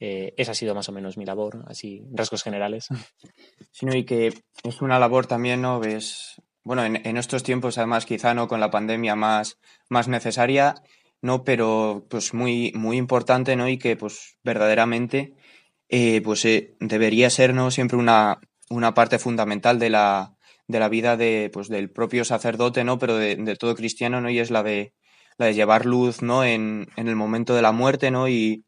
Eh, 0.00 0.34
esa 0.36 0.52
ha 0.52 0.54
sido 0.54 0.74
más 0.74 0.88
o 0.88 0.92
menos 0.92 1.16
mi 1.16 1.24
labor, 1.24 1.64
así, 1.66 2.02
rasgos 2.12 2.42
generales. 2.42 2.88
Sino 3.70 3.94
y 3.94 4.04
que 4.04 4.34
es 4.62 4.82
una 4.82 4.98
labor 4.98 5.26
también, 5.26 5.62
¿no? 5.62 5.80
Bueno, 6.62 6.84
en, 6.84 7.06
en, 7.06 7.16
estos 7.16 7.42
tiempos 7.42 7.78
además 7.78 8.06
quizá, 8.06 8.34
¿no? 8.34 8.48
Con 8.48 8.60
la 8.60 8.70
pandemia 8.70 9.16
más, 9.16 9.58
más 9.88 10.08
necesaria, 10.08 10.74
¿no? 11.20 11.44
Pero 11.44 12.06
pues 12.08 12.34
muy, 12.34 12.72
muy 12.74 12.96
importante, 12.96 13.56
¿no? 13.56 13.68
Y 13.68 13.78
que 13.78 13.96
pues 13.96 14.36
verdaderamente 14.42 15.34
eh, 15.88 16.22
pues 16.22 16.44
eh, 16.44 16.74
debería 16.80 17.30
ser 17.30 17.54
¿no? 17.54 17.70
siempre 17.70 17.96
una, 17.98 18.40
una 18.70 18.94
parte 18.94 19.18
fundamental 19.18 19.78
de 19.78 19.90
la, 19.90 20.34
de 20.66 20.80
la 20.80 20.88
vida 20.88 21.16
de, 21.16 21.50
pues, 21.52 21.68
del 21.68 21.90
propio 21.90 22.24
sacerdote, 22.24 22.84
¿no? 22.84 22.98
pero 22.98 23.16
de, 23.16 23.36
de, 23.36 23.56
todo 23.56 23.74
cristiano, 23.74 24.20
¿no? 24.20 24.30
y 24.30 24.38
es 24.38 24.50
la 24.50 24.62
de, 24.62 24.94
la 25.38 25.46
de 25.46 25.54
llevar 25.54 25.86
luz 25.86 26.22
¿no? 26.22 26.44
en, 26.44 26.88
en 26.96 27.08
el 27.08 27.16
momento 27.16 27.54
de 27.54 27.62
la 27.62 27.72
muerte 27.72 28.10
¿no? 28.10 28.28
y, 28.28 28.64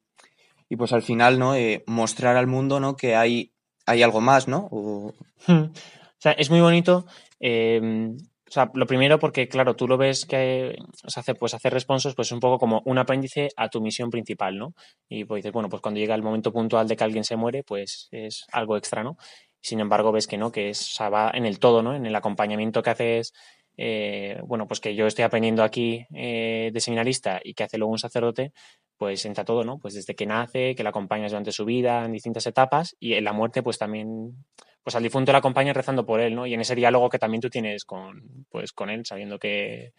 y 0.68 0.76
pues 0.76 0.92
al 0.92 1.02
final 1.02 1.38
¿no? 1.38 1.54
Eh, 1.54 1.84
mostrar 1.86 2.36
al 2.36 2.46
mundo 2.46 2.80
¿no? 2.80 2.96
que 2.96 3.16
hay, 3.16 3.52
hay 3.86 4.02
algo 4.02 4.20
más. 4.20 4.48
¿no? 4.48 4.68
O... 4.70 5.14
Hmm. 5.46 5.64
o 5.64 6.18
sea, 6.18 6.32
es 6.32 6.50
muy 6.50 6.60
bonito 6.60 7.06
eh, 7.40 8.16
o 8.48 8.52
sea, 8.52 8.70
lo 8.74 8.86
primero 8.86 9.18
porque, 9.18 9.48
claro, 9.48 9.74
tú 9.74 9.88
lo 9.88 9.96
ves 9.96 10.24
que 10.24 10.76
hace, 11.04 11.34
pues 11.34 11.54
hacer 11.54 11.72
responsos 11.72 12.14
pues 12.14 12.28
es 12.28 12.32
un 12.32 12.38
poco 12.38 12.58
como 12.58 12.80
un 12.84 12.96
apéndice 12.98 13.48
a 13.56 13.68
tu 13.68 13.80
misión 13.80 14.08
principal, 14.08 14.56
¿no? 14.56 14.74
Y 15.08 15.24
pues 15.24 15.40
dices, 15.40 15.52
bueno, 15.52 15.68
pues 15.68 15.82
cuando 15.82 15.98
llega 15.98 16.14
el 16.14 16.22
momento 16.22 16.52
puntual 16.52 16.86
de 16.86 16.96
que 16.96 17.02
alguien 17.02 17.24
se 17.24 17.34
muere, 17.34 17.64
pues 17.64 18.06
es 18.12 18.46
algo 18.52 18.76
extra, 18.76 19.02
¿no? 19.02 19.16
Sin 19.60 19.80
embargo, 19.80 20.12
ves 20.12 20.28
que 20.28 20.38
no, 20.38 20.52
que 20.52 20.68
es, 20.70 20.96
va 21.12 21.32
en 21.34 21.44
el 21.44 21.58
todo, 21.58 21.82
¿no? 21.82 21.96
En 21.96 22.06
el 22.06 22.14
acompañamiento 22.14 22.84
que 22.84 22.90
haces, 22.90 23.32
eh, 23.76 24.40
bueno, 24.44 24.66
pues 24.66 24.80
que 24.80 24.94
yo 24.94 25.06
estoy 25.06 25.24
aprendiendo 25.24 25.62
aquí 25.62 26.06
eh, 26.14 26.70
de 26.72 26.80
seminarista 26.80 27.40
y 27.42 27.54
que 27.54 27.64
hace 27.64 27.78
luego 27.78 27.92
un 27.92 27.98
sacerdote, 27.98 28.52
pues 28.96 29.24
entra 29.26 29.44
todo, 29.44 29.64
¿no? 29.64 29.78
Pues 29.78 29.94
desde 29.94 30.14
que 30.14 30.26
nace, 30.26 30.74
que 30.74 30.82
le 30.82 30.88
acompañas 30.88 31.32
durante 31.32 31.52
su 31.52 31.64
vida 31.64 32.04
en 32.04 32.12
distintas 32.12 32.46
etapas 32.46 32.96
y 32.98 33.14
en 33.14 33.24
la 33.24 33.32
muerte, 33.32 33.62
pues 33.62 33.78
también 33.78 34.46
pues 34.86 34.94
al 34.94 35.02
difunto 35.02 35.32
le 35.32 35.38
acompaña 35.38 35.72
rezando 35.72 36.06
por 36.06 36.20
él, 36.20 36.36
¿no? 36.36 36.46
Y 36.46 36.54
en 36.54 36.60
ese 36.60 36.76
diálogo 36.76 37.08
que 37.10 37.18
también 37.18 37.40
tú 37.40 37.50
tienes 37.50 37.84
con, 37.84 38.46
pues, 38.48 38.72
con 38.72 38.88
él, 38.88 39.04
sabiendo 39.04 39.36
que, 39.36 39.92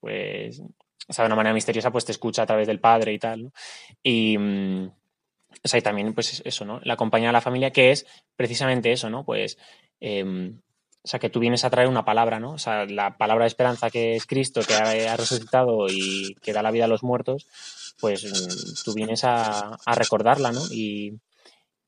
pues, 0.00 0.60
o 1.08 1.12
sea, 1.14 1.24
de 1.24 1.28
una 1.28 1.36
manera 1.36 1.54
misteriosa, 1.54 1.90
pues 1.90 2.04
te 2.04 2.12
escucha 2.12 2.42
a 2.42 2.46
través 2.46 2.66
del 2.66 2.78
padre 2.78 3.14
y 3.14 3.18
tal, 3.18 3.44
¿no? 3.44 3.52
Y, 4.02 4.36
mm, 4.36 4.86
o 5.64 5.68
sea, 5.68 5.78
y 5.78 5.82
también, 5.82 6.12
pues 6.12 6.42
eso, 6.44 6.66
¿no? 6.66 6.78
La 6.84 6.92
acompaña 6.92 7.30
a 7.30 7.32
la 7.32 7.40
familia, 7.40 7.70
que 7.70 7.90
es 7.90 8.06
precisamente 8.36 8.92
eso, 8.92 9.08
¿no? 9.08 9.24
Pues, 9.24 9.56
eh, 10.00 10.52
o 11.04 11.06
sea, 11.06 11.20
que 11.20 11.28
tú 11.28 11.38
vienes 11.38 11.64
a 11.64 11.70
traer 11.70 11.88
una 11.88 12.06
palabra, 12.06 12.40
¿no? 12.40 12.52
O 12.52 12.58
sea, 12.58 12.86
la 12.86 13.18
palabra 13.18 13.44
de 13.44 13.48
esperanza 13.48 13.90
que 13.90 14.16
es 14.16 14.24
Cristo, 14.24 14.62
que 14.66 14.74
ha, 14.74 15.16
resucitado 15.18 15.86
y 15.90 16.34
que 16.40 16.54
da 16.54 16.62
la 16.62 16.70
vida 16.70 16.86
a 16.86 16.88
los 16.88 17.02
muertos, 17.02 17.46
pues 18.00 18.24
mm, 18.24 18.84
tú 18.84 18.94
vienes 18.94 19.22
a, 19.24 19.76
recordarla, 19.94 20.50
¿no? 20.50 20.62
Y, 20.70 21.20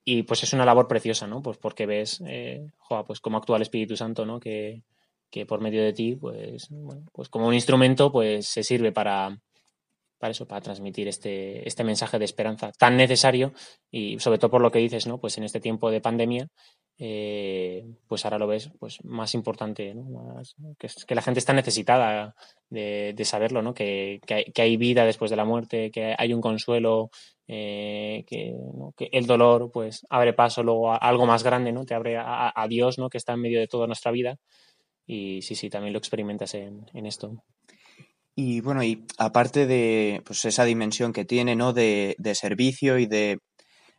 y 0.04 0.24
pues 0.24 0.42
es 0.42 0.52
una 0.52 0.66
labor 0.66 0.86
preciosa, 0.86 1.26
¿no? 1.26 1.40
Pues 1.40 1.56
porque 1.56 1.86
ves, 1.86 2.22
eh, 2.26 2.66
joa, 2.76 3.06
pues 3.06 3.20
cómo 3.20 3.38
actúa 3.38 3.56
el 3.56 3.62
Espíritu 3.62 3.96
Santo, 3.96 4.26
¿no? 4.26 4.38
Que, 4.38 4.82
que 5.30 5.46
por 5.46 5.62
medio 5.62 5.82
de 5.82 5.94
ti, 5.94 6.14
pues, 6.16 6.68
bueno, 6.68 7.06
pues 7.12 7.30
como 7.30 7.46
un 7.46 7.54
instrumento, 7.54 8.12
pues 8.12 8.46
se 8.46 8.62
sirve 8.62 8.92
para, 8.92 9.38
para 10.18 10.32
eso, 10.32 10.46
para 10.46 10.60
transmitir 10.60 11.08
este, 11.08 11.66
este 11.66 11.84
mensaje 11.84 12.18
de 12.18 12.24
esperanza 12.24 12.72
tan 12.72 12.96
necesario 12.96 13.52
y 13.90 14.18
sobre 14.18 14.38
todo 14.38 14.50
por 14.50 14.60
lo 14.60 14.70
que 14.70 14.78
dices, 14.78 15.06
¿no? 15.06 15.18
Pues 15.18 15.38
en 15.38 15.44
este 15.44 15.60
tiempo 15.60 15.90
de 15.90 16.00
pandemia, 16.00 16.48
eh, 16.98 17.86
pues 18.08 18.24
ahora 18.24 18.38
lo 18.38 18.46
ves 18.46 18.70
pues 18.78 19.04
más 19.04 19.34
importante, 19.34 19.94
¿no? 19.94 20.40
Que, 20.78 21.14
la 21.14 21.22
gente 21.22 21.40
está 21.40 21.52
necesitada 21.52 22.34
de, 22.70 23.14
saberlo, 23.24 23.60
¿no? 23.62 23.74
Que, 23.74 24.20
que 24.26 24.62
hay, 24.62 24.76
vida 24.76 25.04
después 25.04 25.30
de 25.30 25.36
la 25.36 25.44
muerte, 25.44 25.90
que 25.90 26.14
hay 26.16 26.32
un 26.32 26.40
consuelo, 26.40 27.10
eh, 27.48 28.24
que, 28.26 28.54
el 29.12 29.26
dolor 29.26 29.70
pues 29.72 30.06
abre 30.08 30.32
paso 30.32 30.62
luego 30.62 30.92
a 30.92 30.96
algo 30.96 31.26
más 31.26 31.42
grande, 31.42 31.72
¿no? 31.72 31.84
Te 31.84 31.94
abre 31.94 32.16
a, 32.16 32.52
a, 32.54 32.68
Dios, 32.68 32.98
¿no? 32.98 33.10
Que 33.10 33.18
está 33.18 33.34
en 33.34 33.40
medio 33.40 33.60
de 33.60 33.68
toda 33.68 33.86
nuestra 33.86 34.10
vida 34.10 34.38
y 35.06 35.42
sí, 35.42 35.54
sí, 35.54 35.70
también 35.70 35.92
lo 35.92 35.98
experimentas 35.98 36.54
en, 36.54 36.86
en 36.94 37.06
esto. 37.06 37.44
Y 38.34 38.60
bueno, 38.60 38.82
y 38.82 39.04
aparte 39.18 39.66
de 39.66 40.22
pues 40.24 40.44
esa 40.44 40.64
dimensión 40.64 41.12
que 41.12 41.24
tiene, 41.24 41.56
¿no? 41.56 41.72
De, 41.72 42.16
de 42.18 42.34
servicio 42.34 42.98
y 42.98 43.06
de 43.06 43.38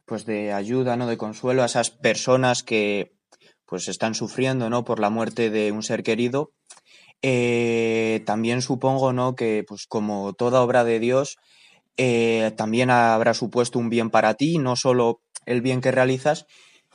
pues 0.07 0.25
de 0.25 0.53
ayuda, 0.53 0.95
¿no? 0.95 1.05
De 1.05 1.17
consuelo 1.17 1.61
a 1.61 1.65
esas 1.67 1.91
personas 1.91 2.63
que 2.63 3.11
pues 3.65 3.89
están 3.89 4.15
sufriendo, 4.15 4.69
¿no? 4.69 4.85
Por 4.85 4.99
la 4.99 5.09
muerte 5.09 5.49
de 5.49 5.73
un 5.73 5.83
ser 5.83 6.01
querido. 6.01 6.53
Eh, 7.21 8.23
también 8.25 8.61
supongo, 8.61 9.11
¿no? 9.11 9.35
Que 9.35 9.65
pues 9.67 9.85
como 9.85 10.33
toda 10.33 10.61
obra 10.61 10.85
de 10.85 10.99
Dios, 10.99 11.35
eh, 11.97 12.53
también 12.55 12.89
habrá 12.89 13.33
supuesto 13.33 13.79
un 13.79 13.89
bien 13.89 14.09
para 14.09 14.35
ti, 14.35 14.57
no 14.59 14.77
solo 14.77 15.19
el 15.45 15.61
bien 15.61 15.81
que 15.81 15.91
realizas, 15.91 16.45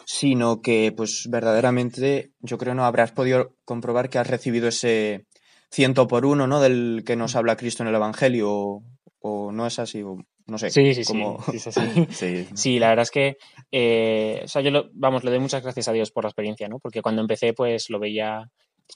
sino 0.06 0.62
que 0.62 0.92
pues 0.96 1.26
verdaderamente 1.28 2.32
yo 2.40 2.56
creo 2.56 2.74
no 2.74 2.86
habrás 2.86 3.12
podido 3.12 3.54
comprobar 3.66 4.08
que 4.08 4.18
has 4.18 4.26
recibido 4.26 4.68
ese 4.68 5.26
ciento 5.70 6.08
por 6.08 6.24
uno, 6.24 6.46
¿no? 6.46 6.60
Del 6.60 7.02
que 7.04 7.16
nos 7.16 7.36
habla 7.36 7.56
Cristo 7.56 7.82
en 7.82 7.90
el 7.90 7.94
Evangelio, 7.94 8.50
o, 8.50 8.82
o 9.20 9.52
no 9.52 9.66
es 9.66 9.78
así, 9.78 10.02
o 10.02 10.16
no 10.46 10.58
sé. 10.58 10.70
Sí, 10.70 10.94
sí, 10.94 11.04
sí, 11.04 11.14
sí, 11.58 11.70
sí. 11.70 12.06
sí. 12.10 12.48
sí. 12.54 12.78
la 12.78 12.88
verdad 12.88 13.04
es 13.04 13.10
que, 13.10 13.36
eh, 13.70 14.40
o 14.44 14.48
sea, 14.48 14.62
yo, 14.62 14.70
lo, 14.70 14.90
vamos, 14.92 15.24
le 15.24 15.30
doy 15.30 15.40
muchas 15.40 15.62
gracias 15.62 15.88
a 15.88 15.92
Dios 15.92 16.10
por 16.10 16.24
la 16.24 16.30
experiencia, 16.30 16.68
¿no? 16.68 16.78
Porque 16.78 17.02
cuando 17.02 17.22
empecé, 17.22 17.52
pues 17.52 17.90
lo 17.90 17.98
veía, 17.98 18.50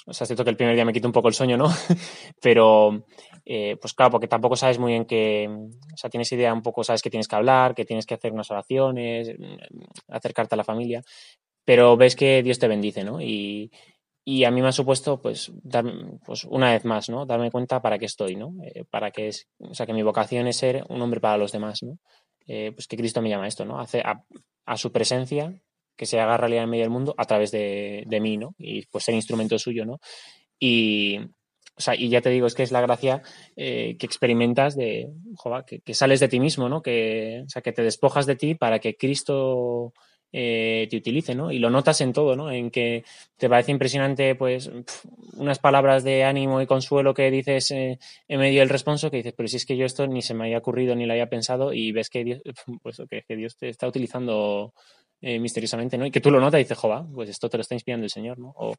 o 0.06 0.12
sea, 0.12 0.24
es 0.24 0.28
cierto 0.28 0.44
que 0.44 0.50
el 0.50 0.56
primer 0.56 0.74
día 0.74 0.84
me 0.84 0.92
quitó 0.92 1.08
un 1.08 1.12
poco 1.12 1.28
el 1.28 1.34
sueño, 1.34 1.56
¿no? 1.56 1.66
Pero, 2.40 3.04
eh, 3.44 3.76
pues 3.80 3.94
claro, 3.94 4.12
porque 4.12 4.28
tampoco 4.28 4.56
sabes 4.56 4.78
muy 4.78 4.92
bien 4.92 5.04
que, 5.04 5.48
o 5.48 5.96
sea, 5.96 6.10
tienes 6.10 6.30
idea 6.32 6.52
un 6.52 6.62
poco, 6.62 6.84
sabes 6.84 7.02
que 7.02 7.10
tienes 7.10 7.28
que 7.28 7.36
hablar, 7.36 7.74
que 7.74 7.84
tienes 7.84 8.06
que 8.06 8.14
hacer 8.14 8.32
unas 8.32 8.50
oraciones, 8.50 9.30
acercarte 10.08 10.54
a 10.54 10.58
la 10.58 10.64
familia, 10.64 11.02
pero 11.64 11.96
ves 11.96 12.16
que 12.16 12.42
Dios 12.42 12.58
te 12.58 12.68
bendice, 12.68 13.04
¿no? 13.04 13.20
Y, 13.20 13.70
y 14.28 14.42
a 14.42 14.50
mí 14.50 14.60
me 14.60 14.66
ha 14.66 14.72
supuesto, 14.72 15.22
pues, 15.22 15.52
pues, 16.24 16.44
una 16.46 16.72
vez 16.72 16.84
más, 16.84 17.08
¿no? 17.08 17.26
Darme 17.26 17.52
cuenta 17.52 17.80
para 17.80 17.96
qué 17.96 18.06
estoy, 18.06 18.34
¿no? 18.34 18.54
Eh, 18.64 18.82
para 18.90 19.12
que 19.12 19.28
es, 19.28 19.46
o 19.60 19.72
sea, 19.72 19.86
que 19.86 19.92
mi 19.92 20.02
vocación 20.02 20.48
es 20.48 20.56
ser 20.56 20.84
un 20.88 21.00
hombre 21.00 21.20
para 21.20 21.38
los 21.38 21.52
demás, 21.52 21.84
¿no? 21.84 22.00
Eh, 22.48 22.72
pues 22.74 22.88
que 22.88 22.96
Cristo 22.96 23.22
me 23.22 23.28
llama 23.28 23.44
a 23.44 23.46
esto, 23.46 23.64
¿no? 23.64 23.78
Hace 23.78 24.00
a, 24.00 24.24
a, 24.64 24.76
su 24.76 24.90
presencia, 24.90 25.54
que 25.94 26.06
se 26.06 26.18
haga 26.18 26.36
realidad 26.36 26.64
en 26.64 26.70
medio 26.70 26.82
del 26.82 26.90
mundo 26.90 27.14
a 27.16 27.24
través 27.24 27.52
de, 27.52 28.02
de 28.04 28.20
mí, 28.20 28.36
¿no? 28.36 28.56
Y 28.58 28.84
pues 28.86 29.04
ser 29.04 29.14
instrumento 29.14 29.60
suyo, 29.60 29.86
¿no? 29.86 30.00
Y, 30.58 31.18
o 31.76 31.80
sea, 31.80 31.94
y 31.94 32.08
ya 32.08 32.20
te 32.20 32.30
digo, 32.30 32.48
es 32.48 32.56
que 32.56 32.64
es 32.64 32.72
la 32.72 32.80
gracia 32.80 33.22
eh, 33.54 33.96
que 33.96 34.06
experimentas 34.06 34.74
de, 34.74 35.08
joder, 35.36 35.64
que, 35.64 35.78
que, 35.82 35.94
sales 35.94 36.18
de 36.18 36.26
ti 36.26 36.40
mismo, 36.40 36.68
¿no? 36.68 36.82
Que, 36.82 37.44
o 37.46 37.48
sea, 37.48 37.62
que 37.62 37.72
te 37.72 37.82
despojas 37.82 38.26
de 38.26 38.34
ti 38.34 38.56
para 38.56 38.80
que 38.80 38.96
Cristo 38.96 39.92
eh, 40.32 40.86
te 40.90 40.96
utilice, 40.96 41.34
¿no? 41.34 41.50
Y 41.50 41.58
lo 41.58 41.70
notas 41.70 42.00
en 42.00 42.12
todo, 42.12 42.36
¿no? 42.36 42.50
En 42.50 42.70
que 42.70 43.04
te 43.36 43.48
parece 43.48 43.72
impresionante, 43.72 44.34
pues, 44.34 44.68
pf, 44.68 45.08
unas 45.36 45.58
palabras 45.58 46.04
de 46.04 46.24
ánimo 46.24 46.60
y 46.60 46.66
consuelo 46.66 47.14
que 47.14 47.30
dices 47.30 47.70
eh, 47.70 47.98
en 48.28 48.40
medio 48.40 48.60
del 48.60 48.68
responso, 48.68 49.10
que 49.10 49.18
dices, 49.18 49.34
pero 49.36 49.48
si 49.48 49.56
es 49.56 49.66
que 49.66 49.76
yo 49.76 49.86
esto 49.86 50.06
ni 50.06 50.22
se 50.22 50.34
me 50.34 50.44
había 50.44 50.58
ocurrido 50.58 50.94
ni 50.94 51.06
lo 51.06 51.12
había 51.12 51.28
pensado, 51.28 51.72
y 51.72 51.92
ves 51.92 52.10
que 52.10 52.24
Dios, 52.24 52.42
pues, 52.82 53.02
que, 53.08 53.22
que 53.22 53.36
Dios 53.36 53.56
te 53.56 53.68
está 53.68 53.86
utilizando 53.86 54.72
eh, 55.22 55.38
misteriosamente, 55.38 55.96
¿no? 55.96 56.04
Y 56.04 56.10
que 56.10 56.20
tú 56.20 56.30
lo 56.30 56.40
notas 56.40 56.60
y 56.60 56.64
dices, 56.64 56.76
jova, 56.76 57.06
pues 57.14 57.30
esto 57.30 57.48
te 57.48 57.56
lo 57.56 57.62
está 57.62 57.74
inspirando 57.74 58.04
el 58.04 58.10
Señor, 58.10 58.38
¿no? 58.38 58.52
O, 58.56 58.74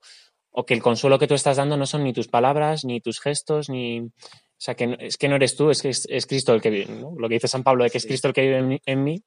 o, 0.51 0.65
que 0.65 0.75
el 0.75 0.83
consuelo 0.83 1.17
que 1.17 1.27
tú 1.27 1.33
estás 1.33 1.57
dando 1.57 1.77
no 1.77 1.87
son 1.87 2.03
ni 2.03 2.13
tus 2.13 2.27
palabras, 2.27 2.85
ni 2.85 3.01
tus 3.01 3.19
gestos, 3.19 3.69
ni. 3.69 4.01
O 4.01 4.59
sea, 4.59 4.75
que 4.75 4.95
es 4.99 5.17
que 5.17 5.27
no 5.27 5.35
eres 5.35 5.55
tú, 5.55 5.71
es 5.71 5.81
que 5.81 5.89
es, 5.89 6.07
es 6.09 6.25
Cristo 6.27 6.53
el 6.53 6.61
que 6.61 6.69
vive, 6.69 6.93
¿no? 6.93 7.15
Lo 7.17 7.27
que 7.27 7.35
dice 7.35 7.47
San 7.47 7.63
Pablo 7.63 7.83
de 7.83 7.89
que 7.89 7.97
es 7.97 8.05
Cristo 8.05 8.27
el 8.27 8.33
que 8.35 8.41
vive 8.41 8.57
en, 8.57 8.79
en 8.85 9.03
mí, 9.03 9.23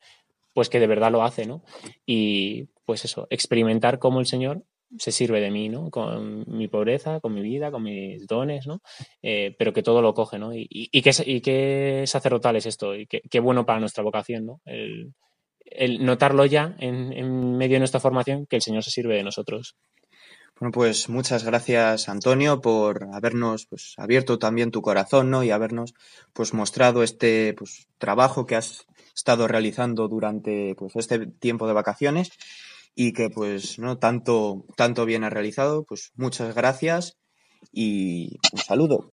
pues 0.53 0.68
que 0.68 0.80
de 0.80 0.86
verdad 0.86 1.12
lo 1.12 1.22
hace, 1.22 1.46
¿no? 1.46 1.62
Y 2.07 2.68
pues 2.84 3.05
eso, 3.05 3.26
experimentar 3.30 3.98
cómo 3.98 4.20
el 4.20 4.26
Señor 4.26 4.64
se 4.98 5.12
sirve 5.12 5.40
de 5.40 5.51
mí, 5.51 5.68
¿no? 5.68 5.90
Con 5.90 6.44
mi 6.48 6.68
pobreza, 6.68 7.20
con 7.20 7.34
mi 7.34 7.42
vida, 7.42 7.70
con 7.70 7.82
mis 7.82 8.26
dones, 8.26 8.66
¿no? 8.66 8.82
Eh, 9.22 9.55
pero 9.59 9.72
que 9.72 9.82
todo 9.82 10.03
lo 10.03 10.14
coge, 10.14 10.38
¿no? 10.38 10.55
Y, 10.55 10.66
y, 10.70 10.90
y, 10.92 11.40
qué, 11.40 12.05
sacerdotal 12.07 12.57
es 12.57 12.66
esto, 12.66 12.94
y 12.94 13.07
qué, 13.07 13.40
bueno 13.40 13.64
para 13.64 13.80
nuestra 13.80 14.03
vocación, 14.03 14.46
¿no? 14.46 14.61
El, 14.64 15.14
el 15.64 16.05
notarlo 16.05 16.44
ya 16.46 16.74
en, 16.78 17.12
en, 17.12 17.57
medio 17.57 17.76
de 17.76 17.80
nuestra 17.80 18.01
formación, 18.01 18.46
que 18.46 18.57
el 18.57 18.62
Señor 18.62 18.82
se 18.82 18.90
sirve 18.90 19.14
de 19.14 19.22
nosotros. 19.22 19.76
Bueno, 20.59 20.72
pues 20.72 21.09
muchas 21.09 21.44
gracias, 21.44 22.09
Antonio, 22.09 22.61
por 22.61 23.09
habernos 23.14 23.66
pues, 23.66 23.94
abierto 23.96 24.38
también 24.38 24.70
tu 24.70 24.82
corazón, 24.82 25.30
¿no? 25.30 25.42
Y 25.42 25.51
habernos 25.51 25.94
pues 26.34 26.53
mostrado 26.53 27.03
este 27.03 27.55
pues, 27.55 27.88
trabajo 27.96 28.44
que 28.44 28.57
has 28.57 28.86
estado 29.21 29.47
realizando 29.47 30.09
durante 30.09 30.75
pues, 30.77 30.97
este 30.97 31.27
tiempo 31.27 31.66
de 31.66 31.75
vacaciones 31.75 32.31
y 32.95 33.12
que 33.12 33.29
pues 33.31 33.79
no 33.79 33.99
tanto 33.99 34.64
tanto 34.77 35.05
bien 35.05 35.25
ha 35.25 35.31
realizado 35.31 35.85
pues 35.85 36.11
muchas 36.16 36.55
gracias 36.55 37.18
y 37.71 38.39
un 38.53 38.59
saludo 38.59 39.12